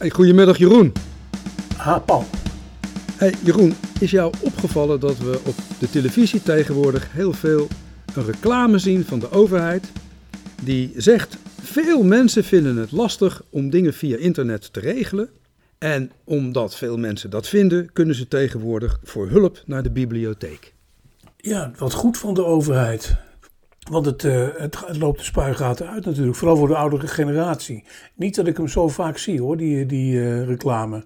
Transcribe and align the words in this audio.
Hey, 0.00 0.10
goedemiddag 0.10 0.58
Jeroen. 0.58 0.92
Ha, 1.76 1.98
Paul. 1.98 2.24
Hey 3.16 3.34
Jeroen, 3.44 3.74
is 3.98 4.10
jou 4.10 4.32
opgevallen 4.40 5.00
dat 5.00 5.18
we 5.18 5.40
op 5.46 5.54
de 5.78 5.90
televisie 5.90 6.42
tegenwoordig 6.42 7.12
heel 7.12 7.32
veel 7.32 7.68
een 8.14 8.24
reclame 8.24 8.78
zien 8.78 9.04
van 9.04 9.18
de 9.18 9.30
overheid 9.30 9.92
die 10.62 10.92
zegt 10.96 11.36
veel 11.62 12.02
mensen 12.02 12.44
vinden 12.44 12.76
het 12.76 12.92
lastig 12.92 13.42
om 13.50 13.70
dingen 13.70 13.94
via 13.94 14.16
internet 14.16 14.72
te 14.72 14.80
regelen 14.80 15.28
en 15.78 16.10
omdat 16.24 16.76
veel 16.76 16.96
mensen 16.96 17.30
dat 17.30 17.48
vinden, 17.48 17.92
kunnen 17.92 18.14
ze 18.14 18.28
tegenwoordig 18.28 19.00
voor 19.02 19.28
hulp 19.28 19.62
naar 19.66 19.82
de 19.82 19.90
bibliotheek. 19.90 20.74
Ja, 21.36 21.72
wat 21.78 21.92
goed 21.92 22.18
van 22.18 22.34
de 22.34 22.44
overheid. 22.44 23.16
Want 23.90 24.06
het, 24.06 24.24
uh, 24.24 24.48
het, 24.56 24.96
loopt 24.98 25.18
de 25.18 25.24
spuigaten 25.24 25.88
uit 25.88 26.04
natuurlijk, 26.04 26.36
vooral 26.36 26.56
voor 26.56 26.68
de 26.68 26.76
oudere 26.76 27.06
generatie. 27.06 27.84
Niet 28.14 28.34
dat 28.34 28.46
ik 28.46 28.56
hem 28.56 28.68
zo 28.68 28.88
vaak 28.88 29.18
zie 29.18 29.40
hoor, 29.40 29.56
die, 29.56 29.86
die 29.86 30.14
uh, 30.14 30.44
reclame. 30.44 31.04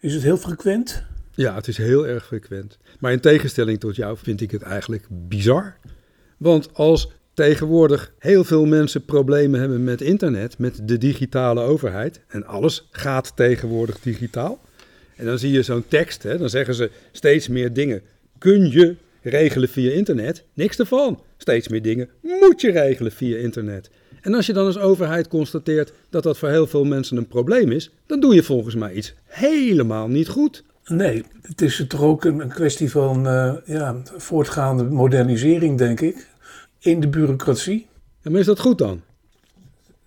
Is 0.00 0.14
het 0.14 0.22
heel 0.22 0.36
frequent? 0.36 1.04
Ja, 1.34 1.54
het 1.54 1.68
is 1.68 1.76
heel 1.76 2.06
erg 2.06 2.26
frequent. 2.26 2.78
Maar 2.98 3.12
in 3.12 3.20
tegenstelling 3.20 3.80
tot 3.80 3.96
jou 3.96 4.16
vind 4.22 4.40
ik 4.40 4.50
het 4.50 4.62
eigenlijk 4.62 5.06
bizar. 5.10 5.76
Want 6.36 6.74
als 6.74 7.12
tegenwoordig 7.34 8.12
heel 8.18 8.44
veel 8.44 8.64
mensen 8.64 9.04
problemen 9.04 9.60
hebben 9.60 9.84
met 9.84 10.00
internet, 10.00 10.58
met 10.58 10.88
de 10.88 10.98
digitale 10.98 11.60
overheid, 11.60 12.20
en 12.28 12.46
alles 12.46 12.88
gaat 12.90 13.36
tegenwoordig 13.36 14.00
digitaal. 14.00 14.60
En 15.16 15.26
dan 15.26 15.38
zie 15.38 15.52
je 15.52 15.62
zo'n 15.62 15.84
tekst, 15.88 16.22
hè, 16.22 16.38
dan 16.38 16.48
zeggen 16.48 16.74
ze 16.74 16.90
steeds 17.12 17.48
meer 17.48 17.72
dingen. 17.72 18.02
Kun 18.38 18.70
je 18.70 18.96
regelen 19.22 19.68
via 19.68 19.90
internet? 19.90 20.44
Niks 20.54 20.78
ervan. 20.78 21.20
Steeds 21.36 21.68
meer 21.68 21.82
dingen 21.82 22.08
moet 22.22 22.60
je 22.60 22.70
regelen 22.70 23.12
via 23.12 23.36
internet. 23.36 23.90
En 24.20 24.34
als 24.34 24.46
je 24.46 24.52
dan 24.52 24.66
als 24.66 24.78
overheid 24.78 25.28
constateert 25.28 25.92
dat 26.10 26.22
dat 26.22 26.38
voor 26.38 26.48
heel 26.48 26.66
veel 26.66 26.84
mensen 26.84 27.16
een 27.16 27.26
probleem 27.26 27.70
is, 27.70 27.90
dan 28.06 28.20
doe 28.20 28.34
je 28.34 28.42
volgens 28.42 28.74
mij 28.74 28.92
iets 28.92 29.14
helemaal 29.24 30.08
niet 30.08 30.28
goed. 30.28 30.64
Nee, 30.86 31.24
het 31.42 31.60
is 31.60 31.84
toch 31.88 32.02
ook 32.02 32.24
een 32.24 32.48
kwestie 32.48 32.90
van 32.90 33.26
uh, 33.26 33.54
ja, 33.64 34.02
voortgaande 34.04 34.84
modernisering, 34.84 35.78
denk 35.78 36.00
ik, 36.00 36.26
in 36.78 37.00
de 37.00 37.08
bureaucratie. 37.08 37.86
Ja, 38.20 38.30
maar 38.30 38.40
is 38.40 38.46
dat 38.46 38.60
goed 38.60 38.78
dan? 38.78 39.00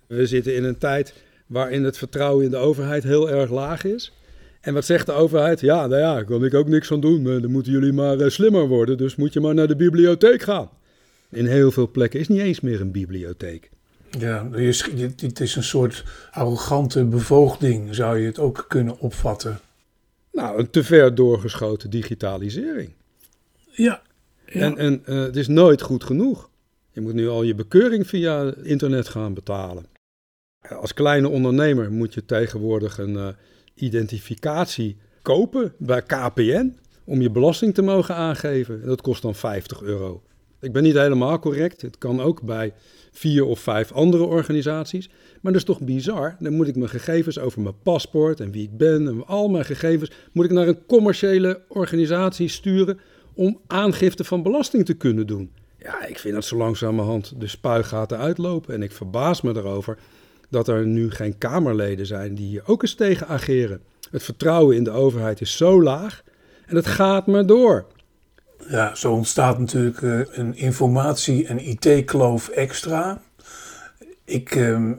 We 0.06 0.26
zitten 0.26 0.54
in 0.54 0.64
een 0.64 0.78
tijd 0.78 1.14
waarin 1.46 1.84
het 1.84 1.98
vertrouwen 1.98 2.44
in 2.44 2.50
de 2.50 2.56
overheid 2.56 3.02
heel 3.02 3.30
erg 3.30 3.50
laag 3.50 3.84
is. 3.84 4.12
En 4.66 4.74
wat 4.74 4.84
zegt 4.84 5.06
de 5.06 5.12
overheid? 5.12 5.60
Ja, 5.60 5.86
nou 5.86 6.00
ja, 6.00 6.14
daar 6.14 6.24
kan 6.24 6.44
ik 6.44 6.54
ook 6.54 6.68
niks 6.68 6.86
van 6.86 7.00
doen. 7.00 7.24
Dan 7.24 7.50
moeten 7.50 7.72
jullie 7.72 7.92
maar 7.92 8.16
uh, 8.16 8.28
slimmer 8.28 8.68
worden, 8.68 8.96
dus 8.98 9.16
moet 9.16 9.32
je 9.32 9.40
maar 9.40 9.54
naar 9.54 9.66
de 9.66 9.76
bibliotheek 9.76 10.42
gaan. 10.42 10.70
In 11.30 11.46
heel 11.46 11.70
veel 11.70 11.90
plekken 11.90 12.20
is 12.20 12.28
niet 12.28 12.40
eens 12.40 12.60
meer 12.60 12.80
een 12.80 12.90
bibliotheek. 12.90 13.70
Ja, 14.18 14.48
het 14.50 15.40
is 15.40 15.56
een 15.56 15.62
soort 15.62 16.04
arrogante 16.30 17.04
bevoogding, 17.04 17.94
zou 17.94 18.18
je 18.18 18.26
het 18.26 18.38
ook 18.38 18.64
kunnen 18.68 18.98
opvatten. 18.98 19.60
Nou, 20.32 20.58
een 20.58 20.70
te 20.70 20.84
ver 20.84 21.14
doorgeschoten 21.14 21.90
digitalisering. 21.90 22.92
Ja. 23.70 24.02
ja. 24.46 24.60
En, 24.60 24.76
en 24.76 25.02
uh, 25.06 25.22
het 25.22 25.36
is 25.36 25.48
nooit 25.48 25.82
goed 25.82 26.04
genoeg. 26.04 26.50
Je 26.92 27.00
moet 27.00 27.14
nu 27.14 27.28
al 27.28 27.42
je 27.42 27.54
bekeuring 27.54 28.06
via 28.06 28.54
internet 28.62 29.08
gaan 29.08 29.34
betalen. 29.34 29.86
Als 30.68 30.94
kleine 30.94 31.28
ondernemer 31.28 31.92
moet 31.92 32.14
je 32.14 32.24
tegenwoordig 32.24 32.98
een 32.98 33.14
uh, 33.14 33.28
identificatie 33.76 34.96
kopen 35.22 35.74
bij 35.78 36.02
KPN 36.02 36.76
om 37.04 37.20
je 37.20 37.30
belasting 37.30 37.74
te 37.74 37.82
mogen 37.82 38.14
aangeven. 38.14 38.84
Dat 38.84 39.00
kost 39.00 39.22
dan 39.22 39.34
50 39.34 39.82
euro. 39.82 40.22
Ik 40.60 40.72
ben 40.72 40.82
niet 40.82 40.94
helemaal 40.94 41.38
correct. 41.38 41.82
Het 41.82 41.98
kan 41.98 42.20
ook 42.20 42.42
bij 42.42 42.72
vier 43.12 43.44
of 43.44 43.60
vijf 43.60 43.92
andere 43.92 44.24
organisaties. 44.24 45.08
Maar 45.40 45.52
dat 45.52 45.60
is 45.60 45.66
toch 45.66 45.80
bizar? 45.80 46.36
Dan 46.38 46.52
moet 46.52 46.68
ik 46.68 46.76
mijn 46.76 46.90
gegevens 46.90 47.38
over 47.38 47.60
mijn 47.60 47.82
paspoort 47.82 48.40
en 48.40 48.50
wie 48.50 48.62
ik 48.62 48.76
ben 48.76 49.06
en 49.06 49.26
al 49.26 49.48
mijn 49.48 49.64
gegevens... 49.64 50.10
moet 50.32 50.44
ik 50.44 50.50
naar 50.50 50.68
een 50.68 50.86
commerciële 50.86 51.62
organisatie 51.68 52.48
sturen 52.48 52.98
om 53.34 53.60
aangifte 53.66 54.24
van 54.24 54.42
belasting 54.42 54.84
te 54.84 54.94
kunnen 54.94 55.26
doen. 55.26 55.52
Ja, 55.78 56.06
ik 56.06 56.18
vind 56.18 56.34
dat 56.34 56.44
zo 56.44 56.56
langzamerhand 56.56 57.40
de 57.40 57.46
spuigaten 57.46 58.18
uitlopen. 58.18 58.74
En 58.74 58.82
ik 58.82 58.92
verbaas 58.92 59.40
me 59.40 59.56
erover 59.56 59.98
dat 60.48 60.68
er 60.68 60.86
nu 60.86 61.10
geen 61.10 61.38
Kamerleden 61.38 62.06
zijn 62.06 62.34
die 62.34 62.46
hier 62.46 62.62
ook 62.66 62.82
eens 62.82 62.94
tegen 62.94 63.28
ageren. 63.28 63.80
Het 64.10 64.22
vertrouwen 64.22 64.76
in 64.76 64.84
de 64.84 64.90
overheid 64.90 65.40
is 65.40 65.56
zo 65.56 65.82
laag 65.82 66.22
en 66.66 66.76
het 66.76 66.86
gaat 66.86 67.26
maar 67.26 67.46
door. 67.46 67.86
Ja, 68.68 68.94
zo 68.94 69.12
ontstaat 69.12 69.58
natuurlijk 69.58 70.00
uh, 70.00 70.20
een 70.30 70.56
informatie- 70.56 71.46
en 71.46 71.68
IT-kloof 71.68 72.48
extra. 72.48 73.20
Ik 74.24 74.54
uh, 74.54 74.90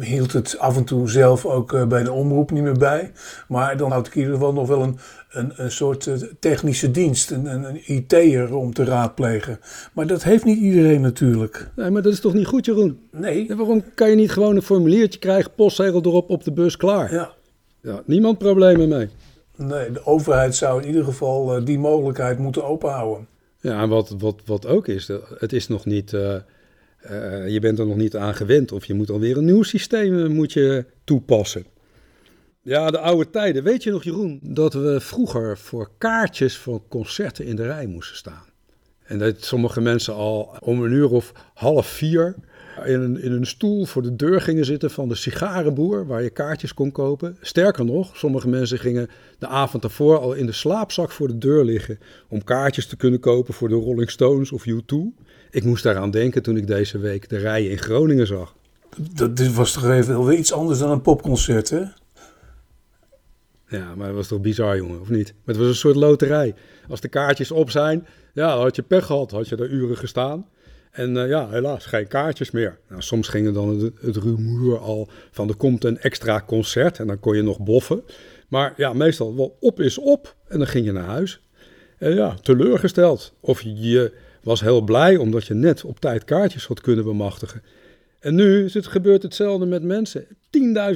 hield 0.00 0.32
het 0.32 0.58
af 0.58 0.76
en 0.76 0.84
toe 0.84 1.10
zelf 1.10 1.46
ook 1.46 1.72
uh, 1.72 1.86
bij 1.86 2.02
de 2.02 2.12
omroep 2.12 2.50
niet 2.50 2.62
meer 2.62 2.78
bij. 2.78 3.12
Maar 3.48 3.76
dan 3.76 3.92
had 3.92 4.06
ik 4.06 4.14
in 4.14 4.20
ieder 4.20 4.34
geval 4.34 4.52
nog 4.52 4.68
wel 4.68 4.82
een, 4.82 4.98
een, 5.30 5.52
een 5.56 5.70
soort 5.70 6.10
technische 6.40 6.90
dienst, 6.90 7.30
een, 7.30 7.46
een 7.46 7.92
IT'er 7.92 8.54
om 8.54 8.74
te 8.74 8.84
raadplegen. 8.84 9.60
Maar 9.92 10.06
dat 10.06 10.22
heeft 10.22 10.44
niet 10.44 10.58
iedereen 10.58 11.00
natuurlijk. 11.00 11.70
Nee, 11.76 11.90
maar 11.90 12.02
dat 12.02 12.12
is 12.12 12.20
toch 12.20 12.34
niet 12.34 12.46
goed, 12.46 12.64
Jeroen? 12.64 12.98
Nee. 13.10 13.48
En 13.48 13.56
waarom 13.56 13.84
kan 13.94 14.10
je 14.10 14.16
niet 14.16 14.32
gewoon 14.32 14.56
een 14.56 14.62
formuliertje 14.62 15.18
krijgen, 15.18 15.50
postzegel 15.54 16.00
erop, 16.04 16.30
op 16.30 16.44
de 16.44 16.52
bus, 16.52 16.76
klaar? 16.76 17.12
Ja. 17.12 17.36
Ja, 17.80 18.02
niemand 18.04 18.38
problemen 18.38 18.88
mee. 18.88 19.08
Nee, 19.56 19.92
de 19.92 20.06
overheid 20.06 20.54
zou 20.54 20.82
in 20.82 20.86
ieder 20.86 21.04
geval 21.04 21.58
uh, 21.58 21.64
die 21.64 21.78
mogelijkheid 21.78 22.38
moeten 22.38 22.64
openhouden. 22.64 23.26
Ja, 23.60 23.82
en 23.82 23.88
wat, 23.88 24.14
wat, 24.18 24.40
wat 24.44 24.66
ook 24.66 24.86
is, 24.88 25.10
het 25.38 25.52
is 25.52 25.68
nog 25.68 25.84
niet, 25.84 26.12
uh, 26.12 26.34
uh, 27.10 27.48
je 27.48 27.60
bent 27.60 27.78
er 27.78 27.86
nog 27.86 27.96
niet 27.96 28.16
aan 28.16 28.34
gewend 28.34 28.72
of 28.72 28.84
je 28.84 28.94
moet 28.94 29.10
alweer 29.10 29.36
een 29.36 29.44
nieuw 29.44 29.62
systeem 29.62 30.32
moet 30.32 30.52
je 30.52 30.84
toepassen. 31.04 31.66
Ja, 32.62 32.90
de 32.90 32.98
oude 32.98 33.30
tijden. 33.30 33.62
Weet 33.62 33.82
je 33.82 33.90
nog, 33.90 34.04
Jeroen, 34.04 34.40
dat 34.42 34.72
we 34.72 35.00
vroeger 35.00 35.58
voor 35.58 35.90
kaartjes 35.98 36.56
voor 36.56 36.82
concerten 36.88 37.44
in 37.44 37.56
de 37.56 37.62
rij 37.62 37.86
moesten 37.86 38.16
staan? 38.16 38.46
En 39.04 39.18
dat 39.18 39.44
sommige 39.44 39.80
mensen 39.80 40.14
al 40.14 40.56
om 40.60 40.82
een 40.82 40.92
uur 40.92 41.10
of 41.10 41.32
half 41.54 41.86
vier 41.86 42.34
in 42.84 43.00
een, 43.00 43.22
in 43.22 43.32
een 43.32 43.46
stoel 43.46 43.84
voor 43.84 44.02
de 44.02 44.16
deur 44.16 44.40
gingen 44.40 44.64
zitten 44.64 44.90
van 44.90 45.08
de 45.08 45.14
sigarenboer, 45.14 46.06
waar 46.06 46.22
je 46.22 46.30
kaartjes 46.30 46.74
kon 46.74 46.92
kopen. 46.92 47.36
Sterker 47.40 47.84
nog, 47.84 48.16
sommige 48.16 48.48
mensen 48.48 48.78
gingen 48.78 49.08
de 49.38 49.46
avond 49.46 49.82
daarvoor 49.82 50.18
al 50.18 50.32
in 50.32 50.46
de 50.46 50.52
slaapzak 50.52 51.10
voor 51.10 51.28
de 51.28 51.38
deur 51.38 51.64
liggen 51.64 51.98
om 52.28 52.44
kaartjes 52.44 52.86
te 52.86 52.96
kunnen 52.96 53.20
kopen 53.20 53.54
voor 53.54 53.68
de 53.68 53.74
Rolling 53.74 54.10
Stones 54.10 54.52
of 54.52 54.64
U2. 54.68 54.96
Ik 55.58 55.64
moest 55.64 55.82
daaraan 55.82 56.10
denken 56.10 56.42
toen 56.42 56.56
ik 56.56 56.66
deze 56.66 56.98
week 56.98 57.28
de 57.28 57.36
rijen 57.36 57.70
in 57.70 57.78
Groningen 57.78 58.26
zag. 58.26 58.54
Dat, 58.96 59.36
dit 59.36 59.54
was 59.54 59.72
toch 59.72 59.90
even 59.90 60.24
wel 60.24 60.32
iets 60.32 60.52
anders 60.52 60.78
dan 60.78 60.90
een 60.90 61.02
popconcert, 61.02 61.70
hè? 61.70 61.82
Ja, 63.68 63.94
maar 63.94 64.06
dat 64.06 64.16
was 64.16 64.28
toch 64.28 64.40
bizar, 64.40 64.76
jongen, 64.76 65.00
of 65.00 65.08
niet? 65.08 65.26
Maar 65.26 65.54
het 65.54 65.56
was 65.56 65.66
een 65.66 65.74
soort 65.74 65.96
loterij. 65.96 66.54
Als 66.88 67.00
de 67.00 67.08
kaartjes 67.08 67.50
op 67.50 67.70
zijn, 67.70 68.06
ja, 68.32 68.54
dan 68.54 68.62
had 68.62 68.76
je 68.76 68.82
pech 68.82 69.06
gehad, 69.06 69.30
had 69.30 69.48
je 69.48 69.56
daar 69.56 69.68
uren 69.68 69.96
gestaan. 69.96 70.46
En 70.90 71.14
uh, 71.14 71.28
ja, 71.28 71.48
helaas, 71.48 71.86
geen 71.86 72.08
kaartjes 72.08 72.50
meer. 72.50 72.78
Nou, 72.88 73.02
soms 73.02 73.28
ging 73.28 73.52
dan 73.54 73.68
het, 73.68 73.92
het 74.00 74.16
rumoer 74.16 74.78
al 74.78 75.08
van 75.30 75.48
er 75.48 75.56
komt 75.56 75.84
een 75.84 75.98
extra 75.98 76.42
concert 76.46 76.98
en 76.98 77.06
dan 77.06 77.20
kon 77.20 77.36
je 77.36 77.42
nog 77.42 77.60
boffen. 77.60 78.02
Maar 78.48 78.74
ja, 78.76 78.92
meestal 78.92 79.36
wel 79.36 79.56
op 79.60 79.80
is 79.80 79.98
op 79.98 80.34
en 80.48 80.58
dan 80.58 80.66
ging 80.66 80.84
je 80.84 80.92
naar 80.92 81.04
huis. 81.04 81.40
En 81.98 82.14
ja, 82.14 82.34
teleurgesteld. 82.34 83.34
Of 83.40 83.62
je 83.62 84.26
was 84.42 84.60
heel 84.60 84.80
blij 84.80 85.16
omdat 85.16 85.46
je 85.46 85.54
net 85.54 85.84
op 85.84 86.00
tijd 86.00 86.24
kaartjes 86.24 86.66
had 86.66 86.80
kunnen 86.80 87.04
bemachtigen. 87.04 87.62
En 88.20 88.34
nu 88.34 88.64
is 88.64 88.74
het, 88.74 88.86
gebeurt 88.86 89.22
hetzelfde 89.22 89.66
met 89.66 89.82
mensen. 89.82 90.26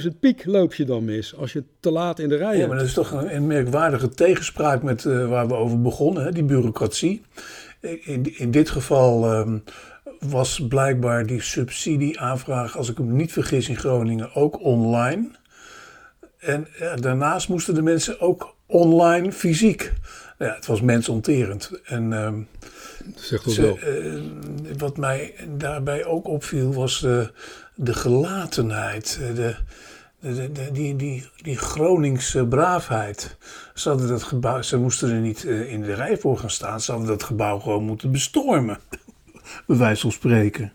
10.000 0.03 0.19
piek 0.19 0.45
loop 0.45 0.73
je 0.73 0.85
dan 0.85 1.05
mis 1.05 1.35
als 1.35 1.53
je 1.53 1.63
te 1.79 1.91
laat 1.91 2.19
in 2.19 2.29
de 2.29 2.35
rij 2.35 2.47
bent. 2.47 2.61
Ja, 2.61 2.67
maar 2.67 2.77
dat 2.77 2.85
is 2.85 2.93
toch 2.93 3.11
een, 3.11 3.35
een 3.35 3.47
merkwaardige 3.47 4.09
tegenspraak 4.09 4.83
met 4.83 5.03
uh, 5.03 5.29
waar 5.29 5.47
we 5.47 5.53
over 5.53 5.81
begonnen, 5.81 6.23
hè? 6.23 6.31
die 6.31 6.43
bureaucratie. 6.43 7.21
In, 7.81 8.37
in 8.37 8.51
dit 8.51 8.69
geval 8.69 9.39
um, 9.39 9.63
was 10.19 10.67
blijkbaar 10.67 11.25
die 11.25 11.41
subsidieaanvraag, 11.41 12.77
als 12.77 12.89
ik 12.89 12.99
me 12.99 13.13
niet 13.13 13.31
vergis, 13.31 13.69
in 13.69 13.77
Groningen 13.77 14.35
ook 14.35 14.61
online. 14.61 15.29
En 16.39 16.67
ja, 16.79 16.95
daarnaast 16.95 17.49
moesten 17.49 17.73
de 17.73 17.81
mensen 17.81 18.19
ook 18.19 18.55
online 18.65 19.31
fysiek. 19.31 19.93
Ja, 20.37 20.55
het 20.55 20.65
was 20.65 20.81
mensonterend. 20.81 21.71
En 21.83 22.13
Zegt 23.15 23.51
ze, 23.51 23.61
wel. 23.61 23.79
Uh, 23.79 24.21
wat 24.77 24.97
mij 24.97 25.33
daarbij 25.57 26.05
ook 26.05 26.27
opviel 26.27 26.73
was 26.73 26.99
de, 26.99 27.31
de 27.75 27.93
gelatenheid. 27.93 29.19
De, 29.35 29.55
de, 30.19 30.51
de, 30.51 30.71
die, 30.71 30.95
die, 30.95 31.29
die 31.41 31.57
Groningse 31.57 32.45
braafheid. 32.47 33.37
Ze, 33.73 33.89
hadden 33.89 34.07
dat 34.07 34.23
gebouw, 34.23 34.61
ze 34.61 34.77
moesten 34.77 35.09
er 35.09 35.19
niet 35.19 35.43
in 35.43 35.81
de 35.81 35.93
rij 35.93 36.17
voor 36.17 36.37
gaan 36.37 36.49
staan. 36.49 36.81
Ze 36.81 36.91
hadden 36.91 37.09
dat 37.09 37.23
gebouw 37.23 37.59
gewoon 37.59 37.83
moeten 37.83 38.11
bestormen. 38.11 38.79
Bij 39.67 39.77
wijze 39.77 40.01
van 40.01 40.11
spreken. 40.11 40.73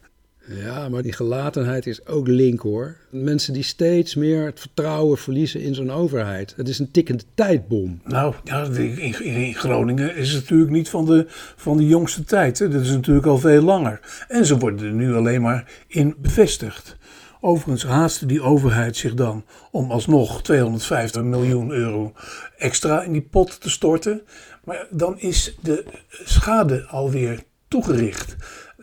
Ja, 0.48 0.88
maar 0.88 1.02
die 1.02 1.12
gelatenheid 1.12 1.86
is 1.86 2.06
ook 2.06 2.28
link 2.28 2.60
hoor. 2.60 2.96
Mensen 3.10 3.52
die 3.52 3.62
steeds 3.62 4.14
meer 4.14 4.44
het 4.44 4.60
vertrouwen 4.60 5.18
verliezen 5.18 5.60
in 5.60 5.74
zo'n 5.74 5.90
overheid. 5.90 6.54
Het 6.56 6.68
is 6.68 6.78
een 6.78 6.90
tikkende 6.90 7.24
tijdbom. 7.34 8.00
Nou, 8.04 8.34
ja, 8.44 8.64
in, 8.64 9.24
in 9.24 9.54
Groningen 9.54 10.16
is 10.16 10.32
het 10.32 10.42
natuurlijk 10.42 10.70
niet 10.70 10.88
van 10.88 11.04
de, 11.04 11.24
van 11.56 11.76
de 11.76 11.86
jongste 11.86 12.24
tijd. 12.24 12.58
Hè. 12.58 12.68
Dat 12.68 12.82
is 12.82 12.90
natuurlijk 12.90 13.26
al 13.26 13.38
veel 13.38 13.62
langer. 13.62 14.00
En 14.28 14.46
ze 14.46 14.58
worden 14.58 14.86
er 14.86 14.92
nu 14.92 15.14
alleen 15.14 15.42
maar 15.42 15.72
in 15.86 16.14
bevestigd 16.18 16.98
Overigens 17.40 17.84
haastte 17.84 18.26
die 18.26 18.42
overheid 18.42 18.96
zich 18.96 19.14
dan 19.14 19.44
om 19.70 19.90
alsnog 19.90 20.42
250 20.42 21.22
miljoen 21.22 21.70
euro 21.70 22.12
extra 22.56 23.02
in 23.02 23.12
die 23.12 23.22
pot 23.22 23.60
te 23.60 23.70
storten. 23.70 24.22
Maar 24.64 24.86
dan 24.90 25.18
is 25.18 25.56
de 25.62 25.84
schade 26.24 26.86
alweer 26.86 27.42
toegericht. 27.68 28.36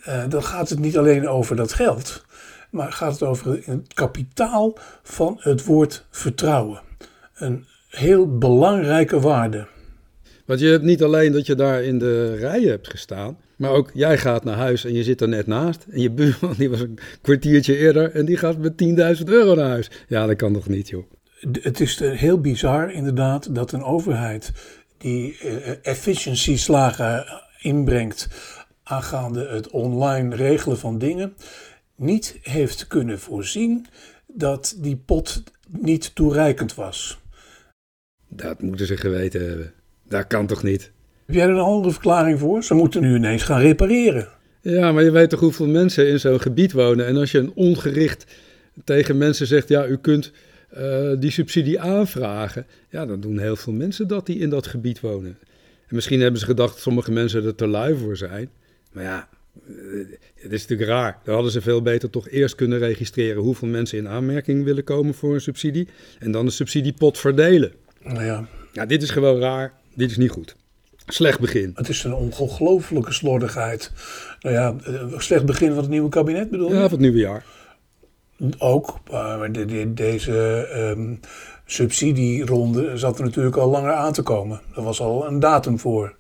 Uh, 0.08 0.24
dan 0.30 0.44
gaat 0.44 0.70
het 0.70 0.80
niet 0.80 0.98
alleen 0.98 1.28
over 1.28 1.56
dat 1.56 1.74
geld, 1.74 2.26
maar 2.70 2.92
gaat 2.92 3.12
het 3.12 3.24
over 3.24 3.60
het 3.66 3.94
kapitaal 3.94 4.78
van 5.04 5.38
het 5.40 5.66
woord 5.66 6.06
vertrouwen. 6.10 6.82
Een 7.36 7.66
heel 7.90 8.38
belangrijke 8.38 9.20
waarde. 9.20 9.68
Want 10.46 10.60
je 10.60 10.68
hebt 10.68 10.84
niet 10.84 11.04
alleen 11.04 11.32
dat 11.32 11.46
je 11.46 11.56
daar 11.56 11.84
in 11.84 12.00
de 12.00 12.36
rijen 12.36 12.70
hebt 12.70 12.90
gestaan, 12.90 13.38
maar 13.56 13.72
ook 13.72 13.92
jij 13.94 14.18
gaat 14.18 14.44
naar 14.44 14.58
huis 14.58 14.86
en 14.86 14.94
je 14.94 15.04
zit 15.04 15.22
er 15.22 15.28
net 15.28 15.48
naast. 15.48 15.86
En 15.92 16.02
je 16.02 16.12
buurman 16.12 16.54
die 16.58 16.70
was 16.70 16.80
een 16.80 17.00
kwartiertje 17.22 17.78
eerder 17.78 18.12
en 18.12 18.26
die 18.26 18.38
gaat 18.38 18.58
met 18.58 18.84
10.000 19.18 19.24
euro 19.26 19.56
naar 19.56 19.70
huis. 19.70 19.92
Ja, 20.08 20.26
dat 20.26 20.36
kan 20.36 20.54
toch 20.54 20.68
niet, 20.68 20.90
joh. 20.90 21.04
Het 21.62 21.80
is 21.80 22.00
heel 22.00 22.40
bizar 22.40 22.92
inderdaad 22.92 23.56
dat 23.56 23.72
een 23.72 23.84
overheid 23.84 24.52
die 24.98 25.40
uh, 25.44 25.56
efficiency-slagen 25.82 27.26
inbrengt 27.62 28.28
aangaande 28.86 29.48
het 29.48 29.70
online 29.70 30.36
regelen 30.36 30.78
van 30.78 30.98
dingen, 30.98 31.34
niet 31.96 32.40
heeft 32.42 32.88
kunnen 32.88 33.20
voorzien 33.20 33.86
dat 34.28 34.76
die 34.78 34.96
pot 34.96 35.44
niet 35.70 36.16
toereikend 36.16 36.76
was. 36.76 37.20
Dat 38.28 38.62
moeten 38.62 38.86
ze 38.86 38.98
geweten 38.98 39.48
hebben. 39.48 39.74
Dat 40.08 40.28
kan 40.28 40.48
toch 40.48 40.64
niet? 40.64 40.92
Heb 41.26 41.36
jij 41.36 41.46
er 41.46 41.54
een 41.54 41.60
andere 41.60 41.92
verklaring 41.92 42.40
voor? 42.40 42.64
Ze 42.64 42.74
moeten 42.74 43.02
nu 43.02 43.16
ineens 43.16 43.44
gaan 43.44 43.62
repareren. 43.62 44.28
Ja, 44.62 44.92
maar 44.92 45.04
je 45.04 45.12
weet 45.12 45.30
toch 45.30 45.40
hoeveel 45.40 45.68
mensen 45.68 46.08
in 46.08 46.20
zo'n 46.20 46.42
gebied 46.42 46.72
wonen. 46.72 47.06
En 47.06 47.18
als 47.18 47.32
je 47.32 47.38
een 47.38 47.52
ongericht 47.56 48.26
tegen 48.84 49.18
mensen 49.18 49.48
zegt, 49.48 49.68
ja, 49.68 49.88
u 49.88 49.98
kunt 49.98 50.32
uh, 50.78 51.12
die 51.20 51.32
subsidie 51.32 51.80
aanvragen. 51.80 52.66
Ja, 52.90 53.06
dan 53.06 53.20
doen 53.20 53.40
heel 53.40 53.56
veel 53.56 53.74
mensen 53.74 54.08
dat 54.08 54.26
die 54.26 54.40
in 54.40 54.50
dat 54.50 54.68
gebied 54.68 55.00
wonen. 55.00 55.38
En 55.88 55.96
misschien 55.96 56.22
hebben 56.22 56.40
ze 56.40 56.46
gedacht 56.46 56.74
dat 56.74 56.82
sommige 56.82 57.12
mensen 57.12 57.46
er 57.46 57.56
te 57.56 57.68
lui 57.68 57.98
voor 57.98 58.18
zijn. 58.18 58.50
Maar 58.96 59.04
ja, 59.04 59.28
het 60.36 60.52
is 60.52 60.62
natuurlijk 60.62 60.90
raar. 60.90 61.20
Dan 61.24 61.34
hadden 61.34 61.52
ze 61.52 61.62
veel 61.62 61.82
beter 61.82 62.10
toch 62.10 62.30
eerst 62.30 62.56
kunnen 62.56 62.80
registreren 62.80 63.42
hoeveel 63.42 63.68
mensen 63.68 63.98
in 63.98 64.08
aanmerking 64.08 64.64
willen 64.64 64.84
komen 64.84 65.14
voor 65.14 65.34
een 65.34 65.42
subsidie. 65.42 65.88
En 66.20 66.32
dan 66.32 66.46
de 66.46 66.52
subsidiepot 66.52 67.18
verdelen. 67.18 67.74
Nou 68.04 68.24
ja. 68.24 68.48
Ja, 68.74 68.86
dit 68.86 69.02
is 69.02 69.10
gewoon 69.10 69.40
raar. 69.40 69.74
Dit 69.96 70.12
is 70.12 70.18
niet 70.18 70.30
goed. 70.30 70.56
Slecht 71.08 71.40
begin. 71.40 71.72
Het 71.76 71.90
is 71.90 72.04
een 72.04 72.14
ongelooflijke 72.14 73.14
slordigheid. 73.14 73.92
Nou 74.40 74.56
ja, 74.56 74.76
eh, 74.84 75.20
slecht 75.20 75.46
begin 75.46 75.70
van 75.70 75.78
het 75.78 75.90
nieuwe 75.90 76.10
kabinet 76.10 76.50
bedoel 76.50 76.68
je? 76.68 76.74
Ja, 76.74 76.82
van 76.82 76.92
het 76.92 77.00
nieuwe 77.00 77.18
jaar. 77.18 77.46
Ook, 78.58 79.00
maar 79.12 79.52
de, 79.52 79.94
deze 79.94 80.68
um, 80.98 81.20
subsidieronde 81.66 82.98
zat 82.98 83.18
er 83.20 83.26
natuurlijk 83.26 83.56
al 83.56 83.70
langer 83.70 83.94
aan 83.94 84.14
te 84.14 84.22
komen. 84.22 84.62
Er 84.76 84.84
was 84.84 85.00
al 85.00 85.28
een 85.28 85.40
datum 85.40 85.80
voor. 85.80 86.16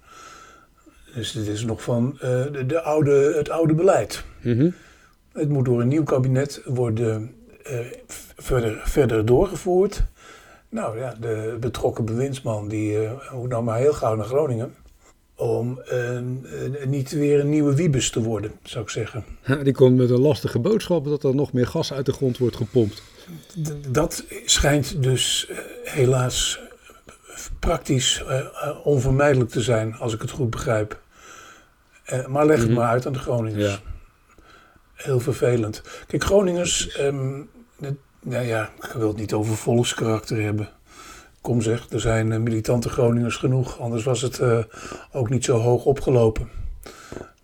Dus 1.15 1.31
dit 1.31 1.47
is 1.47 1.63
nog 1.63 1.83
van 1.83 2.13
uh, 2.15 2.19
de, 2.21 2.65
de, 2.65 2.81
oude, 2.81 3.33
het 3.35 3.49
oude 3.49 3.73
beleid. 3.73 4.23
Mhm. 4.41 4.69
Het 5.33 5.49
moet 5.49 5.65
door 5.65 5.81
een 5.81 5.87
nieuw 5.87 6.03
kabinet 6.03 6.61
worden 6.65 7.35
uh, 7.71 7.79
verder, 8.37 8.81
verder 8.83 9.25
doorgevoerd. 9.25 10.03
Nou 10.69 10.99
ja, 10.99 11.15
de 11.19 11.57
betrokken 11.59 12.05
bewindsman 12.05 12.67
die 12.67 13.01
uh, 13.01 13.11
nou 13.47 13.63
maar 13.63 13.77
heel 13.77 13.93
gauw 13.93 14.15
naar 14.15 14.25
Groningen. 14.25 14.73
Om 15.35 15.81
niet 16.85 17.11
weer 17.11 17.39
een 17.39 17.49
nieuwe 17.49 17.75
Wiebes 17.75 18.09
te 18.09 18.21
worden, 18.21 18.51
zou 18.63 18.83
ik 18.83 18.89
zeggen. 18.89 19.25
Ja, 19.45 19.55
die 19.55 19.73
komt 19.73 19.97
met 19.97 20.09
een 20.09 20.19
lastige 20.19 20.59
boodschap 20.59 21.05
dat 21.05 21.23
er 21.23 21.35
nog 21.35 21.53
meer 21.53 21.67
gas 21.67 21.93
uit 21.93 22.05
de 22.05 22.13
grond 22.13 22.37
wordt 22.37 22.55
gepompt. 22.55 23.03
dat 23.89 24.25
schijnt 24.45 25.03
dus 25.03 25.51
helaas 25.83 26.59
praktisch 27.59 28.23
onvermijdelijk 28.83 29.49
te 29.49 29.61
zijn, 29.61 29.93
als 29.93 30.13
ik 30.13 30.21
het 30.21 30.31
goed 30.31 30.49
begrijp. 30.49 31.03
Uh, 32.13 32.27
maar 32.27 32.45
leg 32.45 32.59
het 32.59 32.67
mhm. 32.67 32.77
maar 32.77 32.89
uit 32.89 33.05
aan 33.05 33.13
de 33.13 33.19
Groningers. 33.19 33.63
Ja. 33.63 33.79
Heel 34.93 35.19
vervelend. 35.19 35.81
Kijk, 36.07 36.23
Groningers, 36.23 36.99
um, 36.99 37.49
nou 38.21 38.45
ja, 38.45 38.69
ik 38.81 38.91
wil 38.91 39.07
het 39.07 39.17
niet 39.17 39.33
over 39.33 39.55
volkskarakter 39.55 40.41
hebben. 40.41 40.69
Kom 41.41 41.61
zeg, 41.61 41.89
er 41.89 41.99
zijn 41.99 42.31
uh, 42.31 42.37
militante 42.39 42.89
Groningers 42.89 43.35
genoeg, 43.35 43.79
anders 43.79 44.03
was 44.03 44.21
het 44.21 44.39
uh, 44.39 44.59
ook 45.11 45.29
niet 45.29 45.45
zo 45.45 45.57
hoog 45.57 45.85
opgelopen. 45.85 46.49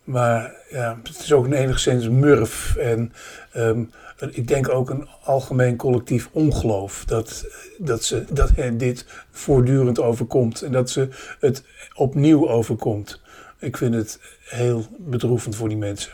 Maar 0.04 0.56
ja, 0.69 1.00
het 1.04 1.19
is 1.19 1.34
ook 1.34 1.46
een 1.46 1.54
enigszins 1.54 2.10
murf 2.10 2.75
en 2.75 3.14
um, 3.56 3.92
ik 4.30 4.48
denk 4.48 4.69
ook 4.69 4.90
een 4.90 5.07
algemeen 5.24 5.78
collectief 5.78 6.30
ongeloof 6.31 7.06
dat, 7.06 7.46
dat, 7.78 8.04
ze, 8.04 8.24
dat 8.30 8.50
hen 8.56 8.78
dit 8.88 9.06
voortdurend 9.31 10.00
overkomt 10.00 10.62
en 10.62 10.72
dat 10.72 10.90
ze 10.90 11.07
het 11.40 11.64
opnieuw 11.96 12.50
overkomt. 12.50 13.22
Ik 13.60 13.78
vind 13.78 13.96
het 13.96 14.19
heel 14.51 14.86
bedroevend 14.98 15.56
voor 15.56 15.69
die 15.69 15.77
mensen. 15.77 16.12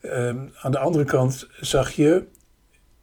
Ehm, 0.00 0.38
aan 0.60 0.70
de 0.70 0.78
andere 0.78 1.04
kant 1.04 1.48
zag 1.60 1.90
je 1.90 2.24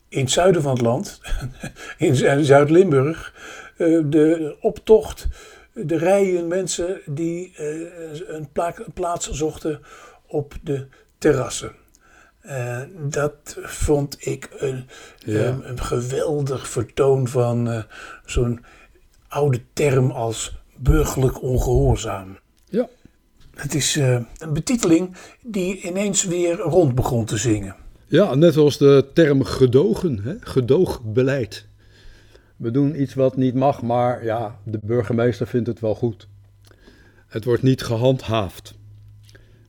in 0.10 0.20
het 0.20 0.32
zuiden 0.32 0.62
van 0.62 0.72
het 0.72 0.82
land, 0.82 1.22
in 1.98 2.46
Zuid-Limburg, 2.46 3.34
uh, 3.78 4.02
de 4.06 4.56
optocht, 4.62 5.28
de 5.74 5.98
rijen 5.98 6.48
mensen 6.48 7.02
die 7.06 7.54
uh, 7.60 7.90
een, 8.28 8.50
plaats 8.94 9.30
zochten 9.30 9.82
op 10.28 10.54
de 10.62 10.88
terrassen. 11.18 11.72
Uh, 12.46 12.82
dat 13.00 13.58
vond 13.62 14.28
ik 14.28 14.50
een, 14.58 14.88
um, 15.28 15.62
een 15.64 15.82
geweldig 15.82 16.68
vertoon 16.68 17.28
van 17.28 17.86
zo'n 18.26 18.66
oude 19.28 19.62
term 19.74 20.12
als 20.12 20.56
burgerlijk 20.76 21.42
ongehoorzaam. 21.42 22.38
Het 23.56 23.76
is 23.76 23.98
uh, 23.98 24.20
een 24.38 24.54
betiteling 24.54 25.16
die 25.42 25.82
ineens 25.82 26.26
weer 26.26 26.58
rond 26.58 26.96
begon 26.96 27.26
te 27.26 27.38
zingen. 27.38 27.76
Ja, 28.08 28.36
net 28.36 28.58
als 28.58 28.78
de 28.78 29.06
term 29.14 29.44
gedogen, 29.44 30.20
hè? 30.24 30.34
gedoogbeleid. 30.40 31.68
We 32.56 32.72
doen 32.72 33.02
iets 33.02 33.14
wat 33.14 33.38
niet 33.38 33.54
mag, 33.54 33.82
maar 33.82 34.24
ja, 34.24 34.60
de 34.64 34.80
burgemeester 34.84 35.48
vindt 35.48 35.68
het 35.68 35.80
wel 35.80 35.96
goed. 35.96 36.28
Het 37.28 37.44
wordt 37.44 37.64
niet 37.64 37.84
gehandhaafd. 37.84 38.74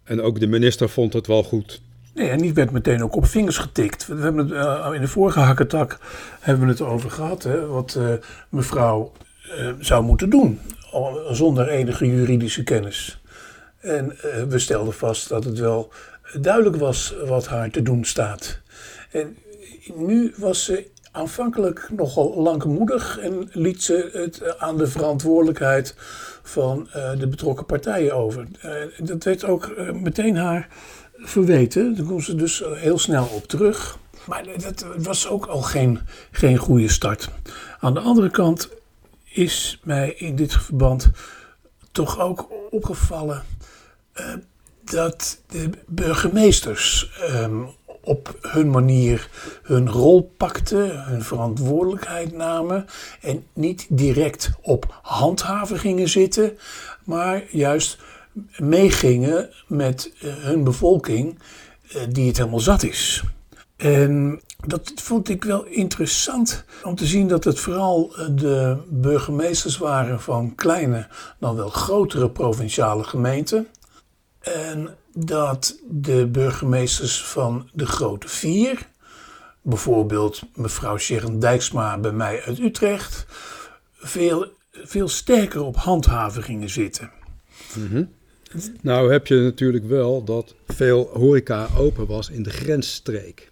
En 0.05 0.21
ook 0.21 0.41
de 0.41 0.47
minister 0.47 0.89
vond 0.89 1.13
het 1.13 1.27
wel 1.27 1.43
goed. 1.43 1.83
Nee, 2.15 2.29
en 2.29 2.39
die 2.39 2.55
werd 2.55 2.71
meteen 2.71 3.03
ook 3.03 3.17
op 3.17 3.27
vingers 3.27 3.59
getikt. 3.59 4.07
We 4.07 4.15
hebben 4.15 4.49
het, 4.49 4.51
uh, 4.51 4.91
in 4.95 5.01
de 5.01 5.09
vorige 5.09 5.41
hakketak 5.41 5.99
hebben 6.41 6.65
we 6.65 6.71
het 6.71 6.81
over 6.81 7.11
gehad, 7.11 7.43
hè, 7.43 7.67
wat 7.67 7.97
uh, 7.99 8.13
mevrouw 8.49 9.13
uh, 9.59 9.71
zou 9.79 10.05
moeten 10.05 10.31
doen, 10.31 10.61
zonder 11.31 11.69
enige 11.69 12.07
juridische 12.07 12.63
kennis. 12.63 13.23
En 13.85 14.17
uh, 14.25 14.43
we 14.43 14.59
stelden 14.59 14.95
vast 14.95 15.29
dat 15.29 15.45
het 15.45 15.59
wel 15.59 15.93
duidelijk 16.41 16.77
was 16.77 17.15
wat 17.25 17.47
haar 17.47 17.71
te 17.71 17.83
doen 17.83 18.05
staat. 18.05 18.61
En 19.11 19.37
nu 19.95 20.35
was 20.37 20.65
ze 20.65 20.91
aanvankelijk 21.11 21.89
nogal 21.97 22.43
langmoedig 22.43 23.19
en 23.19 23.49
liet 23.53 23.83
ze 23.83 24.11
het 24.13 24.59
aan 24.59 24.79
de 24.79 24.87
verantwoordelijkheid 24.87 25.95
van 26.43 26.89
uh, 26.97 27.19
de 27.19 27.29
betrokken 27.29 27.67
partijen 27.67 28.15
over. 28.15 28.47
Dat 28.99 29.25
werd 29.25 29.45
ook 29.45 29.93
meteen 29.93 30.37
haar 30.37 30.69
verweten. 31.17 31.95
Daar 31.95 32.05
kwam 32.05 32.21
ze 32.21 32.35
dus 32.35 32.63
heel 32.75 32.99
snel 32.99 33.27
op 33.27 33.47
terug. 33.47 33.99
Maar 34.27 34.45
dat 34.57 34.87
was 34.97 35.29
ook 35.29 35.47
al 35.47 35.63
geen, 35.63 36.01
geen 36.31 36.57
goede 36.57 36.89
start. 36.89 37.29
Aan 37.81 37.95
de 37.95 38.01
andere 38.01 38.31
kant 38.31 38.69
is 39.25 39.81
mij 39.83 40.15
in 40.17 40.37
dit 40.37 40.53
verband 40.53 41.11
toch 41.93 42.21
ook 42.21 42.49
opgevallen 42.71 43.43
dat 44.85 45.41
de 45.47 45.71
burgemeesters 45.87 47.11
uh, 47.21 47.67
op 48.01 48.39
hun 48.41 48.71
manier 48.71 49.29
hun 49.63 49.91
rol 49.91 50.33
pakten, 50.37 51.05
hun 51.05 51.23
verantwoordelijkheid 51.23 52.33
namen 52.33 52.87
en 53.21 53.45
niet 53.53 53.87
direct 53.89 54.51
op 54.61 54.99
handhaven 55.03 55.79
gingen 55.79 56.09
zitten, 56.09 56.59
maar 57.05 57.45
juist 57.51 57.99
meegingen 58.59 59.51
met 59.67 60.13
uh, 60.23 60.35
hun 60.35 60.65
bevolking 60.65 61.39
uh, 61.97 62.03
die 62.09 62.27
het 62.27 62.37
helemaal 62.37 62.61
zat 62.61 62.83
is. 62.83 63.23
En 63.77 64.41
dat 64.67 64.93
vond 64.95 65.29
ik 65.29 65.45
wel 65.45 65.65
interessant 65.65 66.65
om 66.83 66.95
te 66.95 67.07
zien 67.07 67.29
dat 67.29 67.45
het 67.45 67.61
vooral 67.61 68.15
de 68.31 68.77
burgemeesters 68.89 69.79
waren 69.79 70.21
van 70.21 70.55
kleine, 70.55 71.07
dan 71.39 71.57
wel 71.57 71.69
grotere 71.69 72.31
provinciale 72.31 73.05
gemeenten. 73.05 73.67
En 74.45 74.97
dat 75.13 75.79
de 75.91 76.27
burgemeesters 76.27 77.25
van 77.25 77.71
de 77.73 77.87
grote 77.87 78.29
vier, 78.29 78.89
bijvoorbeeld 79.63 80.43
mevrouw 80.55 80.99
Sharon 80.99 81.39
Dijksma 81.39 81.99
bij 81.99 82.13
mij 82.13 82.43
uit 82.43 82.59
Utrecht, 82.59 83.27
veel, 83.93 84.53
veel 84.73 85.09
sterker 85.09 85.63
op 85.63 85.77
handhaven 85.77 86.43
gingen 86.43 86.71
zitten. 86.71 87.11
Mm 87.75 88.09
Nou 88.81 89.13
heb 89.13 89.27
je 89.27 89.35
natuurlijk 89.35 89.87
wel 89.87 90.25
dat 90.25 90.55
veel 90.67 91.11
horeca 91.13 91.69
open 91.77 92.07
was 92.07 92.31
in 92.31 92.43
de 92.43 92.51
grensstreek. 92.51 93.51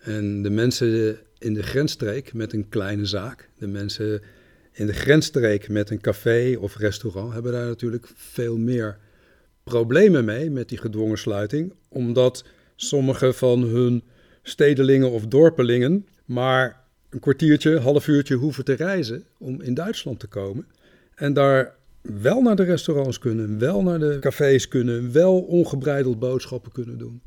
En 0.00 0.42
de 0.42 0.50
mensen 0.50 1.18
in 1.38 1.54
de 1.54 1.62
grensstreek 1.62 2.32
met 2.32 2.52
een 2.52 2.68
kleine 2.68 3.04
zaak, 3.04 3.48
de 3.58 3.66
mensen 3.66 4.22
in 4.72 4.86
de 4.86 4.92
grensstreek 4.92 5.68
met 5.68 5.90
een 5.90 6.00
café 6.00 6.56
of 6.60 6.76
restaurant, 6.76 7.32
hebben 7.32 7.52
daar 7.52 7.66
natuurlijk 7.66 8.08
veel 8.16 8.56
meer 8.56 8.98
problemen 9.68 10.24
mee 10.24 10.50
met 10.50 10.68
die 10.68 10.78
gedwongen 10.78 11.18
sluiting, 11.18 11.72
omdat 11.88 12.44
sommige 12.76 13.32
van 13.32 13.62
hun 13.62 14.02
stedelingen 14.42 15.10
of 15.10 15.26
dorpelingen 15.26 16.06
maar 16.24 16.84
een 17.10 17.20
kwartiertje, 17.20 17.78
half 17.78 18.06
uurtje 18.08 18.34
hoeven 18.34 18.64
te 18.64 18.72
reizen 18.72 19.24
om 19.38 19.60
in 19.60 19.74
Duitsland 19.74 20.20
te 20.20 20.26
komen. 20.26 20.66
En 21.14 21.32
daar 21.32 21.74
wel 22.02 22.42
naar 22.42 22.56
de 22.56 22.62
restaurants 22.62 23.18
kunnen, 23.18 23.58
wel 23.58 23.82
naar 23.82 23.98
de 23.98 24.16
cafés 24.20 24.68
kunnen, 24.68 25.12
wel 25.12 25.40
ongebreideld 25.40 26.18
boodschappen 26.18 26.72
kunnen 26.72 26.98
doen. 26.98 27.22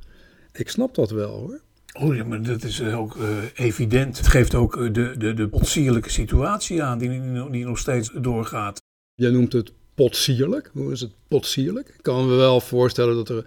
Ik 0.53 0.69
snap 0.69 0.95
dat 0.95 1.11
wel 1.11 1.37
hoor. 1.37 1.61
Oh 1.93 2.15
ja, 2.15 2.23
maar 2.23 2.41
dat 2.41 2.63
is 2.63 2.83
ook 2.83 3.15
uh, 3.15 3.27
evident. 3.53 4.17
Het 4.17 4.27
geeft 4.27 4.55
ook 4.55 4.75
uh, 4.75 4.93
de, 4.93 5.17
de, 5.17 5.33
de 5.33 5.47
potsierlijke 5.47 6.09
situatie 6.09 6.83
aan 6.83 6.97
die, 6.97 7.09
die 7.49 7.65
nog 7.65 7.77
steeds 7.77 8.11
doorgaat. 8.21 8.81
Jij 9.13 9.31
noemt 9.31 9.53
het 9.53 9.73
potsierlijk. 10.03 10.69
Hoe 10.73 10.91
is 10.91 11.01
het 11.01 11.11
potsierlijk? 11.27 11.87
Ik 11.87 12.03
kan 12.03 12.27
me 12.27 12.35
wel 12.35 12.61
voorstellen 12.61 13.15
dat 13.15 13.29
er 13.29 13.45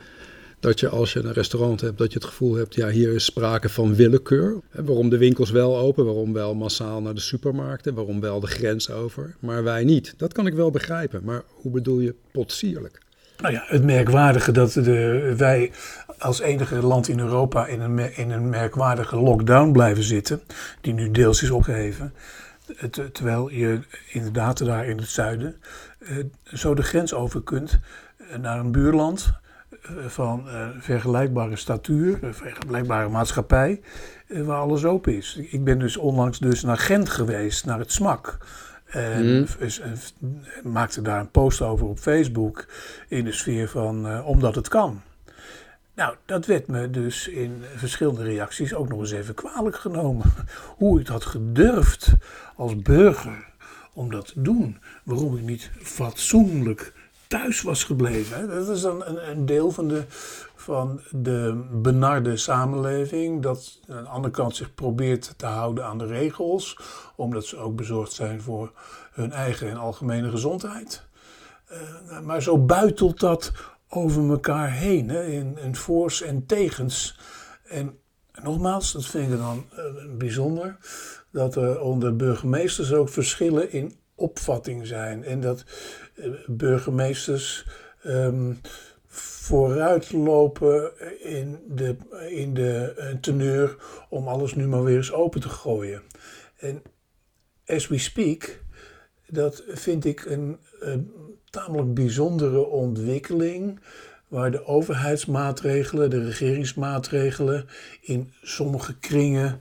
dat 0.61 0.81
je 0.81 0.89
als 0.89 1.13
je 1.13 1.21
een 1.21 1.33
restaurant 1.33 1.81
hebt, 1.81 1.99
dat 1.99 2.13
je 2.13 2.19
het 2.19 2.29
gevoel 2.29 2.55
hebt, 2.55 2.75
ja, 2.75 2.89
hier 2.89 3.15
is 3.15 3.25
sprake 3.25 3.69
van 3.69 3.95
willekeur. 3.95 4.61
Waarom 4.71 5.09
de 5.09 5.19
winkels 5.19 5.51
wel 5.51 5.79
open, 5.79 6.05
waarom 6.05 6.33
wel 6.33 6.55
massaal 6.55 7.01
naar 7.01 7.15
de 7.15 7.21
supermarkten, 7.21 7.95
waarom 7.95 8.21
wel 8.21 8.41
de 8.41 8.47
grens 8.47 8.91
over, 8.91 9.37
maar 9.39 9.63
wij 9.63 9.85
niet. 9.85 10.15
Dat 10.17 10.33
kan 10.33 10.47
ik 10.47 10.55
wel 10.55 10.71
begrijpen, 10.71 11.25
maar 11.25 11.43
hoe 11.49 11.73
bedoel 11.73 12.01
je 12.01 12.15
potsierlijk? 12.33 12.99
Nou 13.39 13.55
ja, 13.55 13.65
het 13.67 13.85
merkwaardige 13.85 14.53
dat 14.53 14.73
de, 14.73 15.35
wij 15.37 15.71
als 16.19 16.41
enige 16.41 16.77
land 16.77 17.09
in 17.09 17.19
Europa 17.19 17.67
in 17.67 17.81
een, 17.81 18.17
in 18.17 18.31
een 18.31 18.49
merkwaardige 18.49 19.17
lockdown 19.17 19.73
blijven 19.73 20.05
zitten, 20.05 20.41
die 20.81 20.93
nu 20.93 21.11
deels 21.11 21.43
is 21.43 21.51
opgeheven. 21.51 22.13
Terwijl 23.13 23.51
je 23.51 23.81
inderdaad 24.13 24.65
daar 24.65 24.87
in 24.87 24.97
het 24.97 25.09
zuiden 25.09 25.57
zo 26.45 26.75
de 26.75 26.83
grens 26.83 27.15
over 27.15 27.43
kunt 27.43 27.79
eh, 28.17 28.37
naar 28.39 28.59
een 28.59 28.73
buurland 28.73 29.33
eh, 29.71 29.91
van 30.07 30.49
vergelijkbare 30.79 31.57
statuur, 31.57 32.19
vergelijkbare 32.31 33.09
maatschappij, 33.09 33.81
waar 34.29 34.59
alles 34.59 34.85
open 34.85 35.17
is. 35.17 35.39
Ik 35.51 35.65
ben 35.65 35.79
dus 35.79 35.97
onlangs 35.97 36.39
dus 36.39 36.63
naar 36.63 36.79
Gent 36.79 37.09
geweest, 37.09 37.67
naar 37.67 37.79
het 37.79 37.93
SMAK. 37.93 38.39
En 38.85 39.39
mm. 39.39 39.47
maakte 40.63 41.03
daar 41.03 41.21
een 41.21 41.31
post 41.31 41.61
over 41.61 41.87
op 41.87 41.99
Facebook 41.99 42.67
in 43.09 43.25
de 43.25 43.33
sfeer 43.33 43.69
van 43.69 44.23
omdat 44.23 44.55
het 44.55 44.69
kan. 44.69 45.03
Nou, 45.95 46.15
dat 46.25 46.47
werd 46.47 46.67
me 46.67 46.91
dus 46.91 47.29
in 47.29 47.63
verschillende 47.75 48.23
reacties 48.23 48.75
ook 48.75 48.89
nog 48.89 49.01
eens 49.01 49.11
even 49.11 49.35
kwalijk 49.35 49.77
genomen. 49.77 50.33
Hoe 50.79 51.01
ik 51.01 51.07
had 51.07 51.25
gedurfd 51.25 52.13
als 52.57 52.83
burger 52.83 53.53
om 53.93 54.11
dat 54.11 54.27
te 54.27 54.43
doen. 54.43 54.79
Waarom 55.05 55.37
ik 55.37 55.43
niet 55.43 55.71
fatsoenlijk 55.83 56.93
thuis 57.27 57.63
was 57.63 57.85
gebleven. 57.85 58.49
Dat 58.49 58.69
is 58.69 58.81
dan 58.81 59.05
een, 59.05 59.31
een, 59.31 59.47
deel 59.47 59.71
van 59.71 59.89
de, 59.89 60.05
van 60.55 61.01
de 61.11 61.65
benarde 61.73 62.37
samenleving. 62.37 63.43
Dat 63.43 63.81
aan 63.89 64.03
de 64.03 64.09
andere 64.09 64.35
kant 64.35 64.57
zich 64.57 64.75
probeert 64.75 65.35
te 65.37 65.47
houden 65.47 65.85
aan 65.85 65.99
de 65.99 66.07
regels. 66.07 66.79
Omdat 67.17 67.45
ze 67.45 67.57
ook 67.57 67.77
bezorgd 67.77 68.13
zijn 68.13 68.43
voor 68.43 68.73
hun 69.13 69.33
eigen 69.33 69.71
en 69.71 69.77
algemene 69.77 70.31
gezondheid. 70.31 71.07
Uh, 71.73 72.21
maar 72.21 72.43
zo 72.43 72.59
buitelt 72.59 73.21
dat 73.21 73.53
over 73.89 74.31
elkaar 74.31 74.71
heen. 74.71 75.09
Hè, 75.09 75.27
in, 75.27 75.59
in 75.59 75.77
voors 75.77 76.23
en 76.23 76.47
tegens. 76.47 77.19
En 77.65 77.99
nogmaals, 78.43 78.93
dat 78.93 79.07
vind 79.07 79.33
ik 79.33 79.39
dan 79.39 79.65
uh, 79.73 79.85
bijzonder. 80.19 80.77
Dat 81.31 81.57
er 81.57 81.81
onder 81.81 82.17
burgemeesters 82.17 82.93
ook 82.93 83.09
verschillen 83.09 83.73
in 83.73 83.93
opvatting 84.15 84.87
zijn. 84.87 85.25
En 85.25 85.41
dat 85.41 85.65
eh, 86.15 86.27
burgemeesters 86.47 87.67
um, 88.07 88.61
vooruitlopen 89.07 90.93
in 91.21 91.59
de, 91.69 91.97
in 92.29 92.55
de 92.55 92.95
uh, 92.99 93.21
teneur 93.21 93.77
om 94.09 94.29
alles 94.29 94.55
nu 94.55 94.67
maar 94.67 94.85
weer 94.85 94.97
eens 94.97 95.13
open 95.13 95.41
te 95.41 95.49
gooien. 95.49 96.03
En 96.57 96.83
as 97.67 97.89
we 97.89 97.99
speak, 97.99 98.61
dat 99.27 99.63
vind 99.69 100.05
ik 100.05 100.25
een, 100.25 100.59
een 100.81 101.13
tamelijk 101.51 101.95
bijzondere 101.95 102.65
ontwikkeling 102.67 103.81
waar 104.29 104.51
de 104.51 104.67
overheidsmaatregelen, 104.67 106.11
de 106.11 106.25
regeringsmaatregelen 106.25 107.67
in 108.01 108.33
sommige 108.43 108.99
kringen 108.99 109.61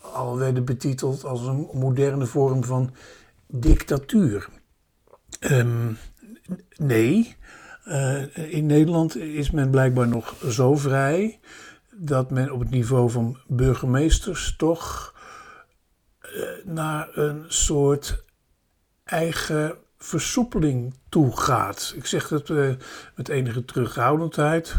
al 0.00 0.38
werden 0.38 0.64
betiteld 0.64 1.24
als 1.24 1.46
een 1.46 1.68
moderne 1.72 2.26
vorm 2.26 2.64
van 2.64 2.94
dictatuur. 3.60 4.48
Um, 5.40 5.98
nee, 6.76 7.36
uh, 7.86 8.52
in 8.52 8.66
Nederland 8.66 9.16
is 9.16 9.50
men 9.50 9.70
blijkbaar 9.70 10.08
nog 10.08 10.34
zo 10.48 10.76
vrij 10.76 11.40
dat 11.96 12.30
men 12.30 12.50
op 12.50 12.60
het 12.60 12.70
niveau 12.70 13.10
van 13.10 13.38
burgemeesters 13.46 14.56
toch 14.56 15.14
uh, 16.22 16.42
naar 16.64 17.08
een 17.16 17.44
soort 17.48 18.24
eigen 19.04 19.76
versoepeling 19.98 20.94
toe 21.08 21.36
gaat. 21.36 21.92
Ik 21.96 22.06
zeg 22.06 22.28
dat 22.28 22.48
uh, 22.48 22.74
met 23.16 23.28
enige 23.28 23.64
terughoudendheid. 23.64 24.74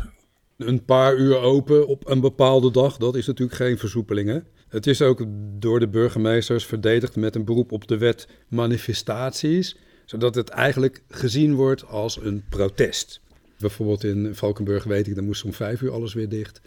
Een 0.57 0.85
paar 0.85 1.15
uur 1.15 1.37
open 1.37 1.87
op 1.87 2.09
een 2.09 2.19
bepaalde 2.19 2.71
dag, 2.71 2.97
dat 2.97 3.15
is 3.15 3.27
natuurlijk 3.27 3.57
geen 3.57 3.77
versoepeling, 3.77 4.29
hè? 4.29 4.39
Het 4.75 4.87
is 4.87 5.01
ook 5.01 5.23
door 5.59 5.79
de 5.79 5.87
burgemeesters 5.87 6.65
verdedigd 6.65 7.15
met 7.15 7.35
een 7.35 7.45
beroep 7.45 7.71
op 7.71 7.87
de 7.87 7.97
wet 7.97 8.27
manifestaties, 8.47 9.77
zodat 10.05 10.35
het 10.35 10.49
eigenlijk 10.49 11.03
gezien 11.09 11.55
wordt 11.55 11.87
als 11.87 12.21
een 12.21 12.43
protest. 12.49 13.21
Bijvoorbeeld 13.59 14.03
in 14.03 14.35
Valkenburg 14.35 14.83
weet 14.83 15.07
ik, 15.07 15.15
dan 15.15 15.25
moest 15.25 15.43
om 15.43 15.53
vijf 15.53 15.81
uur 15.81 15.91
alles 15.91 16.13
weer 16.13 16.29
dicht. 16.29 16.61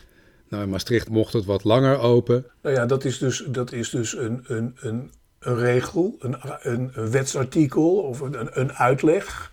Nou, 0.49 0.62
in 0.62 0.69
Maastricht 0.69 1.09
mocht 1.09 1.33
het 1.33 1.45
wat 1.45 1.65
langer 1.65 1.99
open. 1.99 2.47
Nou 2.62 2.75
ja, 2.75 2.87
dat 2.87 3.05
is 3.05 3.19
dus, 3.19 3.45
dat 3.49 3.73
is 3.73 3.91
dus 3.91 4.17
een, 4.17 4.45
een, 4.47 4.77
een, 4.81 5.11
regel, 5.38 6.17
een, 6.19 6.37
een, 6.62 7.11
wetsartikel 7.11 7.97
of 7.97 8.21
een, 8.21 8.61
een 8.61 8.73
uitleg. 8.73 9.53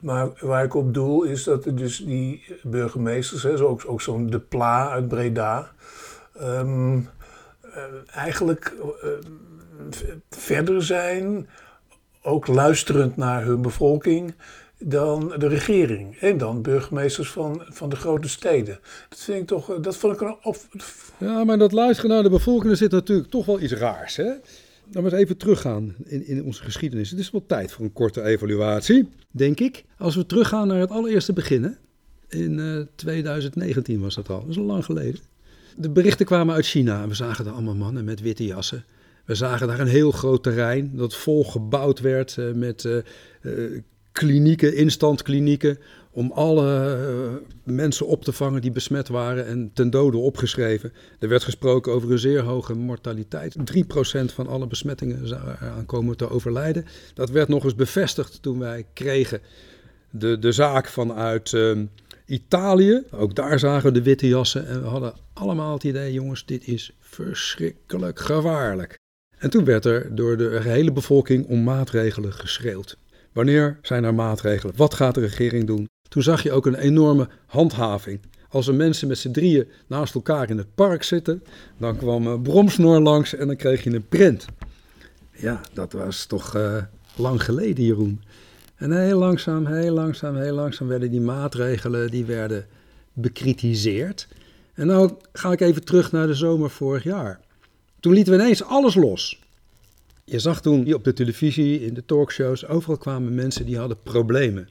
Maar 0.00 0.28
waar 0.40 0.64
ik 0.64 0.74
op 0.74 0.94
doel 0.94 1.22
is 1.22 1.44
dat 1.44 1.64
er 1.64 1.76
dus 1.76 1.98
die 1.98 2.44
burgemeesters, 2.62 3.42
hè, 3.42 3.60
ook, 3.60 3.82
ook 3.86 4.00
zo'n 4.00 4.26
De 4.26 4.40
Pla 4.40 4.90
uit 4.90 5.08
Breda, 5.08 5.72
um, 6.40 6.98
eh, 6.98 7.15
eigenlijk 8.06 8.74
eh, 9.02 9.08
verder 10.30 10.82
zijn, 10.82 11.48
ook 12.22 12.46
luisterend 12.46 13.16
naar 13.16 13.44
hun 13.44 13.62
bevolking, 13.62 14.34
dan 14.78 15.34
de 15.38 15.48
regering 15.48 16.16
en 16.16 16.38
dan 16.38 16.62
burgemeesters 16.62 17.30
van, 17.30 17.62
van 17.68 17.88
de 17.88 17.96
grote 17.96 18.28
steden. 18.28 18.78
Dat 19.08 19.18
vind 19.18 19.40
ik 19.40 19.46
toch, 19.46 19.80
dat 19.80 19.96
vond 19.96 20.14
ik 20.14 20.20
een 20.20 20.36
op. 20.42 20.56
Ja, 21.18 21.44
maar 21.44 21.58
dat 21.58 21.72
luisteren 21.72 22.10
naar 22.10 22.22
de 22.22 22.30
bevolking, 22.30 22.70
er 22.70 22.76
zit 22.76 22.90
natuurlijk 22.90 23.30
toch 23.30 23.46
wel 23.46 23.60
iets 23.60 23.72
raars, 23.72 24.16
hè? 24.16 24.32
Dan 24.90 25.02
we 25.02 25.10
eens 25.10 25.20
even 25.20 25.36
teruggaan 25.36 25.94
in, 26.04 26.26
in 26.26 26.44
onze 26.44 26.62
geschiedenis. 26.62 27.10
Het 27.10 27.18
is 27.18 27.30
wel 27.30 27.46
tijd 27.46 27.72
voor 27.72 27.84
een 27.84 27.92
korte 27.92 28.22
evaluatie, 28.22 29.08
denk 29.30 29.60
ik. 29.60 29.84
Als 29.98 30.16
we 30.16 30.26
teruggaan 30.26 30.68
naar 30.68 30.80
het 30.80 30.90
allereerste 30.90 31.32
begin, 31.32 31.76
in 32.28 32.58
uh, 32.58 32.80
2019 32.94 34.00
was 34.00 34.14
dat 34.14 34.28
al, 34.28 34.40
dat 34.40 34.48
is 34.48 34.58
al 34.58 34.64
lang 34.64 34.84
geleden. 34.84 35.20
De 35.78 35.90
berichten 35.90 36.26
kwamen 36.26 36.54
uit 36.54 36.66
China 36.66 37.02
en 37.02 37.08
we 37.08 37.14
zagen 37.14 37.44
daar 37.44 37.54
allemaal 37.54 37.74
mannen 37.74 38.04
met 38.04 38.20
witte 38.20 38.46
jassen. 38.46 38.84
We 39.24 39.34
zagen 39.34 39.66
daar 39.66 39.80
een 39.80 39.86
heel 39.86 40.10
groot 40.10 40.42
terrein 40.42 40.90
dat 40.94 41.14
vol 41.14 41.44
gebouwd 41.44 42.00
werd 42.00 42.36
uh, 42.38 42.52
met 42.52 42.84
uh, 42.84 43.80
klinieken, 44.12 44.76
instantklinieken, 44.76 45.78
om 46.10 46.32
alle 46.32 47.42
mensen 47.64 48.06
op 48.06 48.24
te 48.24 48.32
vangen 48.32 48.60
die 48.60 48.70
besmet 48.70 49.08
waren 49.08 49.46
en 49.46 49.70
ten 49.74 49.90
dode 49.90 50.16
opgeschreven. 50.16 50.92
Er 51.18 51.28
werd 51.28 51.44
gesproken 51.44 51.92
over 51.92 52.12
een 52.12 52.18
zeer 52.18 52.42
hoge 52.42 52.74
mortaliteit. 52.74 53.56
3% 53.56 54.34
van 54.34 54.46
alle 54.46 54.66
besmettingen 54.66 55.28
zou 55.28 55.40
eraan 55.42 55.86
komen 55.86 56.16
te 56.16 56.30
overlijden. 56.30 56.84
Dat 57.14 57.30
werd 57.30 57.48
nog 57.48 57.64
eens 57.64 57.74
bevestigd 57.74 58.42
toen 58.42 58.58
wij 58.58 58.86
kregen 58.92 59.40
de, 60.10 60.38
de 60.38 60.52
zaak 60.52 60.88
vanuit 60.88 61.52
ehm, 61.52 61.84
Italië, 62.26 63.02
ook 63.10 63.34
daar 63.34 63.58
zagen 63.58 63.86
we 63.86 63.92
de 63.92 64.02
witte 64.02 64.28
jassen 64.28 64.66
en 64.66 64.82
we 64.82 64.88
hadden 64.88 65.14
allemaal 65.32 65.72
het 65.72 65.84
idee, 65.84 66.12
jongens, 66.12 66.44
dit 66.44 66.68
is 66.68 66.96
verschrikkelijk 66.98 68.20
gevaarlijk. 68.20 68.98
En 69.38 69.50
toen 69.50 69.64
werd 69.64 69.84
er 69.84 70.14
door 70.14 70.36
de 70.36 70.60
hele 70.62 70.92
bevolking 70.92 71.46
om 71.46 71.62
maatregelen 71.62 72.32
geschreeuwd. 72.32 72.96
Wanneer 73.32 73.78
zijn 73.82 74.04
er 74.04 74.14
maatregelen? 74.14 74.76
Wat 74.76 74.94
gaat 74.94 75.14
de 75.14 75.20
regering 75.20 75.66
doen? 75.66 75.88
Toen 76.08 76.22
zag 76.22 76.42
je 76.42 76.52
ook 76.52 76.66
een 76.66 76.74
enorme 76.74 77.28
handhaving. 77.46 78.20
Als 78.48 78.66
er 78.66 78.74
mensen 78.74 79.08
met 79.08 79.18
z'n 79.18 79.30
drieën 79.30 79.68
naast 79.86 80.14
elkaar 80.14 80.50
in 80.50 80.58
het 80.58 80.74
park 80.74 81.02
zitten, 81.02 81.42
dan 81.78 81.96
kwam 81.96 82.26
een 82.26 82.42
bromsnor 82.42 83.00
langs 83.00 83.34
en 83.34 83.46
dan 83.46 83.56
kreeg 83.56 83.84
je 83.84 83.90
een 83.94 84.08
print. 84.08 84.46
Ja, 85.30 85.60
dat 85.72 85.92
was 85.92 86.26
toch 86.26 86.56
uh, 86.56 86.82
lang 87.16 87.42
geleden, 87.42 87.84
Jeroen. 87.84 88.22
En 88.76 88.92
heel 88.92 89.18
langzaam, 89.18 89.66
heel 89.66 89.94
langzaam, 89.94 90.36
heel 90.36 90.54
langzaam 90.54 90.88
werden 90.88 91.10
die 91.10 91.20
maatregelen 91.20 92.10
die 92.10 92.24
werden 92.24 92.66
bekritiseerd. 93.12 94.28
En 94.74 94.86
nou 94.86 95.10
ga 95.32 95.52
ik 95.52 95.60
even 95.60 95.84
terug 95.84 96.12
naar 96.12 96.26
de 96.26 96.34
zomer 96.34 96.70
vorig 96.70 97.02
jaar. 97.02 97.40
Toen 98.00 98.12
lieten 98.12 98.32
we 98.36 98.38
ineens 98.38 98.64
alles 98.64 98.94
los. 98.94 99.40
Je 100.24 100.38
zag 100.38 100.60
toen 100.60 100.94
op 100.94 101.04
de 101.04 101.12
televisie, 101.12 101.80
in 101.80 101.94
de 101.94 102.04
talkshows, 102.04 102.66
overal 102.66 102.96
kwamen 102.96 103.34
mensen 103.34 103.66
die 103.66 103.78
hadden 103.78 104.02
problemen. 104.02 104.68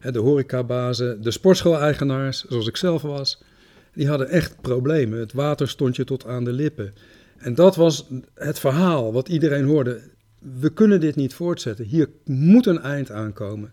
De 0.00 0.18
horecabazen, 0.18 1.22
de 1.22 1.30
sportschool-eigenaars, 1.30 2.44
zoals 2.44 2.66
ik 2.66 2.76
zelf 2.76 3.02
was, 3.02 3.42
die 3.94 4.08
hadden 4.08 4.28
echt 4.28 4.60
problemen. 4.60 5.18
Het 5.18 5.32
water 5.32 5.68
stond 5.68 5.96
je 5.96 6.04
tot 6.04 6.26
aan 6.26 6.44
de 6.44 6.52
lippen. 6.52 6.94
En 7.36 7.54
dat 7.54 7.76
was 7.76 8.06
het 8.34 8.58
verhaal 8.58 9.12
wat 9.12 9.28
iedereen 9.28 9.64
hoorde. 9.64 10.00
We 10.60 10.72
kunnen 10.72 11.00
dit 11.00 11.16
niet 11.16 11.34
voortzetten. 11.34 11.84
Hier 11.84 12.08
moet 12.24 12.66
een 12.66 12.80
eind 12.80 13.10
aankomen. 13.10 13.72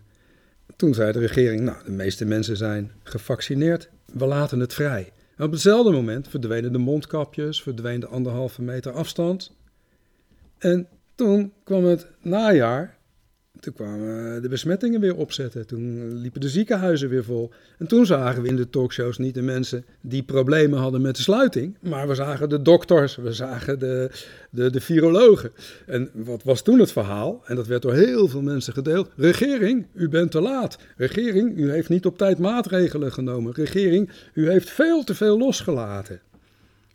Toen 0.76 0.94
zei 0.94 1.12
de 1.12 1.18
regering, 1.18 1.60
nou, 1.60 1.84
de 1.84 1.90
meeste 1.90 2.24
mensen 2.24 2.56
zijn 2.56 2.92
gevaccineerd. 3.02 3.90
We 4.12 4.26
laten 4.26 4.60
het 4.60 4.74
vrij. 4.74 5.12
En 5.36 5.44
op 5.44 5.50
hetzelfde 5.50 5.90
moment 5.90 6.28
verdwenen 6.28 6.72
de 6.72 6.78
mondkapjes, 6.78 7.62
verdween 7.62 8.00
de 8.00 8.06
anderhalve 8.06 8.62
meter 8.62 8.92
afstand. 8.92 9.56
En 10.58 10.88
toen 11.14 11.52
kwam 11.64 11.84
het 11.84 12.06
najaar 12.20 12.98
toen 13.62 13.72
kwamen 13.72 14.42
de 14.42 14.48
besmettingen 14.48 15.00
weer 15.00 15.16
opzetten. 15.16 15.66
Toen 15.66 16.14
liepen 16.14 16.40
de 16.40 16.48
ziekenhuizen 16.48 17.08
weer 17.08 17.24
vol. 17.24 17.50
En 17.78 17.86
toen 17.86 18.06
zagen 18.06 18.42
we 18.42 18.48
in 18.48 18.56
de 18.56 18.70
talkshows 18.70 19.18
niet 19.18 19.34
de 19.34 19.42
mensen 19.42 19.84
die 20.00 20.22
problemen 20.22 20.78
hadden 20.78 21.00
met 21.00 21.16
de 21.16 21.22
sluiting. 21.22 21.76
Maar 21.80 22.08
we 22.08 22.14
zagen 22.14 22.48
de 22.48 22.62
dokters, 22.62 23.16
we 23.16 23.32
zagen 23.32 23.78
de, 23.78 24.10
de, 24.50 24.70
de 24.70 24.80
virologen. 24.80 25.50
En 25.86 26.10
wat 26.12 26.42
was 26.42 26.62
toen 26.62 26.78
het 26.78 26.92
verhaal? 26.92 27.42
En 27.44 27.56
dat 27.56 27.66
werd 27.66 27.82
door 27.82 27.94
heel 27.94 28.28
veel 28.28 28.42
mensen 28.42 28.72
gedeeld. 28.72 29.10
Regering, 29.16 29.86
u 29.94 30.08
bent 30.08 30.30
te 30.30 30.40
laat. 30.40 30.78
Regering, 30.96 31.56
u 31.56 31.70
heeft 31.70 31.88
niet 31.88 32.06
op 32.06 32.18
tijd 32.18 32.38
maatregelen 32.38 33.12
genomen. 33.12 33.52
Regering, 33.52 34.10
u 34.34 34.50
heeft 34.50 34.70
veel 34.70 35.04
te 35.04 35.14
veel 35.14 35.38
losgelaten. 35.38 36.20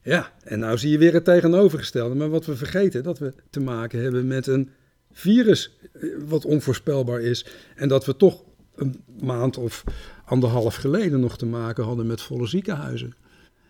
Ja, 0.02 0.32
en 0.44 0.60
nou 0.60 0.78
zie 0.78 0.92
je 0.92 0.98
weer 0.98 1.14
het 1.14 1.26
tegenovergestelde. 1.26 2.16
Maar 2.16 2.30
wat 2.30 2.46
we 2.46 2.56
vergeten, 2.56 3.04
dat 3.04 3.20
we 3.20 3.34
te 3.50 3.60
maken 3.60 4.02
hebben 4.02 4.28
met 4.28 4.48
een 4.48 4.70
virus 5.18 5.78
eh, 5.94 6.10
wat 6.28 6.46
onvoorspelbaar 6.46 7.22
is. 7.22 7.46
En 7.76 7.88
dat 7.88 8.06
we 8.06 8.16
toch 8.16 8.44
een 8.76 9.04
maand 9.22 9.58
of 9.58 9.84
anderhalf 10.26 10.76
geleden 10.76 11.20
nog 11.20 11.38
te 11.38 11.46
maken 11.46 11.84
hadden 11.84 12.08
met 12.08 12.22
volle 12.22 12.48
ziekenhuizen. 12.48 13.14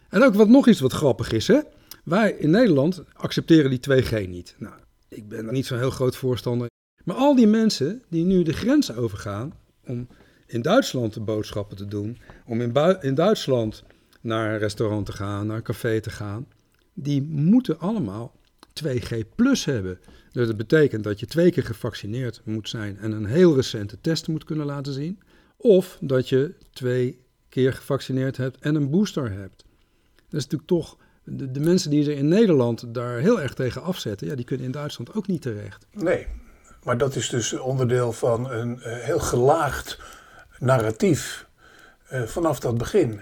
En 0.09 0.23
ook 0.23 0.33
wat 0.33 0.49
nog 0.49 0.67
iets 0.67 0.79
wat 0.79 0.93
grappig 0.93 1.31
is, 1.31 1.47
hè? 1.47 1.59
Wij 2.03 2.31
in 2.31 2.49
Nederland 2.49 3.03
accepteren 3.13 3.69
die 3.69 3.79
2G 3.79 4.29
niet. 4.29 4.55
Nou, 4.57 4.73
ik 5.07 5.29
ben 5.29 5.45
er 5.45 5.53
niet 5.53 5.65
zo'n 5.65 5.77
heel 5.77 5.89
groot 5.89 6.15
voorstander. 6.15 6.69
Maar 7.03 7.15
al 7.15 7.35
die 7.35 7.47
mensen 7.47 8.03
die 8.09 8.25
nu 8.25 8.43
de 8.43 8.53
grens 8.53 8.95
overgaan 8.95 9.53
om 9.85 10.07
in 10.45 10.61
Duitsland 10.61 11.13
de 11.13 11.19
boodschappen 11.19 11.77
te 11.77 11.85
doen, 11.85 12.17
om 12.45 12.61
in, 12.61 12.97
in 13.01 13.15
Duitsland 13.15 13.83
naar 14.21 14.53
een 14.53 14.59
restaurant 14.59 15.05
te 15.05 15.11
gaan, 15.11 15.47
naar 15.47 15.57
een 15.57 15.63
café 15.63 15.99
te 15.99 16.09
gaan, 16.09 16.47
die 16.93 17.21
moeten 17.21 17.79
allemaal 17.79 18.35
2G 18.83 19.35
plus 19.35 19.65
hebben. 19.65 19.99
Dus 20.37 20.47
dat 20.47 20.57
betekent 20.57 21.03
dat 21.03 21.19
je 21.19 21.25
twee 21.25 21.51
keer 21.51 21.63
gevaccineerd 21.63 22.41
moet 22.43 22.69
zijn 22.69 22.97
en 22.97 23.11
een 23.11 23.25
heel 23.25 23.55
recente 23.55 24.01
test 24.01 24.27
moet 24.27 24.43
kunnen 24.43 24.65
laten 24.65 24.93
zien. 24.93 25.19
Of 25.57 25.97
dat 26.01 26.29
je 26.29 26.53
twee 26.71 27.25
keer 27.49 27.73
gevaccineerd 27.73 28.37
hebt 28.37 28.57
en 28.59 28.75
een 28.75 28.89
booster 28.89 29.31
hebt. 29.31 29.65
Dat 30.15 30.39
is 30.39 30.47
natuurlijk 30.47 30.67
toch, 30.69 30.97
de, 31.23 31.59
mensen 31.59 31.89
die 31.89 32.11
er 32.11 32.17
in 32.17 32.27
Nederland 32.27 32.93
daar 32.93 33.19
heel 33.19 33.41
erg 33.41 33.53
tegen 33.53 33.83
afzetten, 33.83 34.27
ja, 34.27 34.35
die 34.35 34.45
kunnen 34.45 34.65
in 34.65 34.71
Duitsland 34.71 35.13
ook 35.13 35.27
niet 35.27 35.41
terecht. 35.41 35.85
Nee, 35.91 36.27
maar 36.83 36.97
dat 36.97 37.15
is 37.15 37.29
dus 37.29 37.53
onderdeel 37.53 38.11
van 38.11 38.51
een 38.51 38.77
uh, 38.77 38.83
heel 38.83 39.19
gelaagd 39.19 39.99
narratief 40.59 41.47
uh, 42.11 42.23
vanaf 42.23 42.59
dat 42.59 42.77
begin. 42.77 43.21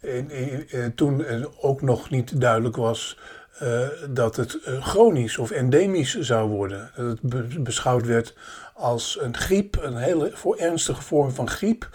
En, 0.00 0.28
uh, 0.76 0.86
toen 0.86 1.24
ook 1.60 1.82
nog 1.82 2.10
niet 2.10 2.40
duidelijk 2.40 2.76
was 2.76 3.18
uh, 3.62 3.88
dat 4.10 4.36
het 4.36 4.58
uh, 4.68 4.84
chronisch 4.86 5.38
of 5.38 5.50
endemisch 5.50 6.18
zou 6.18 6.48
worden. 6.48 6.90
Dat 6.96 7.06
het 7.06 7.20
be 7.20 7.60
beschouwd 7.60 8.06
werd 8.06 8.34
als 8.74 9.18
een 9.20 9.36
griep, 9.36 9.78
een 9.82 9.96
hele 9.96 10.30
voor 10.34 10.56
ernstige 10.56 11.02
vorm 11.02 11.30
van 11.30 11.50
griep, 11.50 11.88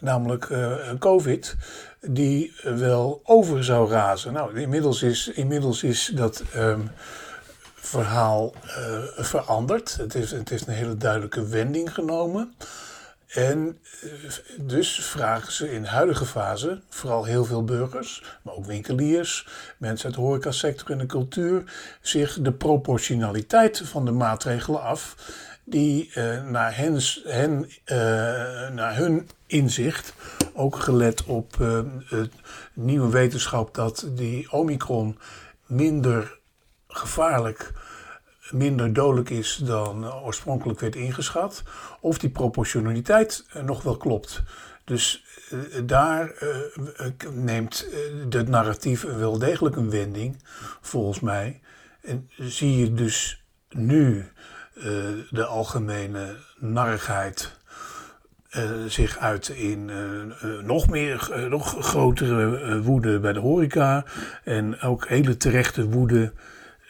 namelijk 0.00 0.48
uh, 0.48 0.76
COVID, 0.98 1.56
die 2.00 2.54
wel 2.62 3.20
over 3.24 3.64
zou 3.64 3.90
razen. 3.90 4.32
Nou, 4.32 4.60
inmiddels 4.60 5.02
is, 5.02 5.28
inmiddels 5.28 5.82
is 5.82 6.10
dat 6.14 6.42
um, 6.56 6.90
verhaal 7.74 8.54
veranderd. 9.16 9.96
Het 9.96 10.14
is, 10.14 10.30
het 10.30 10.50
is 10.50 10.66
een 10.66 10.72
hele 10.72 10.96
duidelijke 10.96 11.46
wending 11.46 11.94
genomen. 11.94 12.54
En 13.26 13.78
eh, 14.02 14.10
dus 14.58 15.04
vragen 15.04 15.52
ze 15.52 15.72
in 15.72 15.84
huidige 15.84 16.24
fase, 16.24 16.82
vooral 16.88 17.24
heel 17.24 17.44
veel 17.44 17.64
burgers, 17.64 18.38
maar 18.42 18.54
ook 18.54 18.66
winkeliers, 18.66 19.48
mensen 19.78 20.06
uit 20.06 20.14
de 20.14 20.20
horecasector 20.20 20.90
en 20.90 20.98
de 20.98 21.06
cultuur, 21.06 21.62
zich 22.00 22.38
de 22.40 22.52
proportionaliteit 22.52 23.82
van 23.84 24.04
de 24.04 24.10
maatregelen 24.10 24.82
af 24.82 25.16
die 25.64 26.10
uh, 26.14 26.44
naar, 26.44 26.76
hen, 26.76 27.00
uh, 27.86 27.98
naar 28.70 28.96
hun 28.96 29.28
inzicht, 29.46 30.12
ook 30.54 30.76
gelet 30.76 31.24
op 31.24 31.56
het 32.04 32.32
nieuwe 32.74 33.08
wetenschap 33.08 33.74
dat 33.74 34.06
die 34.10 34.52
omikron 34.52 35.18
minder 35.66 36.38
gevaarlijk 36.88 37.72
minder 38.50 38.92
dodelijk 38.92 39.30
is 39.30 39.56
dan 39.64 40.12
oorspronkelijk 40.14 40.80
werd 40.80 40.96
ingeschat, 40.96 41.62
of 42.00 42.18
die 42.18 42.30
proportionaliteit 42.30 43.46
eh, 43.52 43.62
nog 43.62 43.82
wel 43.82 43.96
klopt. 43.96 44.42
Dus 44.84 45.24
uh, 45.52 45.80
daar 45.84 46.34
neemt 47.32 47.88
het 48.30 48.48
narratief 48.48 49.02
wel 49.02 49.38
degelijk 49.38 49.76
een 49.76 49.90
wending, 49.90 50.42
volgens 50.80 51.20
mij. 51.20 51.60
En 52.02 52.30
zie 52.36 52.78
je 52.78 52.94
dus 52.94 53.44
nu 53.68 54.28
de 55.30 55.44
algemene 55.44 56.36
narrigheid 56.58 57.58
zich 58.86 59.18
uit 59.18 59.48
in 59.48 59.90
nog 60.62 60.88
meer, 60.88 61.46
nog 61.48 61.76
grotere 61.84 62.82
woede 62.82 63.20
bij 63.20 63.32
de 63.32 63.40
horeca 63.40 64.04
en 64.44 64.80
ook 64.80 65.08
hele 65.08 65.36
terechte 65.36 65.88
woede 65.88 66.32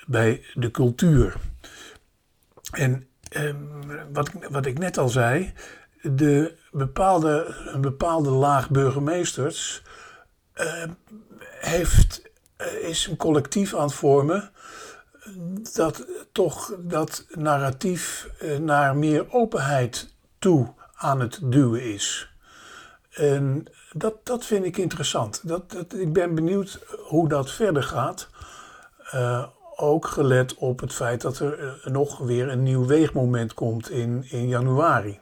bij 0.07 0.45
de 0.55 0.71
cultuur. 0.71 1.37
En 2.71 3.09
eh, 3.29 3.55
wat, 4.13 4.31
wat 4.51 4.67
ik 4.67 4.79
net 4.79 4.99
al 4.99 5.09
zei, 5.09 5.53
de 6.03 6.57
bepaalde, 6.71 7.55
een 7.73 7.81
bepaalde 7.81 8.31
laag 8.31 8.71
burgemeesters 8.71 9.83
uh, 10.55 10.83
heeft, 11.61 12.23
uh, 12.59 12.89
is 12.89 13.07
een 13.07 13.17
collectief 13.17 13.75
aan 13.75 13.83
het 13.83 13.95
vormen 13.95 14.51
dat 15.75 16.07
toch 16.33 16.77
dat 16.79 17.27
narratief 17.31 18.29
uh, 18.43 18.59
naar 18.59 18.97
meer 18.97 19.33
openheid 19.33 20.15
toe 20.39 20.75
aan 20.95 21.21
het 21.21 21.39
duwen 21.43 21.83
is. 21.83 22.31
En 23.11 23.67
dat, 23.93 24.27
dat 24.27 24.45
vind 24.45 24.65
ik 24.65 24.77
interessant. 24.77 25.49
Dat, 25.49 25.71
dat, 25.71 25.95
ik 25.95 26.13
ben 26.13 26.35
benieuwd 26.35 26.81
hoe 27.03 27.29
dat 27.29 27.51
verder 27.51 27.83
gaat 27.83 28.29
ook 29.77 30.07
gelet 30.07 30.55
op 30.55 30.81
het 30.81 30.93
feit 30.93 31.21
dat 31.21 31.39
er 31.39 31.59
eh, 31.59 31.93
nog 31.93 32.19
weer 32.19 32.49
een 32.49 32.63
nieuw 32.63 32.87
weegmoment 32.87 33.55
komt 33.55 33.91
in, 33.91 34.25
in 34.31 34.49
januari. 34.49 35.21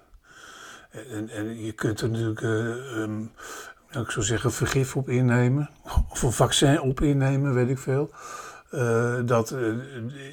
En, 1.11 1.29
en 1.29 1.65
je 1.65 1.73
kunt 1.73 2.01
er 2.01 2.11
natuurlijk, 2.11 2.41
uh, 2.41 4.03
ik 4.03 4.11
zou 4.11 4.25
zeggen, 4.25 4.53
vergif 4.53 4.97
op 4.97 5.09
innemen. 5.09 5.71
Of 6.11 6.23
een 6.23 6.33
vaccin 6.33 6.81
op 6.81 7.01
innemen, 7.01 7.55
weet 7.55 7.69
ik 7.69 7.79
veel. 7.79 8.11
Uh, 8.71 9.15
dat 9.25 9.55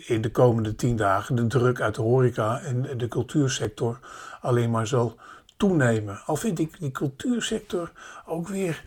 in 0.05 0.21
de 0.21 0.31
komende 0.31 0.75
tien 0.75 0.95
dagen 0.95 1.35
de 1.35 1.47
druk 1.47 1.81
uit 1.81 1.95
de 1.95 2.01
horeca 2.01 2.61
en 2.61 2.97
de 2.97 3.07
cultuursector 3.07 3.99
alleen 4.41 4.71
maar 4.71 4.87
zal 4.87 5.15
toenemen. 5.57 6.21
Al 6.25 6.35
vind 6.35 6.59
ik 6.59 6.79
die 6.79 6.91
cultuursector 6.91 7.91
ook 8.25 8.47
weer 8.47 8.83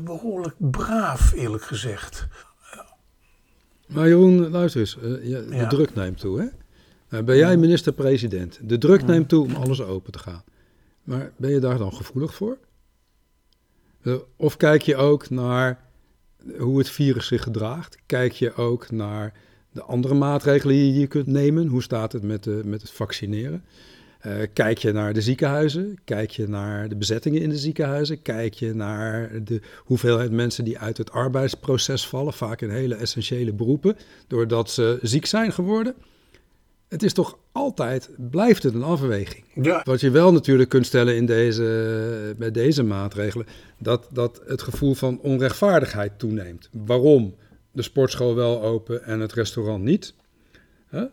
behoorlijk 0.00 0.54
braaf, 0.58 1.32
eerlijk 1.32 1.64
gezegd. 1.64 2.26
Maar 3.94 4.08
Jeroen, 4.08 4.50
luister 4.50 4.80
eens. 4.80 4.96
Uh, 4.96 5.02
de 5.60 5.66
druk 5.68 5.94
neemt 5.94 6.18
toe, 6.18 6.40
hè? 6.40 6.46
Nou, 7.08 7.24
ben 7.24 7.36
jij 7.36 7.56
minister-president? 7.56 8.60
De 8.62 8.78
druk 8.78 9.06
neemt 9.06 9.28
toe 9.28 9.44
om 9.44 9.54
alles 9.54 9.82
open 9.82 10.12
te 10.12 10.18
gaan. 10.18 10.44
Maar 11.02 11.32
ben 11.36 11.50
je 11.50 11.58
daar 11.58 11.78
dan 11.78 11.92
gevoelig 11.92 12.34
voor? 12.34 12.58
Uh, 14.02 14.14
of 14.36 14.56
kijk 14.56 14.82
je 14.82 14.96
ook 14.96 15.30
naar 15.30 15.80
hoe 16.58 16.78
het 16.78 16.90
virus 16.90 17.26
zich 17.26 17.42
gedraagt? 17.42 17.98
Kijk 18.06 18.32
je 18.32 18.54
ook 18.54 18.90
naar 18.90 19.32
de 19.72 19.82
andere 19.82 20.14
maatregelen 20.14 20.74
die 20.74 21.00
je 21.00 21.06
kunt 21.06 21.26
nemen? 21.26 21.66
Hoe 21.66 21.82
staat 21.82 22.12
het 22.12 22.22
met, 22.22 22.44
de, 22.44 22.60
met 22.64 22.82
het 22.82 22.90
vaccineren? 22.90 23.64
Uh, 24.26 24.32
kijk 24.52 24.78
je 24.78 24.92
naar 24.92 25.12
de 25.12 25.20
ziekenhuizen? 25.20 25.98
Kijk 26.04 26.30
je 26.30 26.48
naar 26.48 26.88
de 26.88 26.96
bezettingen 26.96 27.42
in 27.42 27.48
de 27.48 27.58
ziekenhuizen? 27.58 28.22
Kijk 28.22 28.54
je 28.54 28.74
naar 28.74 29.44
de 29.44 29.60
hoeveelheid 29.84 30.30
mensen 30.30 30.64
die 30.64 30.78
uit 30.78 30.96
het 30.96 31.10
arbeidsproces 31.10 32.06
vallen, 32.06 32.32
vaak 32.32 32.60
in 32.60 32.70
hele 32.70 32.94
essentiële 32.94 33.52
beroepen, 33.52 33.96
doordat 34.26 34.70
ze 34.70 34.98
ziek 35.02 35.26
zijn 35.26 35.52
geworden? 35.52 35.94
Het 36.88 37.02
is 37.02 37.12
toch 37.12 37.38
altijd, 37.52 38.10
blijft 38.16 38.62
het 38.62 38.74
een 38.74 38.82
afweging. 38.82 39.44
Ja. 39.62 39.80
Wat 39.84 40.00
je 40.00 40.10
wel 40.10 40.32
natuurlijk 40.32 40.68
kunt 40.68 40.86
stellen 40.86 41.16
in 41.16 41.26
deze, 41.26 42.34
bij 42.38 42.50
deze 42.50 42.82
maatregelen, 42.82 43.46
dat, 43.78 44.08
dat 44.12 44.40
het 44.46 44.62
gevoel 44.62 44.94
van 44.94 45.20
onrechtvaardigheid 45.20 46.18
toeneemt. 46.18 46.68
Waarom 46.72 47.34
de 47.72 47.82
sportschool 47.82 48.34
wel 48.34 48.62
open 48.62 49.04
en 49.04 49.20
het 49.20 49.32
restaurant 49.32 49.84
niet? 49.84 50.14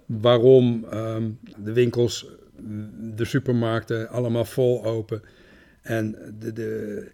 Waarom 0.06 0.86
ehm, 0.90 1.30
de 1.58 1.74
winkels, 1.74 2.28
de 3.16 3.26
supermarkten 3.26 4.10
allemaal 4.10 4.46
vol 4.46 4.86
open 4.86 5.22
en 5.82 6.16
de, 6.40 6.54
de, 6.54 7.12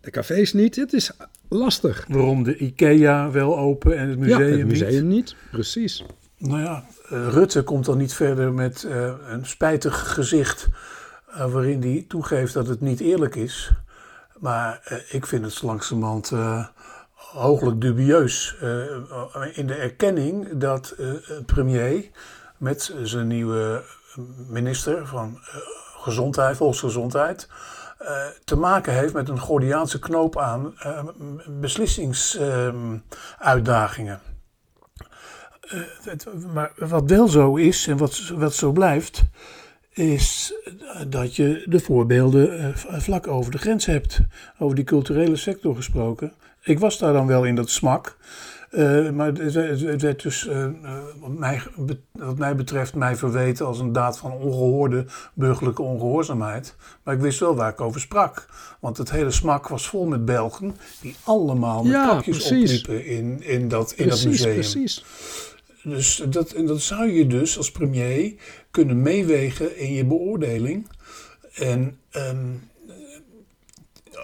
de 0.00 0.10
cafés 0.10 0.52
niet? 0.52 0.76
Het 0.76 0.92
is 0.92 1.10
lastig. 1.48 2.04
Waarom 2.08 2.42
de 2.42 2.56
IKEA 2.56 3.30
wel 3.30 3.58
open 3.58 3.98
en 3.98 4.08
het 4.08 4.18
museum, 4.18 4.52
ja, 4.52 4.56
het 4.56 4.66
museum 4.66 5.06
niet? 5.06 5.08
niet. 5.08 5.36
Precies. 5.50 6.04
Nou 6.36 6.60
ja, 6.60 6.84
eh, 7.08 7.28
Rutte 7.28 7.62
komt 7.62 7.84
dan 7.84 7.98
niet 7.98 8.14
verder 8.14 8.52
met 8.52 8.84
eh, 8.84 9.12
een 9.26 9.46
spijtig 9.46 10.12
gezicht 10.12 10.68
eh, 11.26 11.52
waarin 11.52 11.82
hij 11.82 12.04
toegeeft 12.08 12.54
dat 12.54 12.66
het 12.66 12.80
niet 12.80 13.00
eerlijk 13.00 13.34
is. 13.34 13.72
Maar 14.38 15.02
ik 15.10 15.26
vind 15.26 15.44
het 15.44 15.62
langzamerhand 15.62 16.32
hooglijk 17.14 17.80
dubieus 17.80 18.56
in 19.52 19.66
de 19.66 19.74
erkenning 19.74 20.48
dat 20.56 20.94
een 20.96 21.44
premier 21.44 22.10
met 22.56 22.94
zijn 23.02 23.26
nieuwe 23.26 23.82
minister 24.48 25.06
van 25.06 25.38
eh, 25.40 25.56
Gezondheid, 25.96 26.56
Volksgezondheid, 26.56 27.48
eh, 27.98 28.26
te 28.44 28.56
maken 28.56 28.92
heeft 28.92 29.12
met 29.12 29.28
een 29.28 29.38
Gordiaanse 29.38 29.98
knoop 29.98 30.38
aan 30.38 30.74
eh, 30.78 31.04
beslissingsuitdagingen. 31.46 34.20
Maar 36.52 36.72
wat 36.76 37.10
wel 37.10 37.28
zo 37.28 37.56
is 37.56 37.86
en 37.86 37.96
wat, 37.96 38.32
wat 38.34 38.54
zo 38.54 38.72
blijft, 38.72 39.22
is 39.90 40.54
dat 41.08 41.36
je 41.36 41.62
de 41.66 41.80
voorbeelden 41.80 42.74
vlak 42.76 43.26
over 43.26 43.52
de 43.52 43.58
grens 43.58 43.86
hebt. 43.86 44.20
Over 44.58 44.76
die 44.76 44.84
culturele 44.84 45.36
sector 45.36 45.76
gesproken. 45.76 46.32
Ik 46.62 46.78
was 46.78 46.98
daar 46.98 47.12
dan 47.12 47.26
wel 47.26 47.44
in 47.44 47.54
dat 47.54 47.70
smak. 47.70 48.16
Eh, 48.70 49.10
maar 49.10 49.32
het, 49.32 50.00
werd 50.00 50.22
dus, 50.22 50.46
eh, 50.46 50.64
eh, 50.64 50.72
wat, 51.20 51.30
mij, 51.38 51.62
wat 52.12 52.38
mij 52.38 52.56
betreft, 52.56 52.94
mij 52.94 53.16
verweten 53.16 53.66
als 53.66 53.78
een 53.78 53.92
daad 53.92 54.18
van 54.18 54.32
ongehoorde 54.32 55.04
burgerlijke 55.34 55.82
ongehoorzaamheid. 55.82 56.76
Maar 57.02 57.14
ik 57.14 57.20
wist 57.20 57.40
wel 57.40 57.54
waar 57.54 57.70
ik 57.70 57.80
over 57.80 58.00
sprak. 58.00 58.46
Want 58.80 58.96
het 58.96 59.10
hele 59.10 59.30
smak 59.30 59.68
was 59.68 59.88
vol 59.88 60.06
met 60.06 60.24
Belgen 60.24 60.76
die 61.00 61.14
allemaal 61.24 61.82
met 61.82 61.92
Ja, 61.92 62.08
kapjes 62.08 62.36
precies. 62.36 62.78
opliepen 62.80 63.06
in, 63.06 63.42
in, 63.42 63.68
dat, 63.68 63.92
in 63.96 64.08
dat 64.08 64.20
Precies, 64.20 64.24
museum. 64.44 64.54
precies. 64.54 65.04
Dus 65.82 66.22
dat, 66.28 66.50
en 66.52 66.66
dat 66.66 66.80
zou 66.80 67.10
je 67.10 67.26
dus 67.26 67.56
als 67.56 67.70
premier 67.70 68.34
kunnen 68.70 69.02
meewegen 69.02 69.78
in 69.78 69.92
je 69.92 70.04
beoordeling. 70.04 70.86
En 71.54 71.98
ehm, 72.10 72.36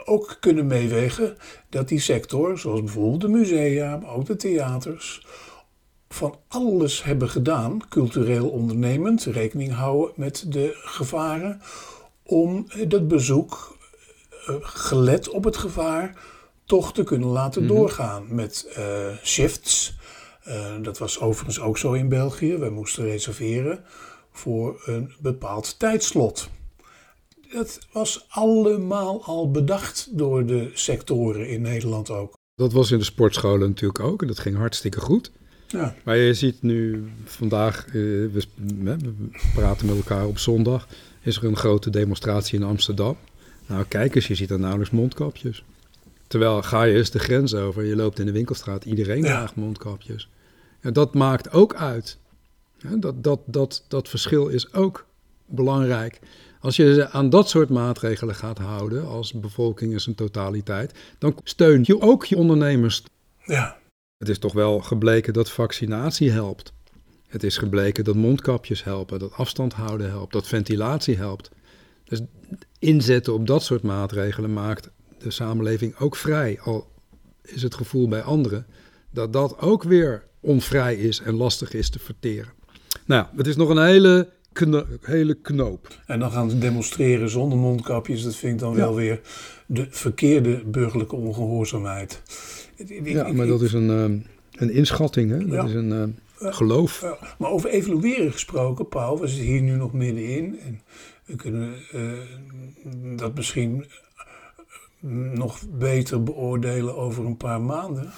ook 0.07 0.37
kunnen 0.41 0.67
meewegen 0.67 1.37
dat 1.69 1.89
die 1.89 2.01
sector, 2.01 2.59
zoals 2.59 2.81
bijvoorbeeld 2.81 3.21
de 3.21 3.29
musea, 3.29 3.97
maar 3.97 4.15
ook 4.15 4.27
de 4.27 4.37
theaters, 4.37 5.27
van 6.09 6.39
alles 6.49 7.03
hebben 7.03 7.29
gedaan, 7.29 7.89
cultureel 7.89 8.49
ondernemend, 8.49 9.25
rekening 9.25 9.73
houden 9.73 10.13
met 10.17 10.45
de 10.49 10.71
gevaren, 10.75 11.61
om 12.23 12.67
dat 12.89 13.09
bezoek, 13.09 13.77
eh, 14.47 14.55
gelet 14.61 15.29
op 15.29 15.45
het 15.45 15.57
gevaar, 15.57 16.19
toch 16.65 16.93
te 16.93 17.05
kunnen 17.05 17.29
laten 17.29 17.67
doorgaan 17.67 18.35
met 18.35 18.69
eh, 18.75 18.85
shifts. 19.23 19.97
Eh, 20.43 20.75
dat 20.83 20.99
was 20.99 21.21
overigens 21.21 21.61
ook 21.61 21.79
zo 21.79 21.93
in 21.93 22.09
België. 22.09 22.57
Wij 22.57 22.71
moesten 22.71 23.05
reserveren 23.05 23.85
voor 24.33 24.83
een 24.85 25.13
bepaald 25.19 25.79
tijdslot. 25.79 26.49
Dat 27.53 27.79
was 27.93 28.27
allemaal 28.29 29.25
al 29.25 29.51
bedacht 29.51 30.09
door 30.11 30.47
de 30.47 30.71
sectoren 30.75 31.49
in 31.49 31.63
Nederland 31.63 32.11
ook. 32.11 32.35
Dat 32.55 32.73
was 32.73 32.91
in 32.91 32.99
de 32.99 33.05
sportscholen 33.05 33.69
natuurlijk 33.69 34.01
ook 34.01 34.23
en 34.23 34.29
dat 34.29 34.39
ging 34.39 34.57
hartstikke 34.57 35.01
goed. 35.01 35.31
Ja, 35.69 35.95
Maar 36.05 36.17
je 36.17 36.35
ziet 36.35 36.63
nu 36.63 37.09
vandaag, 37.25 37.87
eh, 37.87 37.93
we, 37.93 38.43
praten 39.55 39.87
met 39.87 39.97
elkaar 39.97 40.27
op 40.27 40.39
zondag, 40.39 40.89
is 41.23 41.37
er 41.37 41.45
een 41.45 41.57
grote 41.57 41.91
demonstratie 41.91 42.59
in 42.59 42.65
Amsterdam. 42.65 43.17
Nou 43.67 43.85
kijk 43.85 44.15
eens, 44.15 44.27
je 44.27 44.35
ziet 44.35 44.51
er 44.51 44.59
nauwelijks 44.59 44.93
mondkapjes. 44.93 45.65
Terwijl 46.27 46.63
ga 46.63 46.83
je 46.83 46.97
eens 46.97 47.11
de 47.11 47.19
grens 47.19 47.55
over, 47.55 47.85
je 47.85 47.97
loopt 47.97 48.19
in 48.19 48.27
de 48.27 48.33
winkelstraat, 48.33 48.85
iedereen 48.85 49.23
Ja. 49.23 49.23
draagt 49.23 49.57
mondkapjes. 49.57 50.29
En 50.81 50.93
dat 50.93 51.15
maakt 51.15 51.53
ook 51.53 51.75
uit. 51.75 52.19
Dat, 52.99 53.25
dat, 53.25 53.41
dat, 53.47 53.85
dat 53.89 54.09
verschil 54.09 54.49
is 54.49 54.73
ook 54.73 55.07
belangrijk. 55.47 56.21
Als 56.67 56.77
je 56.77 57.09
aan 57.11 57.31
dat 57.31 57.49
soort 57.49 57.69
maatregelen 57.69 58.35
gaat 58.35 58.59
houden, 58.59 59.07
als 59.07 59.33
bevolking 59.33 59.93
in 59.93 60.01
zijn 60.01 60.15
totaliteit, 60.15 60.93
dan 61.19 61.37
steun 61.45 61.81
je 61.83 62.01
ook 62.01 62.25
je 62.25 62.37
ondernemers 62.37 63.03
ja, 63.45 63.79
het 64.19 64.29
is 64.29 64.39
toch 64.39 64.53
wel 64.53 64.81
gebleken 64.81 65.33
dat 65.33 65.51
vaccinatie 65.51 66.31
helpt. 66.31 66.73
Het 67.27 67.43
is 67.43 67.57
gebleken 67.57 68.05
dat 68.05 68.15
mondkapjes 68.15 68.85
helpen, 68.85 69.19
dat 69.19 69.33
afstand 69.33 69.73
houden 69.73 70.11
helpt, 70.11 70.33
dat 70.33 70.47
ventilatie 70.47 71.17
helpt. 71.17 71.51
Dus 72.05 72.21
inzetten 72.79 73.33
op 73.33 73.47
dat 73.47 73.63
soort 73.63 73.83
maatregelen 73.83 74.53
maakt 74.53 74.91
de 75.19 75.31
samenleving 75.31 75.97
ook 75.99 76.17
vrij. 76.17 76.61
Al 76.61 76.91
is 77.43 77.63
het 77.63 77.75
gevoel 77.75 78.09
bij 78.09 78.23
anderen 78.23 78.67
dat 79.11 79.33
dat 79.33 79.59
ook 79.59 79.83
weer 79.83 80.25
onvrij 80.41 80.97
is 80.97 81.21
en 81.21 81.35
lastig 81.35 81.73
is 81.73 81.91
te 81.91 81.99
verteren. 81.99 82.53
Nou, 83.05 83.27
het 83.37 83.47
is 83.47 83.57
nog 83.57 83.69
een 83.69 83.85
hele, 83.85 84.29
kno- 84.57 84.87
hele 85.01 85.35
knoop. 85.35 85.89
En 86.07 86.19
dan 86.21 86.31
gaan 86.31 86.51
ze 86.51 86.59
demonstreren 86.59 87.31
zonder 87.31 87.59
mondkapjes. 87.59 88.23
Dat 88.23 88.37
vind 88.37 88.53
ik 88.53 88.59
dan 88.59 88.71
Ja. 88.73 88.77
wel 88.79 88.95
weer 88.95 89.21
de 89.67 89.87
verkeerde 89.91 90.63
burgerlijke 90.65 91.17
ongehoorzaamheid. 91.17 92.23
Ik- 92.77 93.09
Ja, 93.09 93.27
ik- 93.27 93.35
maar 93.35 93.47
dat 93.47 93.63
is 93.63 93.73
een, 93.73 93.91
ehm, 93.91 94.19
een 94.63 94.71
inschatting, 94.71 95.31
hè? 95.31 95.39
dat 95.39 95.49
Ja. 95.53 95.65
is 95.65 95.73
een 95.75 95.93
ehm, 95.93 96.11
geloof. 96.53 97.05
Maar 97.39 97.51
over 97.51 97.71
evalueren 97.71 98.33
gesproken, 98.33 98.89
Paul, 98.89 99.21
we 99.21 99.27
zitten 99.29 99.47
hier 99.47 99.61
nu 99.61 99.77
nog 99.77 99.93
middenin. 99.93 100.59
En 100.65 100.81
we 101.25 101.37
kunnen 101.37 101.75
eh, 101.93 102.01
dat 103.17 103.35
misschien 103.35 103.85
nog 105.35 105.61
beter 105.71 106.23
beoordelen 106.23 106.97
over 106.97 107.25
een 107.25 107.37
paar 107.37 107.61
maanden. 107.61 108.13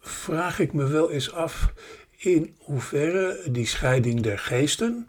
Vraag 0.00 0.58
ik 0.60 0.72
me 0.72 0.86
wel 0.86 1.10
eens 1.10 1.32
af 1.32 1.72
in 2.16 2.54
hoeverre 2.58 3.40
die 3.50 3.66
scheiding 3.66 4.20
der 4.20 4.38
geesten, 4.38 5.06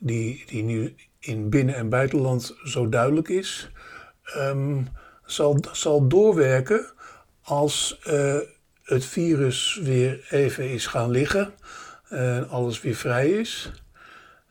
die, 0.00 0.44
die 0.46 0.62
nu 0.62 0.94
in 1.18 1.48
binnen- 1.50 1.74
en 1.74 1.88
buitenland 1.88 2.56
zo 2.64 2.88
duidelijk 2.88 3.28
is, 3.28 3.70
ehm, 4.24 4.82
zal, 5.24 5.64
zal 5.72 6.08
doorwerken 6.08 6.92
als 7.42 7.98
eh, 8.04 8.36
het 8.82 9.04
virus 9.04 9.80
weer 9.82 10.26
even 10.30 10.70
is 10.70 10.86
gaan 10.86 11.10
liggen 11.10 11.52
en 12.08 12.48
alles 12.48 12.80
weer 12.80 12.94
vrij 12.94 13.30
is. 13.30 13.70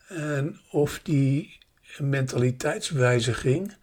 En 0.08 0.60
of 0.72 1.00
die 1.04 1.58
mentaliteitswijziging, 1.98 3.74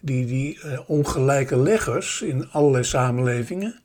die, 0.00 0.26
die 0.26 0.60
eh, 0.60 0.90
ongelijke 0.90 1.56
leggers 1.56 2.22
in 2.22 2.50
allerlei 2.50 2.84
samenlevingen, 2.84 3.80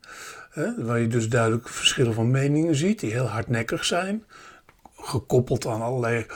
hè, 0.50 0.84
waar 0.84 1.00
je 1.00 1.08
dus 1.08 1.28
duidelijk 1.28 1.68
verschillen 1.68 2.14
van 2.14 2.30
meningen 2.30 2.74
ziet, 2.74 3.00
die 3.00 3.12
heel 3.12 3.28
hardnekkig 3.28 3.84
zijn, 3.84 4.24
gekoppeld 4.96 5.66
aan 5.66 5.82
allerlei 5.82 6.26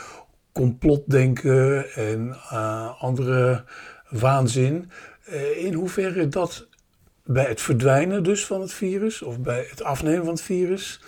complotdenken 0.56 1.92
en 1.94 2.36
eh, 2.50 3.02
andere 3.02 3.64
waanzin, 4.08 4.90
eh, 5.24 5.64
in 5.64 5.72
hoeverre 5.74 6.28
dat 6.28 6.66
bij 7.24 7.44
het 7.44 7.60
verdwijnen 7.60 8.22
dus 8.22 8.46
van 8.46 8.60
het 8.60 8.72
virus, 8.72 9.22
of 9.22 9.40
bij 9.40 9.66
het 9.70 9.82
afnemen 9.82 10.24
van 10.24 10.32
het 10.34 10.42
virus, 10.42 11.00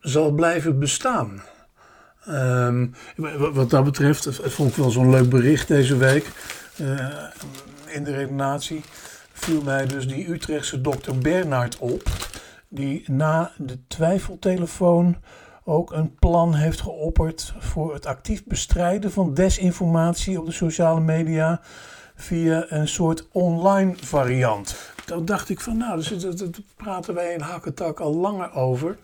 zal 0.00 0.30
blijven 0.32 0.78
bestaan. 0.78 1.42
Ehm, 2.24 2.86
wa- 3.16 3.50
wat 3.52 3.70
dat 3.70 3.84
betreft, 3.84 4.24
het, 4.24 4.40
vond 4.52 4.70
ik 4.70 4.76
wel 4.76 4.90
zo'n 4.90 5.10
leuk 5.10 5.28
bericht 5.28 5.68
deze 5.68 5.96
week. 5.96 6.26
eh, 6.76 7.06
in 7.86 8.04
de 8.04 8.12
redenatie 8.14 8.82
viel 9.32 9.62
mij 9.62 9.86
dus 9.86 10.08
die 10.08 10.30
Utrechtse 10.30 10.80
dokter 10.80 11.18
Bernard 11.18 11.78
op. 11.78 12.02
Die 12.68 13.02
na 13.10 13.52
de 13.56 13.78
twijfeltelefoon 13.88 15.16
ook 15.68 15.92
een 15.92 16.14
plan 16.14 16.54
heeft 16.54 16.80
geopperd 16.80 17.54
voor 17.58 17.94
het 17.94 18.06
actief 18.06 18.44
bestrijden 18.44 19.12
van 19.12 19.34
desinformatie 19.34 20.40
op 20.40 20.46
de 20.46 20.52
sociale 20.52 21.00
media 21.00 21.60
via 22.16 22.66
een 22.68 22.88
soort 22.88 23.28
online 23.32 23.94
variant. 23.96 24.92
Dan 25.04 25.24
dacht 25.24 25.48
ik 25.48 25.60
van 25.60 25.76
nou, 25.76 26.18
dat 26.18 26.60
praten 26.76 27.14
wij 27.14 27.32
in 27.32 27.40
Hakketak 27.40 28.00
al 28.00 28.14
langer 28.14 28.54
over. 28.54 28.98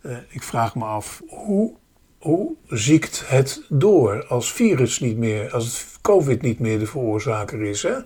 Eh, 0.00 0.16
ik 0.28 0.42
vraag 0.42 0.74
me 0.74 0.84
af, 0.84 1.22
hoe, 1.28 1.74
hoe 2.18 2.54
ziekt 2.68 3.22
het 3.26 3.62
door 3.68 4.26
als 4.26 4.52
virus 4.52 5.00
niet 5.00 5.16
meer, 5.16 5.52
als 5.52 5.64
het 5.64 6.00
COVID 6.00 6.42
niet 6.42 6.58
meer 6.58 6.78
de 6.78 6.86
veroorzaker 6.86 7.62
is? 7.62 7.82
Hè? 7.82 7.96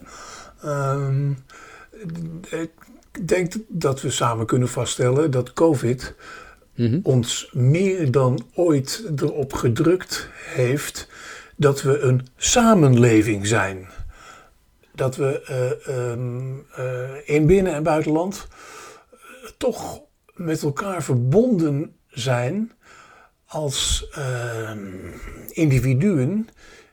Ehm, 0.62 1.30
ik 2.50 2.70
denk 3.28 3.54
dat 3.68 4.00
we 4.00 4.10
samen 4.10 4.46
kunnen 4.46 4.68
vaststellen 4.68 5.30
dat 5.30 5.52
COVID 5.52 6.14
mhm. 6.78 6.98
ons 7.02 7.50
meer 7.52 8.10
dan 8.10 8.46
ooit 8.54 9.04
erop 9.16 9.52
gedrukt 9.52 10.28
heeft 10.54 11.08
dat 11.56 11.82
we 11.82 11.98
een 11.98 12.26
samenleving 12.36 13.46
zijn. 13.46 13.88
Dat 14.94 15.16
we 15.16 15.42
uh, 15.88 16.84
uh, 16.84 17.36
in 17.36 17.46
binnen- 17.46 17.74
en 17.74 17.82
buitenland 17.82 18.46
toch 19.56 20.00
met 20.34 20.62
elkaar 20.62 21.02
verbonden 21.02 21.96
zijn 22.08 22.72
als 23.46 24.08
ehm, 24.12 24.78
individuen 25.48 26.48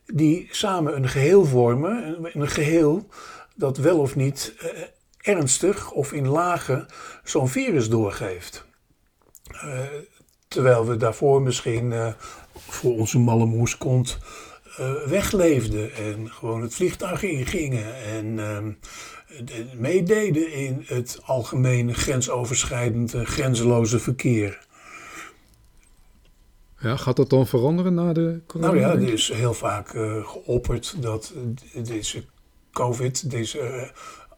die 0.06 0.48
samen 0.52 0.96
een 0.96 1.10
geheel 1.10 1.46
vormen. 1.46 2.18
Een 2.34 2.48
geheel 2.48 3.08
dat 3.56 3.78
wel 3.78 4.00
of 4.00 4.16
niet 4.16 4.54
eh, 4.60 4.70
ernstig 5.18 5.92
of 5.92 6.14
in 6.14 6.28
lagen 6.28 6.86
zo'n 7.24 7.50
virus 7.50 7.90
doorgeeft. 7.90 8.65
Uh, 9.54 9.80
terwijl 10.48 10.86
we 10.86 10.98
daarvoor 10.98 11.42
misschien 11.42 11.92
uh, 11.92 12.14
voor 12.58 12.98
onze 12.98 13.20
malle 13.20 13.46
moeskont 13.46 14.18
uh, 14.80 14.94
wegleefden 15.06 15.94
en 15.96 16.32
gewoon 16.32 16.62
het 16.62 16.76
vliegtuig 16.76 17.24
ingingen 17.24 18.04
en 18.04 18.40
ehm, 18.40 18.72
meededen 19.80 20.54
in 20.54 20.84
het 20.86 21.20
algemene 21.26 21.94
grensoverschrijdende, 21.94 23.26
grenzeloze 23.26 24.00
verkeer. 24.00 24.66
Ja, 26.80 26.98
gaat 26.98 27.16
dat 27.16 27.30
dan 27.30 27.48
veranderen 27.48 27.94
na 27.94 28.14
de 28.14 28.42
corona? 28.48 28.72
Nou 28.72 28.80
ja, 28.80 28.92
er 28.92 29.14
is 29.14 29.32
heel 29.34 29.54
vaak 29.54 29.94
uh, 29.94 30.28
geopperd 30.28 31.02
dat 31.02 31.34
deze 31.84 32.24
COVID, 32.72 33.30
deze 33.30 33.92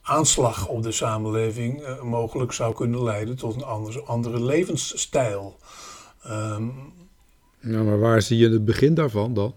aanslag 0.08 0.68
op 0.68 0.84
de 0.84 0.92
samenleving, 0.92 1.82
uh, 1.82 2.02
mogelijk 2.02 2.52
zou 2.52 2.76
kunnen 2.76 3.04
leiden 3.04 3.36
tot 3.36 3.56
een 3.56 3.64
andere, 3.64 4.02
andere 4.02 4.44
levensstijl. 4.44 5.58
Um, 6.28 6.74
ja, 7.60 7.84
maar 7.84 8.00
waar 8.00 8.22
zie 8.22 8.38
je 8.38 8.50
het 8.50 8.66
begin 8.66 8.94
daarvan 8.94 9.34
dan? 9.34 9.54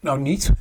Nou, 0.00 0.20
niet. 0.20 0.52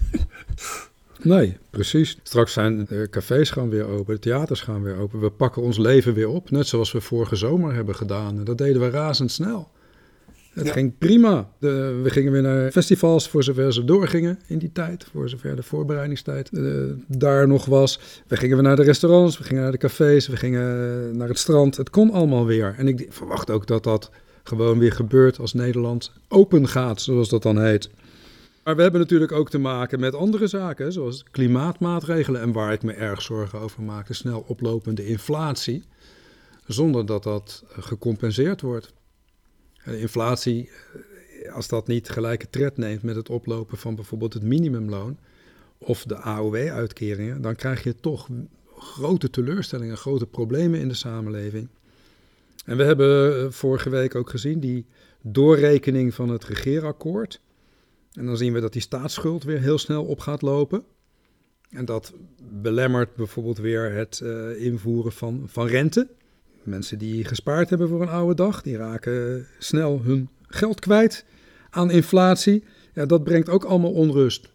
Nee, 1.22 1.58
precies. 1.70 2.18
Straks 2.24 2.54
zijn 2.54 2.86
de 2.86 3.08
cafés 3.10 3.50
gaan 3.50 3.70
weer 3.70 3.88
open, 3.88 4.14
de 4.14 4.20
theaters 4.20 4.62
gaan 4.62 4.84
weer 4.84 4.98
open. 4.98 5.20
We 5.20 5.30
pakken 5.30 5.62
ons 5.62 5.78
leven 5.78 6.14
weer 6.14 6.30
op, 6.30 6.52
net 6.52 6.68
zoals 6.68 6.92
we 6.92 7.02
vorige 7.02 7.36
zomer 7.36 7.74
hebben 7.74 7.96
gedaan. 7.96 8.38
En 8.38 8.44
dat 8.44 8.58
deden 8.58 8.82
we 8.82 8.90
razendsnel. 8.90 9.70
Het 10.60 10.72
ging 10.72 10.98
prima. 10.98 11.50
De, 11.60 12.00
we 12.04 12.10
gingen 12.10 12.32
weer 12.32 12.42
naar 12.42 12.72
festivals 12.72 13.30
voor 13.30 13.44
zover 13.44 13.74
ze 13.74 13.86
doorgingen 13.86 14.40
in 14.48 14.58
die 14.58 14.72
tijd. 14.72 15.06
Voor 15.12 15.30
zover 15.30 15.56
de 15.56 15.64
voorbereidingstijd 15.64 16.50
uh, 16.52 16.84
daar 17.08 17.48
nog 17.48 17.66
was. 17.66 18.00
We 18.28 18.38
gingen 18.38 18.56
weer 18.56 18.66
naar 18.66 18.76
de 18.76 18.84
restaurants, 18.84 19.38
we 19.38 19.44
gingen 19.44 19.62
naar 19.62 19.72
de 19.72 19.78
cafés, 19.78 20.28
we 20.28 20.38
gingen 20.38 21.18
naar 21.18 21.28
het 21.28 21.40
strand. 21.40 21.78
Het 21.78 21.90
kon 21.90 22.12
allemaal 22.12 22.46
weer. 22.46 22.76
En 22.78 22.88
ik 22.88 23.06
verwacht 23.10 23.50
ook 23.50 23.68
dat 23.68 23.84
dat 23.84 24.12
gewoon 24.44 24.80
weer 24.80 24.92
gebeurt 24.92 25.40
als 25.40 25.54
Nederland 25.54 26.12
open 26.28 26.68
gaat, 26.68 27.02
zoals 27.02 27.30
dat 27.30 27.44
dan 27.44 27.62
heet. 27.62 27.90
Maar 28.64 28.76
we 28.76 28.82
hebben 28.82 29.02
natuurlijk 29.02 29.32
ook 29.32 29.50
te 29.50 29.58
maken 29.58 30.00
met 30.00 30.16
andere 30.16 30.48
zaken, 30.48 30.94
zoals 30.94 31.24
klimaatmaatregelen. 31.32 32.42
En 32.42 32.52
waar 32.52 32.74
ik 32.74 32.84
me 32.84 32.94
erg 32.94 33.22
zorgen 33.22 33.60
over 33.60 33.84
maak, 33.84 34.08
de 34.08 34.14
snel 34.14 34.44
oplopende 34.48 35.06
inflatie. 35.06 35.84
Zonder 36.66 37.06
dat 37.06 37.24
dat 37.24 37.64
gecompenseerd 37.68 38.62
wordt. 38.62 38.94
De 39.84 40.00
inflatie, 40.00 40.70
eh, 41.44 41.54
als 41.54 41.68
dat 41.68 41.88
niet 41.88 42.10
gelijke 42.10 42.50
tred 42.50 42.78
neemt 42.78 43.04
met 43.04 43.16
het 43.16 43.30
oplopen 43.30 43.78
van 43.78 43.96
bijvoorbeeld 43.96 44.34
het 44.34 44.44
minimumloon 44.44 45.18
of 45.78 46.04
de 46.04 46.16
AOW-uitkeringen, 46.16 47.42
dan 47.42 47.56
krijg 47.56 47.84
je 47.84 47.96
toch 47.96 48.30
grote 48.78 49.30
teleurstellingen, 49.30 49.98
grote 49.98 50.26
problemen 50.26 50.80
in 50.80 50.88
de 50.88 50.94
samenleving. 50.94 51.68
En 52.66 52.78
we 52.78 52.84
hebben 52.84 53.40
eh, 53.46 53.52
vorige 53.52 53.90
week 53.90 54.16
ook 54.16 54.30
gezien 54.30 54.60
die 54.60 54.86
doorrekening 55.22 56.14
van 56.14 56.30
het 56.30 56.44
regeerakkoord. 56.44 57.42
En 58.14 58.26
dan 58.26 58.38
zien 58.38 58.54
we 58.54 58.60
dat 58.60 58.74
die 58.74 58.82
staatsschuld 58.82 59.44
weer 59.44 59.60
heel 59.60 59.78
snel 59.78 60.06
op 60.06 60.20
gaat 60.20 60.42
lopen. 60.42 60.84
En 61.70 61.86
dat 61.86 62.14
belemmert 62.52 63.16
bijvoorbeeld 63.16 63.58
weer 63.58 63.92
het 63.92 64.20
invoeren 64.58 65.12
van, 65.12 65.44
van 65.48 65.68
rente. 65.68 66.08
Mensen 66.70 66.98
die 66.98 67.26
gespaard 67.26 67.70
hebben 67.70 67.88
voor 67.88 68.02
een 68.02 68.10
oude 68.10 68.36
dag, 68.36 68.62
die 68.62 68.78
raken 68.78 69.48
snel 69.60 70.02
hun 70.04 70.30
geld 70.42 70.80
kwijt 70.80 71.26
aan 71.70 71.92
inflatie. 71.92 72.64
Ja, 72.94 73.06
dat 73.06 73.24
brengt 73.24 73.50
ook 73.50 73.64
allemaal 73.64 73.92
onrust. 73.92 74.50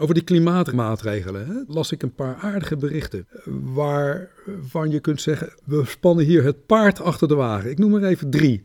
Over 0.00 0.14
die 0.14 0.24
klimaatmaatregelen 0.24 1.46
hè, 1.46 1.54
las 1.66 1.92
ik 1.92 2.02
een 2.02 2.14
paar 2.14 2.36
aardige 2.36 2.76
berichten. 2.76 3.26
Waarvan 3.62 4.90
je 4.90 5.00
kunt 5.00 5.20
zeggen: 5.20 5.52
we 5.64 5.82
spannen 5.84 6.24
hier 6.24 6.44
het 6.44 6.66
paard 6.66 7.00
achter 7.00 7.28
de 7.28 7.34
wagen. 7.34 7.70
Ik 7.70 7.78
noem 7.78 7.94
er 7.94 8.04
even 8.04 8.30
drie. 8.30 8.62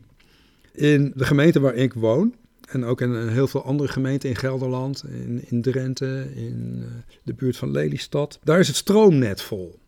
In 0.72 1.12
de 1.16 1.24
gemeente 1.24 1.60
waar 1.60 1.74
ik 1.74 1.94
woon, 1.94 2.34
en 2.68 2.84
ook 2.84 3.00
in 3.00 3.28
heel 3.28 3.48
veel 3.48 3.64
andere 3.64 3.88
gemeenten 3.88 4.28
in 4.28 4.36
Gelderland, 4.36 5.04
in, 5.08 5.44
in 5.48 5.62
Drenthe, 5.62 6.26
in 6.34 6.78
eh, 6.82 7.14
de 7.22 7.34
buurt 7.34 7.56
van 7.56 7.70
Lelystad, 7.70 8.38
daar 8.42 8.58
is 8.58 8.66
het 8.66 8.76
stroomnet 8.76 9.42
vol. 9.42 9.80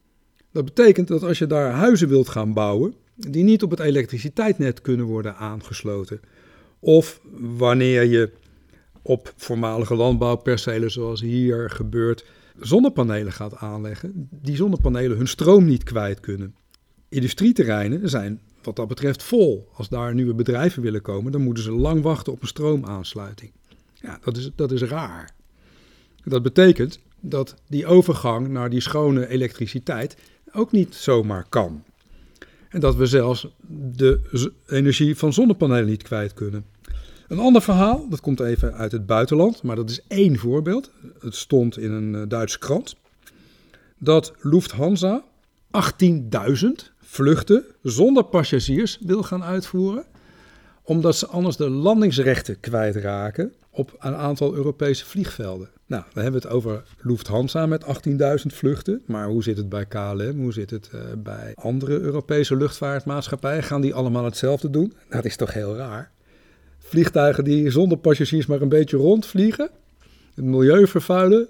Dat 0.54 0.64
betekent 0.64 1.08
dat 1.08 1.22
als 1.22 1.38
je 1.38 1.46
daar 1.46 1.70
huizen 1.70 2.08
wilt 2.08 2.28
gaan 2.28 2.52
bouwen, 2.52 2.94
die 3.14 3.44
niet 3.44 3.62
op 3.62 3.70
het 3.70 3.80
elektriciteitsnet 3.80 4.80
kunnen 4.80 5.06
worden 5.06 5.36
aangesloten, 5.36 6.20
of 6.78 7.20
wanneer 7.56 8.04
je 8.04 8.30
op 9.02 9.32
voormalige 9.36 9.94
landbouwpercelen, 9.94 10.90
zoals 10.90 11.20
hier 11.20 11.70
gebeurt, 11.70 12.24
zonnepanelen 12.60 13.32
gaat 13.32 13.56
aanleggen, 13.56 14.28
die 14.30 14.56
zonnepanelen 14.56 15.16
hun 15.16 15.28
stroom 15.28 15.64
niet 15.64 15.82
kwijt 15.82 16.20
kunnen. 16.20 16.54
Industrieterreinen 17.08 18.08
zijn 18.08 18.40
wat 18.62 18.76
dat 18.76 18.88
betreft 18.88 19.22
vol. 19.22 19.68
Als 19.72 19.88
daar 19.88 20.14
nieuwe 20.14 20.34
bedrijven 20.34 20.82
willen 20.82 21.02
komen, 21.02 21.32
dan 21.32 21.42
moeten 21.42 21.64
ze 21.64 21.72
lang 21.72 22.02
wachten 22.02 22.32
op 22.32 22.42
een 22.42 22.48
stroomaansluiting. 22.48 23.52
Ja, 23.94 24.18
dat 24.24 24.36
is, 24.36 24.50
dat 24.54 24.72
is 24.72 24.82
raar. 24.82 25.30
Dat 26.24 26.42
betekent 26.42 26.98
dat 27.20 27.54
die 27.68 27.86
overgang 27.86 28.48
naar 28.48 28.70
die 28.70 28.80
schone 28.80 29.28
elektriciteit 29.28 30.16
ook 30.54 30.72
niet 30.72 30.94
zomaar 30.94 31.46
kan. 31.48 31.84
En 32.68 32.80
dat 32.80 32.94
we 32.94 33.06
zelfs 33.06 33.46
de 33.96 34.52
energie 34.66 35.16
van 35.16 35.32
zonnepanelen 35.32 35.86
niet 35.86 36.02
kwijt 36.02 36.34
kunnen. 36.34 36.64
Een 37.28 37.38
ander 37.38 37.62
verhaal, 37.62 38.08
dat 38.08 38.20
komt 38.20 38.40
even 38.40 38.74
uit 38.74 38.92
het 38.92 39.06
buitenland, 39.06 39.62
maar 39.62 39.76
dat 39.76 39.90
is 39.90 40.00
één 40.08 40.38
voorbeeld. 40.38 40.90
Het 41.18 41.34
stond 41.34 41.78
in 41.78 41.90
een 41.90 42.14
eh, 42.14 42.22
Duitse 42.28 42.58
krant. 42.58 42.96
Dat 43.98 44.32
Lufthansa 44.40 45.24
18.000 46.04 46.66
vluchten 47.00 47.64
zonder 47.82 48.24
passagiers 48.24 48.98
wil 49.00 49.22
gaan 49.22 49.44
uitvoeren, 49.44 50.04
omdat 50.82 51.16
ze 51.16 51.26
anders 51.26 51.56
de 51.56 51.70
landingsrechten 51.70 52.60
kwijtraken 52.60 53.52
op 53.74 53.96
een 53.98 54.14
aantal 54.14 54.54
Europese 54.54 55.06
vliegvelden. 55.06 55.68
Nou, 55.87 56.02
dan 56.12 56.22
hebben 56.22 56.40
we 56.40 56.48
het 56.48 56.56
over 56.56 56.82
Lufthansa 57.02 57.66
met 57.66 57.84
18.000 57.84 58.16
vluchten. 58.46 59.02
Maar 59.06 59.26
hoe 59.28 59.42
zit 59.42 59.56
het 59.56 59.68
bij 59.68 59.87
KLM? 59.87 60.37
Hoe 60.37 60.52
zit 60.52 60.70
het 60.70 60.90
uh, 60.94 61.00
bij 61.18 61.52
andere 61.54 62.00
Europese 62.00 62.56
luchtvaartmaatschappijen? 62.56 63.62
Gaan 63.62 63.80
die 63.80 63.94
allemaal 63.94 64.24
hetzelfde 64.24 64.70
doen? 64.70 64.92
Dat 65.08 65.24
is 65.24 65.37
toch 65.37 65.52
heel 65.52 65.76
raar. 65.76 66.10
Vliegtuigen 66.78 67.44
die 67.44 67.70
zonder 67.70 67.98
passagiers 67.98 68.46
maar 68.46 68.60
een 68.60 68.68
beetje 68.68 68.96
rondvliegen, 68.96 69.70
het 70.34 70.44
milieu 70.44 70.87
vervuilen, 70.87 71.48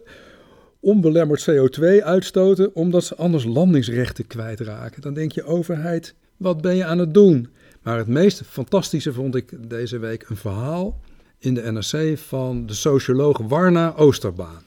onbelemmerd 0.81 1.51
CO2 1.51 2.05
uitstoten 2.05 2.75
omdat 2.75 3.05
ze 3.05 3.17
anders 3.17 3.45
landingsrechten 3.45 4.27
kwijtraken. 4.27 5.03
Dan 5.03 5.15
denk 5.15 5.33
je, 5.33 5.45
overheid, 5.45 6.15
wat 6.37 6.61
ben 6.61 6.77
je 6.77 6.85
aan 6.85 6.99
het 6.99 7.15
doen? 7.15 7.49
Maar 7.83 7.99
het 7.99 8.07
meest 8.07 8.43
fantastische 8.47 9.13
vond 9.13 9.35
ik 9.35 9.69
deze 9.69 9.99
week 9.99 10.29
een 10.29 10.37
verhaal 10.37 11.01
in 11.45 11.55
de 11.55 11.73
NRC 11.73 12.19
van 12.19 12.67
de 12.67 12.75
socioloog 12.75 13.39
Warna 13.39 13.95
Oosterbaan. 13.97 14.63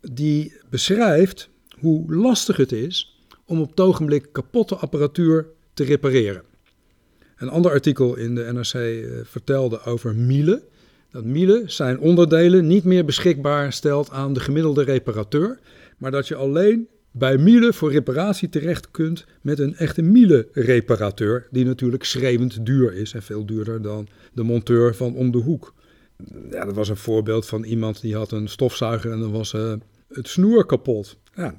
Die 0.00 0.52
beschrijft 0.70 1.48
hoe 1.78 2.14
lastig 2.14 2.56
het 2.56 2.72
is 2.72 3.20
om 3.44 3.60
op 3.60 3.70
het 3.70 3.80
ogenblik 3.80 4.28
kapotte 4.32 4.76
apparatuur 4.76 5.46
te 5.74 5.84
repareren. 5.84 6.42
Een 7.36 7.48
ander 7.48 7.70
artikel 7.70 8.16
in 8.16 8.34
de 8.34 8.52
NRC 8.52 8.74
eh, 8.74 9.10
vertelde 9.24 9.82
over 9.82 10.14
Miele. 10.14 10.62
Dat 11.10 11.24
Miele 11.24 11.62
zijn 11.66 11.98
onderdelen 11.98 12.66
niet 12.66 12.84
meer 12.84 13.04
beschikbaar 13.04 13.72
stelt 13.72 14.10
aan 14.10 14.32
de 14.32 14.40
gemiddelde 14.40 14.82
reparateur, 14.82 15.58
maar 15.98 16.10
dat 16.10 16.28
je 16.28 16.34
alleen 16.34 16.88
bij 17.10 17.38
Miele 17.38 17.72
voor 17.72 17.92
reparatie 17.92 18.48
terecht 18.48 18.90
kunt 18.90 19.24
met 19.40 19.58
een 19.58 19.76
echte 19.76 20.02
Miele-reparateur, 20.02 21.46
die 21.50 21.64
natuurlijk 21.64 22.04
schreeuwend 22.04 22.66
duur 22.66 22.94
is 22.94 23.12
en 23.12 23.22
veel 23.22 23.46
duurder 23.46 23.82
dan 23.82 24.08
de 24.32 24.42
monteur 24.42 24.94
van 24.94 25.14
om 25.14 25.30
de 25.30 25.38
hoek. 25.38 25.74
Ja, 26.50 26.64
dat 26.64 26.74
was 26.74 26.88
een 26.88 26.96
voorbeeld 26.96 27.46
van 27.46 27.64
iemand 27.64 28.00
die 28.00 28.16
had 28.16 28.32
een 28.32 28.48
stofzuiger 28.48 29.12
en 29.12 29.20
dan 29.20 29.32
was 29.32 29.52
uh, 29.52 29.72
het 30.08 30.28
snoer 30.28 30.66
kapot. 30.66 31.16
Ja, 31.34 31.54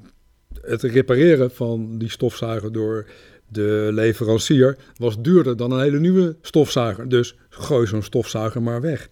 het 0.60 0.82
repareren 0.82 1.50
van 1.50 1.98
die 1.98 2.10
stofzuiger 2.10 2.72
door 2.72 3.06
de 3.48 3.88
leverancier 3.92 4.76
was 4.96 5.22
duurder 5.22 5.56
dan 5.56 5.70
een 5.70 5.80
hele 5.80 6.00
nieuwe 6.00 6.36
stofzuiger. 6.40 7.08
Dus 7.08 7.36
gooi 7.48 7.86
zo'n 7.86 8.02
stofzuiger 8.02 8.62
maar 8.62 8.80
weg. 8.80 9.08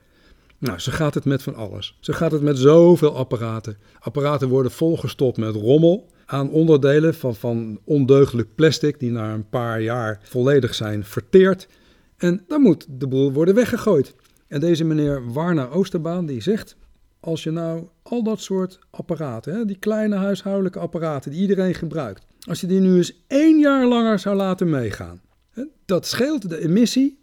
Nou, 0.58 0.78
zo 0.78 0.92
gaat 0.92 1.14
het 1.14 1.24
met 1.24 1.42
van 1.42 1.54
alles. 1.54 1.96
Zo 2.00 2.12
gaat 2.12 2.32
het 2.32 2.42
met 2.42 2.58
zoveel 2.58 3.16
apparaten. 3.16 3.76
Apparaten 3.98 4.48
worden 4.48 4.72
volgestopt 4.72 5.36
met 5.36 5.54
rommel 5.54 6.10
aan 6.30 6.50
onderdelen 6.50 7.14
van, 7.14 7.34
van 7.34 7.80
ondeugelijk 7.84 8.54
plastic 8.54 9.00
die 9.00 9.10
na 9.10 9.32
een 9.32 9.48
paar 9.48 9.80
jaar 9.80 10.20
volledig 10.22 10.74
zijn 10.74 11.04
verteerd. 11.04 11.68
En 12.16 12.44
dan 12.48 12.60
moet 12.60 12.86
de 12.88 13.06
boel 13.06 13.32
worden 13.32 13.54
weggegooid. 13.54 14.14
En 14.48 14.60
deze 14.60 14.84
meneer 14.84 15.32
Warna 15.32 15.68
Oosterbaan 15.68 16.26
die 16.26 16.40
zegt, 16.40 16.76
als 17.20 17.42
je 17.42 17.50
nou 17.50 17.86
al 18.02 18.22
dat 18.22 18.40
soort 18.40 18.78
apparaten, 18.90 19.54
hè, 19.54 19.64
die 19.64 19.78
kleine 19.78 20.16
huishoudelijke 20.16 20.78
apparaten 20.78 21.30
die 21.30 21.40
iedereen 21.40 21.74
gebruikt, 21.74 22.26
als 22.48 22.60
je 22.60 22.66
die 22.66 22.80
nu 22.80 22.96
eens 22.96 23.24
één 23.26 23.58
jaar 23.58 23.86
langer 23.86 24.18
zou 24.18 24.36
laten 24.36 24.70
meegaan, 24.70 25.20
hè, 25.50 25.64
dat 25.84 26.06
scheelt 26.06 26.48
de 26.48 26.62
emissie 26.62 27.18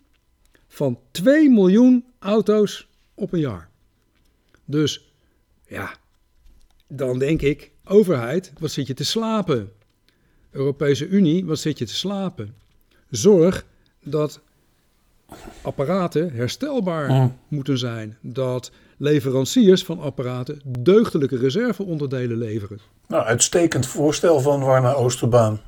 van 0.67 0.99
2 1.11 1.49
miljoen 1.49 2.05
auto's 2.19 2.89
op 3.13 3.33
een 3.33 3.39
jaar. 3.39 3.69
Dus 4.65 5.13
ja, 5.67 5.95
dan 6.87 7.19
denk 7.19 7.41
ik, 7.41 7.71
overheid, 7.89 8.51
wat 8.59 8.71
zit 8.71 8.87
je 8.87 8.93
te 8.93 9.05
slapen? 9.05 9.71
Europese 10.51 11.07
Unie, 11.07 11.45
wat 11.45 11.59
zit 11.59 11.77
je 11.77 11.85
te 11.85 11.95
slapen? 11.95 12.55
Zorg 13.09 13.65
dat 14.03 14.39
apparaten 15.61 16.31
herstelbaar 16.31 17.31
moeten 17.47 17.77
zijn. 17.77 18.17
Dat 18.21 18.71
leveranciers 18.97 19.83
van 19.83 19.99
apparaten 19.99 20.61
deugdelijke 20.79 21.37
reserveonderdelen 21.37 22.37
leveren. 22.37 22.79
Nou, 23.07 23.23
uitstekend 23.23 23.85
voorstel 23.85 24.39
van 24.39 24.59
Warna 24.59 24.93
Oosterbaan. 24.93 25.59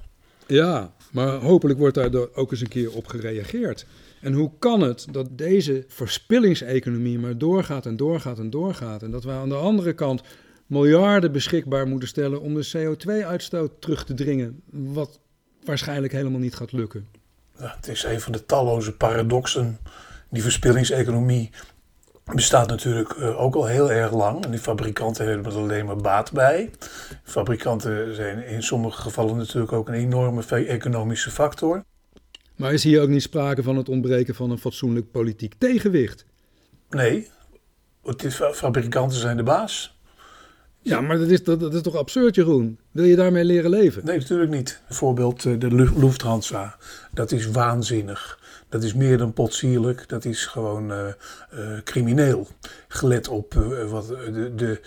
Ja, 0.47 0.93
maar 1.11 1.33
hopelijk 1.33 1.79
wordt 1.79 1.95
daar 1.95 2.11
ook 2.33 2.51
eens 2.51 2.61
een 2.61 2.67
keer 2.67 2.91
op 2.91 3.07
gereageerd. 3.07 3.85
En 4.21 4.33
hoe 4.33 4.51
kan 4.59 4.81
het 4.81 5.07
dat 5.11 5.27
deze 5.31 5.85
verspillingseconomie 5.87 7.19
maar 7.19 7.37
doorgaat 7.37 7.85
en 7.85 7.97
doorgaat 7.97 8.39
en 8.39 8.49
doorgaat? 8.49 9.03
En 9.03 9.11
dat 9.11 9.23
we 9.23 9.31
aan 9.31 9.49
de 9.49 9.55
andere 9.55 9.93
kant 9.93 10.21
miljarden 10.69 11.31
beschikbaar 11.31 11.87
moeten 11.87 12.07
stellen 12.07 12.41
om 12.41 12.53
de 12.53 12.69
CO2-uitstoot 12.77 13.81
terug 13.81 14.05
te 14.05 14.13
dringen, 14.13 14.61
wat 14.71 15.19
waarschijnlijk 15.63 16.13
helemaal 16.13 16.39
niet 16.39 16.55
gaat 16.55 16.71
lukken. 16.71 17.07
Ja, 17.59 17.73
het 17.75 17.87
is 17.87 18.03
een 18.03 18.21
van 18.21 18.31
de 18.31 18.45
talloze 18.45 18.95
paradoxen. 18.95 19.77
Die 20.29 20.41
verspillingseconomie 20.41 21.49
bestaat 22.23 22.67
natuurlijk 22.67 23.11
eh, 23.11 23.41
ook 23.41 23.55
al 23.55 23.65
heel 23.65 23.91
erg 23.91 24.13
lang. 24.13 24.43
En 24.45 24.51
die 24.51 24.59
fabrikanten 24.59 25.27
hebben 25.27 25.51
er 25.51 25.57
alleen 25.57 25.85
maar 25.85 25.95
baat 25.95 26.31
bij. 26.31 26.69
Fabrikanten 27.23 28.15
zijn 28.15 28.47
in 28.47 28.63
sommige 28.63 29.01
gevallen 29.01 29.37
natuurlijk 29.37 29.71
ook 29.71 29.87
een 29.87 29.93
enorme 29.93 30.43
economische 30.65 31.31
factor. 31.31 31.83
Maar 32.55 32.73
is 32.73 32.83
hier 32.83 33.01
ook 33.01 33.09
niet 33.09 33.21
sprake 33.21 33.63
van 33.63 33.75
het 33.75 33.89
ontbreken 33.89 34.35
van 34.35 34.51
een 34.51 34.57
fatsoenlijk 34.57 35.11
politiek 35.11 35.53
tegenwicht? 35.57 36.25
Nee, 36.89 37.29
het 38.03 38.23
is, 38.23 38.41
fabrikanten 38.53 39.19
zijn 39.19 39.37
de 39.37 39.43
baas. 39.43 39.98
Ja, 40.81 41.01
maar 41.01 41.17
dat 41.17 41.27
is, 41.27 41.43
dat, 41.43 41.59
dat 41.59 41.73
is 41.73 41.81
toch 41.81 41.95
absurd, 41.95 42.35
Jeroen? 42.35 42.79
Wil 42.91 43.03
je 43.03 43.15
daarmee 43.15 43.43
leren 43.43 43.69
leven? 43.69 44.05
Nee, 44.05 44.17
natuurlijk 44.17 44.51
niet. 44.51 44.81
Bijvoorbeeld 44.87 45.45
eh, 45.45 45.59
de 45.59 45.67
Lu- 45.67 45.99
Lufthansa. 45.99 46.77
Dat 47.11 47.31
is 47.31 47.47
waanzinnig. 47.47 48.39
Dat 48.69 48.83
is 48.83 48.93
meer 48.93 49.17
dan 49.17 49.33
potsierlijk. 49.33 50.09
Dat 50.09 50.25
is 50.25 50.45
gewoon 50.45 50.91
eh, 50.91 51.07
eh, 51.07 51.83
crimineel. 51.83 52.47
Gelet 52.87 53.27
op 53.27 53.53
wat 53.89 54.07
de, 54.07 54.51
de 54.55 54.81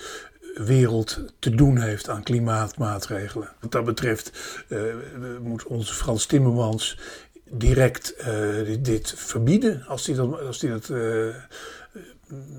wereld 0.55 1.21
te 1.39 1.51
doen 1.51 1.79
heeft 1.79 2.09
aan 2.09 2.23
klimaatmaatregelen. 2.23 3.49
Wat 3.61 3.73
dat 3.73 3.85
betreft 3.85 4.33
moet 5.43 5.65
onze 5.65 5.95
Frans 5.95 6.27
Timmermans 6.27 6.99
direct 7.51 8.15
dit, 8.65 8.85
dit 8.85 9.15
verbieden 9.17 9.85
als 9.87 10.07
hij 10.07 10.17
dat, 10.17 10.41
als 10.41 10.61
hij 10.61 10.71
dat 10.71 10.93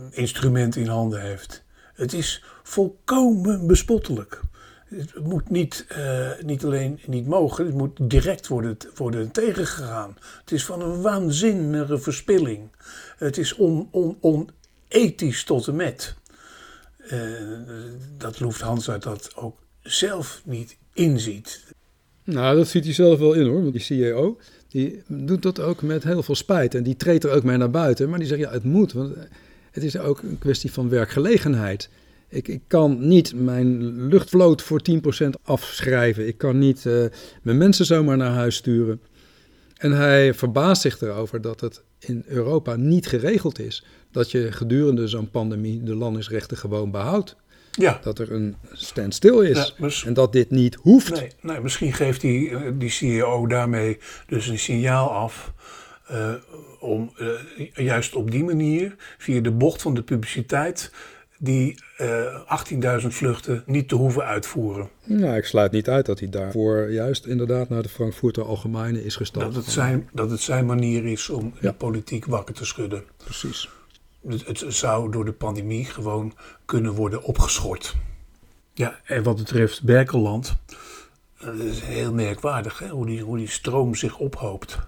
instrument 0.09 0.75
in 0.75 0.87
handen 0.87 1.21
heeft. 1.21 1.63
Het 1.93 2.13
is 2.13 2.43
volkomen 2.63 3.67
bespottelijk. 3.67 4.41
Het 4.85 5.23
moet 5.23 5.49
niet, 5.49 5.85
eh, 5.87 6.29
niet 6.41 6.65
alleen 6.65 6.99
niet 7.05 7.27
mogen, 7.27 7.65
het 7.65 7.75
moet 7.75 7.97
direct 8.01 8.47
worden, 8.47 8.77
worden 8.95 9.31
tegengegaan. 9.31 10.17
Het 10.39 10.51
is 10.51 10.65
van 10.65 10.81
een 10.81 11.01
waanzinnige 11.01 11.97
verspilling. 11.97 12.69
Het 13.17 13.37
is 13.37 13.53
on, 13.53 13.87
on, 13.91 14.17
onethisch 14.21 15.43
tot 15.43 15.67
en 15.67 15.75
met. 15.75 16.15
Eh, 16.97 17.19
dat 18.17 18.39
Lufthansa 18.39 18.97
dat 18.97 19.35
ook 19.35 19.57
zelf 19.81 20.41
niet 20.45 20.77
inziet. 20.93 21.63
Nou, 22.23 22.57
dat 22.57 22.67
ziet 22.67 22.83
hij 22.83 22.93
zelf 22.93 23.19
wel 23.19 23.33
in 23.33 23.47
hoor. 23.47 23.61
Want 23.61 23.73
die 23.73 23.81
CEO, 23.81 24.37
die 24.67 25.03
doet 25.07 25.41
dat 25.41 25.59
ook 25.59 25.81
met 25.81 26.03
heel 26.03 26.23
veel 26.23 26.35
spijt. 26.35 26.75
En 26.75 26.83
die 26.83 26.95
treedt 26.95 27.23
er 27.23 27.31
ook 27.31 27.43
mee 27.43 27.57
naar 27.57 27.69
buiten. 27.69 28.09
Maar 28.09 28.19
die 28.19 28.27
zegt, 28.27 28.41
ja, 28.41 28.51
het 28.51 28.63
moet. 28.63 28.93
Want 28.93 29.15
het 29.73 29.83
is 29.83 29.97
ook 29.97 30.21
een 30.21 30.39
kwestie 30.39 30.71
van 30.71 30.89
werkgelegenheid. 30.89 31.89
Ik, 32.29 32.47
ik 32.47 32.61
kan 32.67 33.07
niet 33.07 33.33
mijn 33.35 33.97
luchtvloot 34.07 34.61
voor 34.61 34.81
10% 35.25 35.29
afschrijven. 35.43 36.27
Ik 36.27 36.37
kan 36.37 36.59
niet 36.59 36.85
eh, 36.85 37.05
mijn 37.41 37.57
mensen 37.57 37.85
zomaar 37.85 38.17
naar 38.17 38.31
huis 38.31 38.55
sturen. 38.55 39.01
En 39.77 39.91
hij 39.91 40.33
verbaast 40.33 40.81
zich 40.81 41.01
erover 41.01 41.41
dat 41.41 41.61
het 41.61 41.83
in 41.99 42.23
Europa 42.27 42.75
niet 42.75 43.07
geregeld 43.07 43.59
is. 43.59 43.85
Dat 44.11 44.31
je 44.31 44.51
gedurende 44.51 45.07
zo'n 45.07 45.29
pandemie 45.29 45.83
de 45.83 45.95
landingsrechten 45.95 46.57
gewoon 46.57 46.91
behoudt. 46.91 47.35
Ja, 47.71 47.99
Dat 48.03 48.19
er 48.19 48.31
een 48.31 48.55
standstill 48.71 49.49
is. 49.49 50.03
En 50.05 50.13
dat 50.13 50.31
dit 50.31 50.49
niet 50.49 50.75
hoeft. 50.75 51.11
Nee, 51.19 51.31
nee, 51.41 51.59
misschien 51.59 51.93
geeft 51.93 52.21
die, 52.21 52.49
eh, 52.49 52.71
die 52.73 52.89
CEO 52.89 53.47
daarmee 53.47 53.97
dus 54.27 54.47
een 54.47 54.59
signaal 54.59 55.09
af. 55.09 55.53
Eh, 56.13 56.33
om 56.79 57.11
eh, 57.17 57.85
juist 57.85 58.15
op 58.15 58.31
die 58.31 58.43
manier, 58.43 58.95
via 59.17 59.41
de 59.41 59.51
bocht 59.51 59.81
van 59.81 59.93
de 59.93 60.03
publiciteit, 60.03 60.91
die 61.37 61.83
eh 61.97 63.01
18.000 63.01 63.07
vluchten 63.07 63.63
niet 63.65 63.87
te 63.87 63.95
hoeven 63.95 64.25
uitvoeren. 64.25 64.89
Nou, 65.03 65.35
ik 65.35 65.45
sluit 65.45 65.71
niet 65.71 65.89
uit 65.89 66.05
dat 66.05 66.19
hij 66.19 66.29
daarvoor 66.29 66.91
juist 66.91 67.25
inderdaad 67.25 67.69
naar 67.69 67.81
de 67.83 67.89
Frankfurter 67.89 68.43
Allgemeine 68.43 69.03
is 69.05 69.15
gestapt. 69.15 69.45
Dat 69.45 69.55
het, 69.55 69.73
zijn, 69.73 70.09
dat 70.13 70.29
het 70.31 70.39
zijn 70.39 70.65
manier 70.65 71.05
is 71.05 71.29
om 71.29 71.53
Ja. 71.59 71.69
de 71.69 71.73
politiek 71.75 72.25
wakker 72.25 72.55
te 72.55 72.65
schudden. 72.65 73.03
Precies. 73.17 73.69
Het, 74.27 74.47
het 74.47 74.63
zou 74.67 75.11
door 75.11 75.25
de 75.25 75.31
pandemie 75.33 75.85
gewoon 75.85 76.33
kunnen 76.65 76.91
worden 76.93 77.23
opgeschort. 77.23 77.95
Ja, 78.73 78.99
en 79.05 79.23
wat 79.23 79.35
betreft 79.35 79.83
Berkeland, 79.83 80.55
eh, 81.39 81.45
dat 81.45 81.55
is 81.59 81.81
heel 81.81 82.13
merkwaardig 82.13 82.79
hè, 82.79 82.87
hoe, 82.87 83.05
die, 83.05 83.21
hoe 83.21 83.37
die 83.37 83.49
stroom 83.49 83.95
zich 83.95 84.17
ophoopt. 84.17 84.79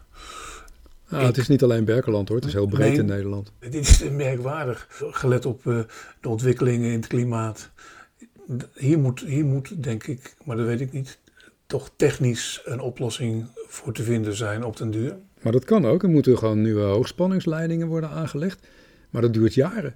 Nou, 1.09 1.25
het 1.25 1.37
is 1.37 1.47
niet 1.47 1.63
alleen 1.63 1.85
Berkeland 1.85 2.27
hoor, 2.27 2.37
het 2.37 2.45
is 2.47 2.53
heel 2.53 2.65
breed 2.67 2.89
Nee. 2.89 2.99
in 2.99 3.05
Nederland. 3.05 3.51
Dit 3.59 3.73
is 3.73 4.03
merkwaardig, 4.09 4.87
gelet 5.11 5.45
op 5.45 5.67
eh, 5.67 5.79
de 6.21 6.29
ontwikkelingen 6.29 6.91
in 6.91 6.95
het 6.97 7.07
klimaat. 7.07 7.69
Hier 8.73 8.99
moet, 8.99 9.19
hier 9.19 9.45
moet, 9.45 9.83
denk 9.83 10.03
ik, 10.07 10.35
maar 10.43 10.57
dat 10.57 10.65
weet 10.65 10.81
ik 10.81 10.91
niet, 10.91 11.19
toch 11.67 11.89
technisch 11.95 12.61
een 12.65 12.79
oplossing 12.79 13.47
voor 13.67 13.93
te 13.93 14.03
vinden 14.03 14.35
zijn 14.35 14.63
op 14.63 14.77
den 14.77 14.91
duur. 14.91 15.15
Maar 15.41 15.51
dat 15.51 15.65
kan 15.65 15.85
ook. 15.85 16.03
Er 16.03 16.09
moeten 16.09 16.37
gewoon 16.37 16.61
nieuwe 16.61 16.81
hoogspanningsleidingen 16.83 17.87
worden 17.87 18.09
aangelegd. 18.09 18.67
Maar 19.09 19.21
dat 19.21 19.33
duurt 19.33 19.53
jaren. 19.53 19.95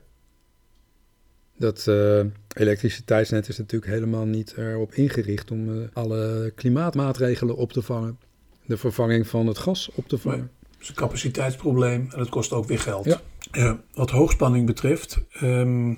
Dat 1.58 1.88
eh, 1.88 2.20
elektriciteitsnet 2.56 3.48
is 3.48 3.58
natuurlijk 3.58 3.92
helemaal 3.92 4.26
niet 4.26 4.54
erop 4.58 4.94
ingericht 4.94 5.52
om 5.52 5.70
eh, 5.82 5.88
alle 5.94 6.52
klimaatmaatregelen 6.56 7.56
op 7.56 7.74
te 7.74 7.82
vangen. 7.82 8.20
De 8.66 8.78
vervanging 8.78 9.28
van 9.28 9.48
het 9.48 9.58
gas 9.58 9.90
op 9.96 10.08
te 10.08 10.18
vangen. 10.18 10.52
Het 10.80 10.88
is 10.88 10.90
een 10.90 11.04
capaciteitsprobleem 11.08 12.08
en 12.12 12.20
het 12.20 12.30
kost 12.30 12.52
ook 12.54 12.66
weer 12.66 12.80
geld. 12.80 13.20
Ja. 13.52 13.80
Wat 13.94 14.10
hoogspanning 14.10 14.66
betreft, 14.66 15.20
ehm, 15.32 15.94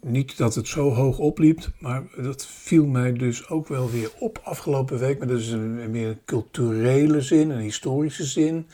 niet 0.00 0.36
dat 0.36 0.54
het 0.54 0.68
zo 0.68 0.90
hoog 0.90 1.18
opliep, 1.18 1.70
maar 1.78 2.02
dat 2.16 2.46
viel 2.46 2.86
mij 2.86 3.12
dus 3.12 3.48
ook 3.48 3.68
wel 3.68 3.90
weer 3.90 4.10
op 4.18 4.40
afgelopen 4.42 4.98
week. 4.98 5.18
Maar 5.18 5.28
dat 5.28 5.38
is 5.38 5.50
een, 5.50 5.90
meer 5.90 6.08
een 6.08 6.20
culturele 6.24 7.20
zin, 7.20 7.50
een 7.50 7.60
historische 7.60 8.24
zin. 8.24 8.66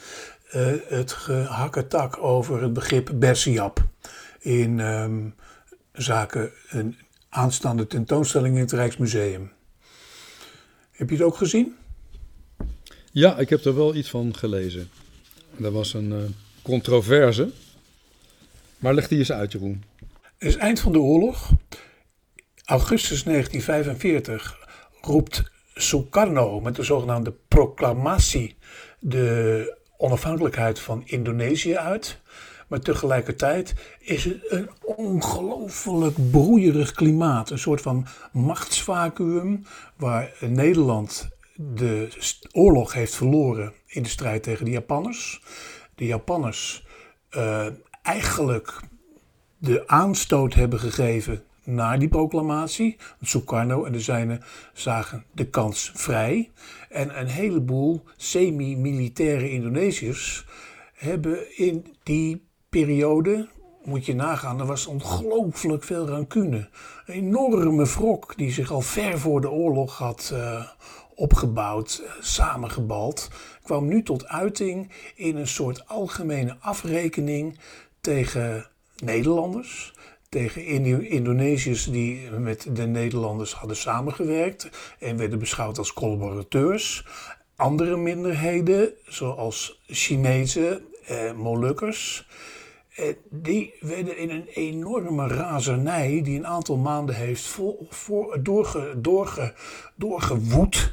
Eh, 0.50 0.72
het 0.86 1.12
gehakketak 1.12 2.18
over 2.22 2.62
het 2.62 2.72
begrip 2.72 3.10
Bersiap 3.14 3.84
in 4.40 4.80
ehm, 4.80 5.28
zaken 5.92 6.50
een 6.68 6.96
aanstaande 7.28 7.86
tentoonstelling 7.86 8.54
in 8.54 8.60
het 8.60 8.72
Rijksmuseum. 8.72 9.52
Heb 10.90 11.08
je 11.08 11.16
het 11.16 11.24
ook 11.24 11.36
gezien? 11.36 11.76
Ja, 13.12 13.38
ik 13.38 13.48
heb 13.48 13.64
er 13.64 13.74
wel 13.74 13.94
iets 13.94 14.10
van 14.10 14.36
gelezen. 14.36 14.88
Er 15.62 15.72
was 15.72 15.94
een 15.94 16.12
eh, 16.12 16.18
controverse. 16.62 17.50
Maar 18.78 18.94
leg 18.94 19.08
die 19.08 19.18
eens 19.18 19.32
uit, 19.32 19.52
Jeroen. 19.52 19.82
Het 20.38 20.48
is 20.48 20.56
eind 20.56 20.80
van 20.80 20.92
de 20.92 20.98
oorlog. 20.98 21.50
Augustus 22.64 23.22
1945 23.22 24.58
roept 25.00 25.42
Sukarno 25.74 26.60
met 26.60 26.76
de 26.76 26.82
zogenaamde 26.82 27.34
proclamatie 27.48 28.56
de 28.98 29.76
onafhankelijkheid 29.96 30.78
van 30.78 31.02
Indonesië 31.04 31.76
uit. 31.76 32.20
Maar 32.68 32.80
tegelijkertijd 32.80 33.74
is 33.98 34.24
het 34.24 34.44
een 34.48 34.70
ongelooflijk 34.80 36.30
broeierig 36.30 36.92
klimaat. 36.92 37.50
Een 37.50 37.58
soort 37.58 37.80
van 37.80 38.06
machtsvacuum 38.32 39.66
waar 39.96 40.32
Nederland 40.40 41.28
de 41.56 42.08
oorlog 42.52 42.92
heeft 42.92 43.14
verloren 43.14 43.72
in 43.86 44.02
de 44.02 44.08
strijd 44.08 44.42
tegen 44.42 44.64
de 44.64 44.70
Japanners. 44.70 45.42
De 45.94 46.06
Japanners 46.06 46.86
eh, 47.28 47.66
eigenlijk 48.02 48.80
de 49.58 49.88
aanstoot 49.88 50.54
hebben 50.54 50.78
gegeven 50.78 51.44
na 51.64 51.96
die 51.96 52.08
proclamatie. 52.08 52.96
Sukarno 53.22 53.84
en 53.84 53.92
de 53.92 54.00
zijnen 54.00 54.42
zagen 54.72 55.24
de 55.32 55.50
kans 55.50 55.92
vrij. 55.94 56.50
En 56.88 57.20
een 57.20 57.26
heleboel 57.26 58.02
semi-militaire 58.16 59.50
Indonesiërs 59.50 60.46
hebben 60.94 61.56
in 61.58 61.96
die 62.02 62.46
periode, 62.68 63.48
moet 63.84 64.06
je 64.06 64.14
nagaan, 64.14 64.60
er 64.60 64.66
was 64.66 64.86
ongelooflijk 64.86 65.84
veel 65.84 66.08
rancune. 66.08 66.68
Een 67.06 67.14
enorme 67.14 67.84
wrok 67.84 68.36
die 68.36 68.52
zich 68.52 68.70
al 68.70 68.80
ver 68.80 69.18
voor 69.18 69.40
de 69.40 69.50
oorlog 69.50 69.98
had 69.98 70.30
uh, 70.32 70.66
opgebouwd, 71.16 72.02
uh, 72.02 72.10
samengebald, 72.20 73.30
kwam 73.62 73.88
nu 73.88 74.02
tot 74.02 74.26
uiting 74.26 74.90
in 75.14 75.36
een 75.36 75.48
soort 75.48 75.88
algemene 75.88 76.56
afrekening 76.60 77.58
tegen 78.00 78.66
Nederlanders 79.04 79.92
tegen 80.34 80.64
Indonesiërs 81.08 81.84
die 81.84 82.30
met 82.30 82.66
de 82.72 82.86
Nederlanders 82.86 83.52
hadden 83.52 83.76
samengewerkt 83.76 84.68
en 84.98 85.16
werden 85.16 85.38
beschouwd 85.38 85.78
als 85.78 85.92
collaborateurs. 85.92 87.04
Andere 87.56 87.96
minderheden, 87.96 88.92
zoals 89.06 89.82
Chinezen, 89.86 90.82
eh, 91.06 91.32
Molukkers, 91.32 92.26
eh, 92.28 92.63
die 93.30 93.74
werden 93.80 94.18
in 94.18 94.30
een 94.30 94.46
enorme 94.46 95.26
razernij, 95.26 96.20
die 96.22 96.38
een 96.38 96.46
aantal 96.46 96.76
maanden 96.76 97.14
heeft 97.14 97.58
doorge, 98.42 98.94
doorge, 99.00 99.54
doorgewoed, 99.96 100.92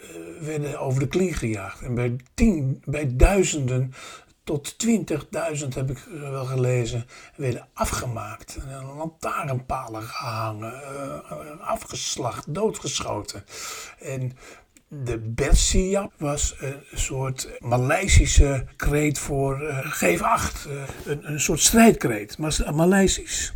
eh, 0.00 0.08
werden 0.40 0.80
over 0.80 1.00
de 1.00 1.08
kling 1.08 1.38
gejaagd. 1.38 1.82
En 1.82 1.94
bij, 1.94 2.16
tien, 2.34 2.82
bij 2.84 3.16
duizenden 3.16 3.92
tot 4.44 4.78
20.000 4.78 5.74
heb 5.74 5.90
ik 5.90 5.98
wel 6.20 6.44
gelezen, 6.44 7.06
werden 7.36 7.68
afgemaakt. 7.72 8.58
Lantaarnpalen 8.96 10.02
gehangen, 10.02 10.72
uh, 10.72 11.60
afgeslacht, 11.60 12.54
doodgeschoten. 12.54 13.44
En 13.98 14.32
de 14.92 15.18
Bersiap 15.18 16.12
was 16.18 16.56
een 16.58 16.98
soort 16.98 17.50
Maleisische 17.58 18.64
kreet 18.76 19.18
voor 19.18 19.62
uh, 19.62 19.78
geef 19.82 20.22
acht. 20.22 20.66
Uh, 20.68 20.82
een, 21.04 21.32
een 21.32 21.40
soort 21.40 21.60
strijdkreet, 21.60 22.38
maar 22.38 22.74
Maleisisch. 22.74 23.54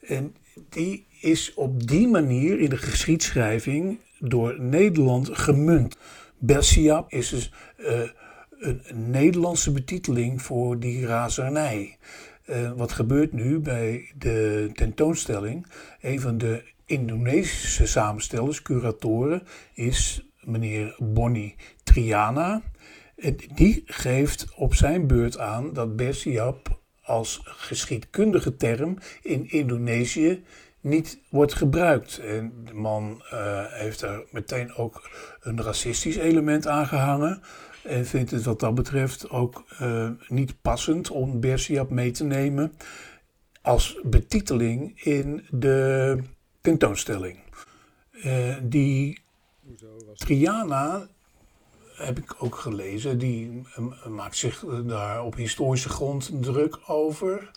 En 0.00 0.34
die 0.68 1.06
is 1.20 1.54
op 1.54 1.86
die 1.86 2.08
manier 2.08 2.60
in 2.60 2.70
de 2.70 2.76
geschiedschrijving 2.76 3.98
door 4.18 4.60
Nederland 4.60 5.28
gemunt. 5.32 5.96
Bersiap 6.38 7.12
is 7.12 7.28
dus 7.28 7.52
een, 7.76 8.12
Nederlandse 8.94 9.72
betiteling 9.72 10.42
voor 10.42 10.78
die 10.78 11.06
razernij. 11.06 11.98
Wat 12.76 12.92
gebeurt 12.92 13.32
nu 13.32 13.58
bij 13.58 14.12
de 14.18 14.70
tentoonstelling? 14.72 15.66
Een 16.00 16.20
van 16.20 16.38
de 16.38 16.62
Indonesische 16.86 17.86
samenstellers, 17.86 18.62
curatoren, 18.62 19.42
is 19.74 20.26
meneer 20.46 20.94
Bonnie 20.98 21.54
Triana. 21.82 22.62
Die 23.54 23.82
geeft 23.86 24.54
op 24.54 24.74
zijn 24.74 25.06
beurt 25.06 25.38
aan 25.38 25.72
dat 25.72 25.96
Bersiap 25.96 26.80
als 27.02 27.40
geschiedkundige 27.44 28.56
term 28.56 28.98
in 29.22 29.50
Indonesië 29.50 30.44
niet 30.80 31.18
wordt 31.30 31.54
gebruikt. 31.54 32.18
En 32.18 32.52
de 32.64 32.74
man 32.74 33.22
uh, 33.32 33.64
heeft 33.66 34.02
er 34.02 34.24
meteen 34.30 34.74
ook 34.74 35.10
een 35.40 35.62
racistisch 35.62 36.16
element 36.16 36.66
aan 36.66 36.86
gehangen. 36.86 37.42
En 37.84 38.06
vindt 38.06 38.30
het 38.30 38.44
wat 38.44 38.60
dat 38.60 38.74
betreft 38.74 39.30
ook 39.30 39.64
uh, 39.82 40.10
niet 40.28 40.60
passend 40.62 41.10
om 41.10 41.40
Bersiap 41.40 41.90
mee 41.90 42.10
te 42.10 42.24
nemen 42.24 42.72
als 43.62 44.00
betiteling 44.02 45.02
in 45.02 45.46
de 45.50 46.18
tentoonstelling. 46.60 47.38
Uh, 48.12 48.56
die 48.62 49.24
Triana 50.14 51.06
heb 51.94 52.18
ik 52.18 52.34
ook 52.38 52.54
gelezen, 52.54 53.18
die 53.18 53.62
uh, 53.78 54.06
maakt 54.06 54.36
zich 54.36 54.64
daar 54.86 55.22
op 55.24 55.34
historische 55.34 55.88
grond 55.88 56.30
druk 56.40 56.78
over. 56.86 57.50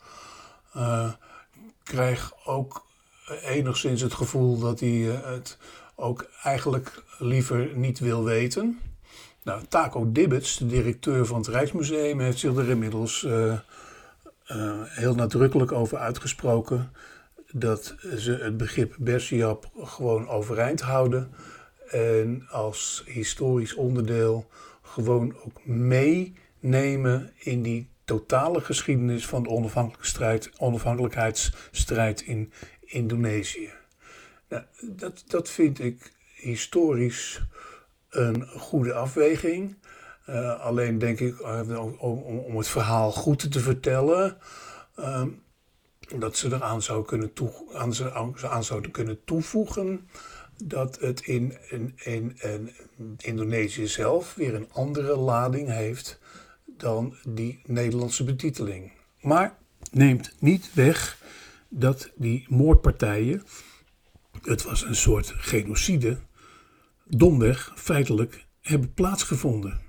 krijg 1.84 2.34
ook 2.46 2.86
enigszins 3.44 4.02
het 4.02 4.14
gevoel 4.14 4.60
dat 4.60 4.80
hij 4.80 4.90
het 4.90 5.58
ook 5.96 6.30
eigenlijk 6.44 7.04
liever 7.18 7.72
niet 7.76 8.00
wil 8.00 8.24
weten. 8.24 8.80
Nou, 9.44 9.64
Taco 9.70 10.12
Dibbets, 10.12 10.58
de 10.58 10.66
directeur 10.66 11.26
van 11.26 11.38
het 11.38 11.48
Rijksmuseum, 11.48 12.20
heeft 12.20 12.40
zich 12.40 12.56
er 12.56 12.70
inmiddels 12.70 13.24
uh, 13.24 13.54
uh, 14.48 14.82
heel 14.84 15.16
nadrukkelijk 15.16 15.72
over 15.72 15.98
uitgesproken 15.98 16.92
dat 17.52 17.96
ze 18.18 18.32
het 18.32 18.58
begrip 18.58 18.96
Bersiap 18.98 19.70
gewoon 19.78 20.28
overeind 20.28 20.82
houden 20.82 21.34
en 21.92 22.48
als 22.50 23.04
historisch 23.06 23.74
onderdeel 23.74 24.48
gewoon 24.82 25.36
ook 25.46 25.66
meenemen 25.66 27.34
in 27.38 27.62
die 27.62 27.90
totale 28.06 28.62
geschiedenis 28.62 29.26
van 29.26 29.44
de 29.44 29.50
onafhankelijkheidsstrijd 30.58 32.22
in 32.22 32.52
Indonesië. 32.82 33.72
Nou, 34.50 34.64
dat, 34.82 35.24
dat 35.28 35.50
vind 35.50 35.80
ik 35.80 36.12
historisch 36.36 37.42
een 38.10 38.48
goede 38.48 38.94
afweging. 38.94 39.78
Uh, 40.30 40.60
alleen 40.60 40.98
denk 40.98 41.20
ik, 41.20 41.40
uh, 41.40 42.02
om, 42.02 42.58
het 42.58 42.68
verhaal 42.68 43.12
goed 43.12 43.52
te 43.52 43.60
vertellen, 43.60 44.38
uh, 45.00 45.24
dat 46.18 46.38
ze 46.38 46.48
eraan 46.48 46.82
zou 46.82 47.06
kunnen 47.06 47.32
aan, 47.74 47.94
aan 48.42 48.64
zouden 48.64 48.92
kunnen 48.92 49.24
toevoegen 49.24 50.10
dat 50.64 51.00
het 51.00 51.22
in, 51.22 51.58
in, 51.70 51.94
in, 52.04 52.38
in, 52.42 52.72
Indonesië 53.18 53.88
zelf 53.88 54.34
weer 54.36 54.56
een 54.56 54.72
andere 54.72 55.18
lading 55.18 55.68
heeft 55.68 56.20
dan 56.66 57.16
die 57.28 57.62
Nederlandse 57.66 58.24
betiteling. 58.24 58.92
Maar 59.22 59.58
neemt 59.92 60.36
niet 60.40 60.74
weg 60.74 61.18
dat 61.70 62.12
die 62.16 62.46
moordpartijen, 62.50 63.44
het 64.42 64.64
was 64.64 64.84
een 64.84 64.96
soort 64.96 65.34
genocide, 65.38 66.18
domweg 67.06 67.74
feitelijk 67.76 68.46
hebben 68.62 68.94
plaatsgevonden. 68.94 69.82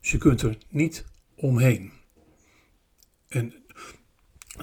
Dus 0.00 0.10
je 0.10 0.18
kunt 0.18 0.42
er 0.42 0.58
niet 0.68 1.04
omheen. 1.34 1.92
En 3.28 3.54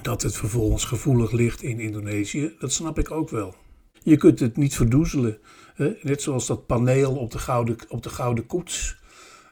dat 0.02 0.22
het 0.22 0.36
vervolgens 0.36 0.84
gevoelig 0.84 1.30
ligt 1.30 1.62
in 1.62 1.80
Indonesië, 1.80 2.56
dat 2.58 2.72
snap 2.72 2.98
ik 2.98 3.10
ook 3.10 3.30
wel. 3.30 3.56
Je 4.06 4.16
kunt 4.16 4.40
het 4.40 4.56
niet 4.56 4.74
verdoezelen. 4.74 5.38
Hè? 5.74 5.92
Net 6.02 6.22
zoals 6.22 6.46
dat 6.46 6.66
paneel 6.66 7.16
op 7.16 7.30
de, 7.30 7.38
gouden, 7.38 7.76
op 7.88 8.02
de 8.02 8.08
Gouden 8.08 8.46
Koets. 8.46 8.96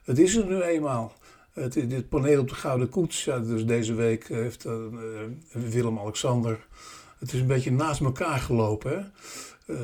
Het 0.04 0.18
is 0.18 0.36
er 0.36 0.46
nu 0.46 0.60
eenmaal. 0.60 1.12
Het, 1.52 1.72
dit 1.72 2.08
paneel 2.08 2.40
op 2.40 2.48
de 2.48 2.54
Gouden 2.54 2.88
Koets, 2.88 3.24
dus 3.24 3.66
deze 3.66 3.94
week 3.94 4.28
heeft 4.28 4.66
uh, 4.66 4.72
Willem-Alexander 5.52 6.66
het 7.18 7.32
is 7.32 7.40
een 7.40 7.46
beetje 7.46 7.72
naast 7.72 8.00
elkaar 8.00 8.38
gelopen. 8.38 8.90
Hè? 8.90 9.02
Uh, 9.74 9.80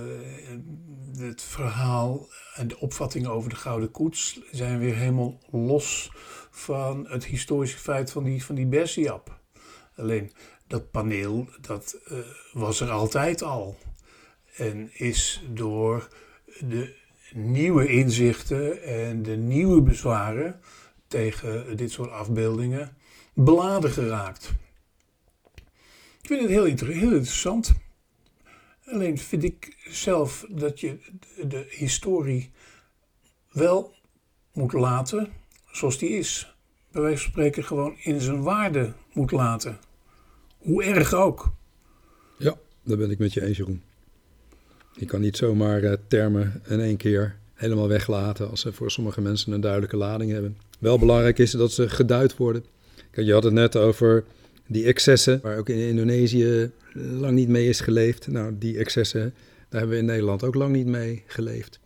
het 1.19 1.43
verhaal 1.43 2.29
en 2.55 2.69
de 2.69 2.81
opvattingen 2.81 3.31
over 3.31 3.51
de 3.51 3.57
Gouden 3.57 3.91
Koets 3.91 4.41
zijn 4.51 4.79
weer 4.79 4.95
helemaal 4.95 5.39
los 5.51 6.11
van 6.51 7.07
het 7.09 7.25
historische 7.25 7.79
feit 7.79 8.11
van 8.11 8.25
die, 8.25 8.45
van 8.45 8.55
die 8.55 8.67
Bersiap. 8.67 9.41
Alleen 9.97 10.33
dat 10.67 10.91
paneel, 10.91 11.49
dat 11.61 11.97
was 12.53 12.81
er 12.81 12.91
altijd 12.91 13.43
al. 13.43 13.77
En 14.61 14.91
is 14.93 15.43
door 15.53 16.09
de 16.59 16.95
nieuwe 17.33 17.87
inzichten 17.87 18.83
en 18.83 19.23
de 19.23 19.37
nieuwe 19.37 19.83
bezwaren 19.83 20.61
tegen 21.07 21.77
dit 21.77 21.91
soort 21.91 22.11
afbeeldingen 22.11 22.97
beladen 23.35 23.91
geraakt. 23.91 24.53
Ik 26.21 26.27
vind 26.27 26.41
het 26.41 26.51
heel, 26.51 26.65
heel 26.65 27.13
interessant. 27.13 27.75
Alleen 28.85 29.19
vind 29.19 29.45
ik 29.45 29.77
zelf 29.91 30.47
dat 30.49 30.81
je 30.81 30.99
de 31.49 31.67
historie 31.69 32.51
wel 33.51 33.95
moet 34.53 34.73
laten 34.73 35.33
zoals 35.73 35.99
die 35.99 36.11
is. 36.11 36.55
Bij 36.93 37.03
wijze 37.03 37.23
van 37.23 37.31
spreken 37.31 37.65
gewoon 37.65 37.97
in 37.99 38.21
zijn 38.21 38.43
waarde 38.43 38.93
moet 39.13 39.31
laten. 39.31 39.79
Hoe 40.59 40.85
erg 40.85 41.15
ook. 41.15 41.53
Ja, 42.39 42.59
daar 42.83 42.97
ben 42.97 43.11
ik 43.11 43.19
met 43.19 43.33
je 43.33 43.45
eens, 43.47 43.57
Jeroen. 43.57 43.83
Je 44.93 45.07
kan 45.07 45.21
niet 45.21 45.37
zomaar 45.37 45.83
uh, 45.83 45.93
termen 46.09 46.63
in 46.69 46.81
één 46.81 46.97
keer 46.97 47.37
helemaal 47.55 47.89
weglaten 47.89 48.51
als 48.51 48.61
ze 48.61 48.73
voor 48.73 48.91
sommige 48.91 49.21
mensen 49.21 49.53
een 49.53 49.61
duidelijke 49.61 49.97
lading 49.97 50.31
hebben. 50.31 50.57
Wel 50.79 50.99
belangrijk 50.99 51.39
is 51.39 51.51
dat 51.51 51.73
ze 51.73 51.89
geduid 51.89 52.37
worden. 52.37 52.65
Je 53.13 53.33
had 53.33 53.45
het 53.45 53.53
net 53.53 53.77
over 53.77 54.25
die 54.67 54.85
excessen, 54.85 55.41
waar 55.43 55.59
ook 55.59 55.69
in 55.69 55.89
Indonesië 55.89 56.71
lang 56.95 57.35
niet 57.35 57.49
mee 57.49 57.69
is 57.69 57.81
geleefd. 57.81 58.27
Nou, 58.27 58.55
die 58.59 58.79
excessen, 58.79 59.35
daar 59.69 59.81
hebben 59.81 59.91
we 59.91 59.97
in 59.97 60.05
Nederland 60.05 60.45
ook 60.45 60.55
lang 60.55 60.73
niet 60.73 60.87
mee 60.87 61.23
geleefd. 61.27 61.81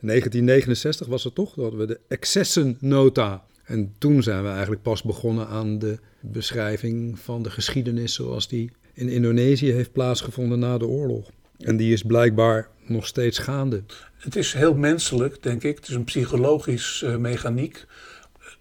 In 0.00 0.06
1969 0.06 1.06
was 1.06 1.24
het 1.24 1.34
toch, 1.34 1.54
dat 1.54 1.74
we 1.74 1.86
de 1.86 2.00
excessennota. 2.08 3.44
En 3.64 3.94
toen 3.98 4.22
zijn 4.22 4.42
we 4.42 4.48
eigenlijk 4.48 4.82
pas 4.82 5.02
begonnen 5.02 5.48
aan 5.48 5.78
de 5.78 5.98
beschrijving 6.20 7.18
van 7.18 7.42
de 7.42 7.50
geschiedenis 7.50 8.14
zoals 8.14 8.48
die 8.48 8.70
in 8.92 9.08
Indonesië 9.08 9.72
heeft 9.72 9.92
plaatsgevonden 9.92 10.58
na 10.58 10.78
de 10.78 10.86
oorlog. 10.86 11.30
En 11.58 11.76
die 11.76 11.92
is 11.92 12.02
blijkbaar 12.02 12.68
nog 12.86 13.06
steeds 13.06 13.38
gaande. 13.38 13.82
Het 14.16 14.36
is 14.36 14.52
heel 14.52 14.74
menselijk, 14.74 15.42
denk 15.42 15.62
ik. 15.62 15.76
Het 15.76 15.88
is 15.88 15.94
een 15.94 16.04
psychologisch 16.04 17.02
uh, 17.04 17.16
mechaniek 17.16 17.84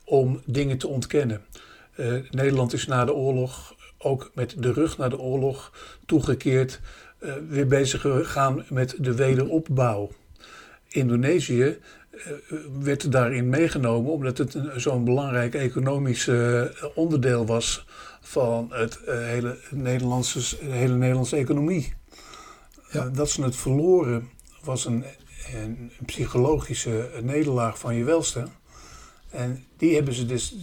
om 0.06 0.42
dingen 0.46 0.78
te 0.78 0.88
ontkennen. 0.88 1.42
Uh, 1.98 2.14
Nederland 2.32 2.74
is 2.74 2.88
na 2.88 3.06
de 3.06 3.14
oorlog, 3.14 3.76
ook 3.98 4.32
met 4.34 4.56
de 4.58 4.74
rug 4.74 4.98
naar 4.98 5.10
de 5.10 5.20
oorlog, 5.20 5.72
toegekeerd, 6.06 6.80
weer 7.50 7.68
bezig 7.68 8.02
gegaan 8.02 8.66
met 8.70 8.96
de 9.00 9.16
wederopbouw. 9.16 10.12
Indonesië 10.88 11.78
werd 12.80 13.12
daarin 13.12 13.50
meegenomen 13.50 14.12
omdat 14.12 14.38
het 14.38 14.58
zo'n 14.76 15.04
belangrijk 15.04 15.54
economisch 15.54 16.30
onderdeel 16.96 17.46
was 17.46 17.86
van 18.22 18.68
het 18.72 19.00
hele, 19.06 19.58
Nederlandse, 19.72 20.58
de 20.58 20.72
hele 20.72 20.96
Nederlandse 20.96 21.36
economie. 21.36 21.94
Ja. 22.94 23.10
dat 23.10 23.30
ze 23.30 23.44
het 23.44 23.56
verloren 23.56 24.30
was 24.64 24.86
een, 24.86 25.06
een 25.54 25.92
psychologische 26.06 27.10
nederlaag 27.22 27.80
van 27.80 27.96
je 27.96 28.04
welste. 28.04 28.48
En 29.30 29.66
die 29.78 29.96
hebben 29.96 30.14
ze 30.14 30.26
dus 30.26 30.56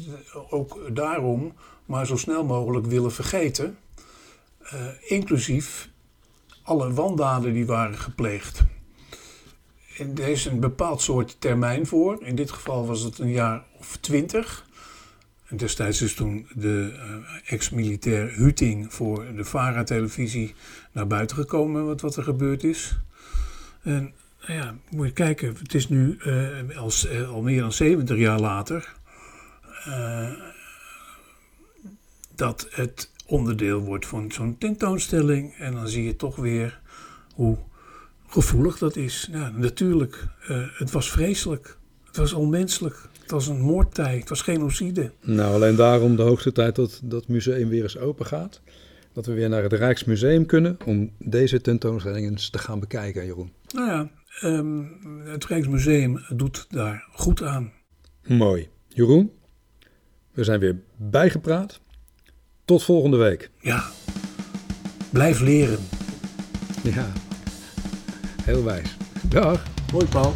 ook 0.50 0.80
daarom 0.92 1.52
maar 1.84 2.06
zo 2.06 2.16
snel 2.16 2.44
mogelijk 2.44 2.86
willen 2.86 3.12
vergeten. 3.12 3.78
Uh, 4.74 4.86
inclusief 5.00 5.88
alle 6.62 6.92
wandaden 6.92 7.52
die 7.52 7.66
waren 7.66 7.98
gepleegd. 7.98 8.62
En 9.98 10.18
er 10.18 10.28
is 10.28 10.44
een 10.44 10.60
bepaald 10.60 11.02
soort 11.02 11.36
termijn 11.38 11.86
voor. 11.86 12.18
In 12.22 12.34
dit 12.34 12.50
geval 12.50 12.86
was 12.86 13.02
het 13.02 13.18
een 13.18 13.30
jaar 13.30 13.64
of 13.78 13.96
twintig. 13.96 14.68
En 15.50 15.56
destijds 15.56 16.02
is 16.02 16.14
toen 16.14 16.46
de 16.54 16.92
uh, 16.94 17.52
ex-militair 17.52 18.32
Huting 18.32 18.94
voor 18.94 19.34
de 19.36 19.44
VARA-televisie 19.44 20.54
naar 20.92 21.06
buiten 21.06 21.36
gekomen 21.36 21.86
wat, 21.86 22.00
wat 22.00 22.16
er 22.16 22.22
gebeurd 22.22 22.64
is. 22.64 22.98
En 23.82 24.12
nou 24.46 24.52
ja, 24.52 24.74
moet 24.90 25.06
je 25.06 25.12
kijken, 25.12 25.56
het 25.58 25.74
is 25.74 25.88
nu 25.88 26.18
uh, 26.26 26.78
als, 26.78 27.06
uh, 27.06 27.30
al 27.30 27.42
meer 27.42 27.60
dan 27.60 27.72
70 27.72 28.16
jaar 28.16 28.40
later 28.40 28.98
dat 32.34 32.66
het 32.70 33.10
onderdeel 33.26 33.80
wordt 33.80 34.06
van 34.06 34.32
zo'n 34.32 34.58
tentoonstelling. 34.58 35.54
En 35.54 35.72
dan 35.72 35.88
zie 35.88 36.04
je 36.04 36.16
toch 36.16 36.36
weer 36.36 36.80
hoe 37.34 37.58
gevoelig 38.26 38.78
dat 38.78 38.96
is. 38.96 39.28
Ja, 39.32 39.48
natuurlijk, 39.48 40.26
het 40.72 40.90
was 40.90 41.10
vreselijk. 41.10 41.76
Het 42.06 42.16
was 42.16 42.32
onmenselijk. 42.32 43.08
Het 43.30 43.38
was 43.38 43.48
een 43.48 43.60
moordtijd, 43.60 44.20
het 44.20 44.28
was 44.28 44.42
genocide. 44.42 45.12
Nou, 45.20 45.54
alleen 45.54 45.76
daarom 45.76 46.16
de 46.16 46.22
hoogste 46.22 46.52
tijd 46.52 46.74
dat 46.74 47.00
dat 47.04 47.28
museum 47.28 47.68
weer 47.68 47.82
eens 47.82 47.98
open 47.98 48.26
gaat. 48.26 48.60
Dat 49.12 49.26
we 49.26 49.32
weer 49.32 49.48
naar 49.48 49.62
het 49.62 49.72
Rijksmuseum 49.72 50.46
kunnen 50.46 50.76
om 50.84 51.10
deze 51.18 51.60
tentoonstelling 51.60 52.30
eens 52.30 52.50
te 52.50 52.58
gaan 52.58 52.80
bekijken, 52.80 53.24
Jeroen. 53.24 53.52
Nou 53.74 53.88
ja, 53.88 54.10
um, 54.48 54.98
het 55.24 55.46
Rijksmuseum 55.46 56.20
doet 56.28 56.66
daar 56.68 57.08
goed 57.12 57.42
aan. 57.42 57.72
Mooi. 58.26 58.68
Jeroen, 58.88 59.32
we 60.32 60.44
zijn 60.44 60.60
weer 60.60 60.80
bijgepraat. 60.96 61.80
Tot 62.64 62.82
volgende 62.82 63.16
week. 63.16 63.50
Ja, 63.60 63.84
blijf 65.10 65.40
leren. 65.40 65.78
Ja, 66.82 67.12
heel 68.42 68.64
wijs. 68.64 68.96
Dag. 69.28 69.64
Hoi 69.92 70.06
Paul. 70.06 70.32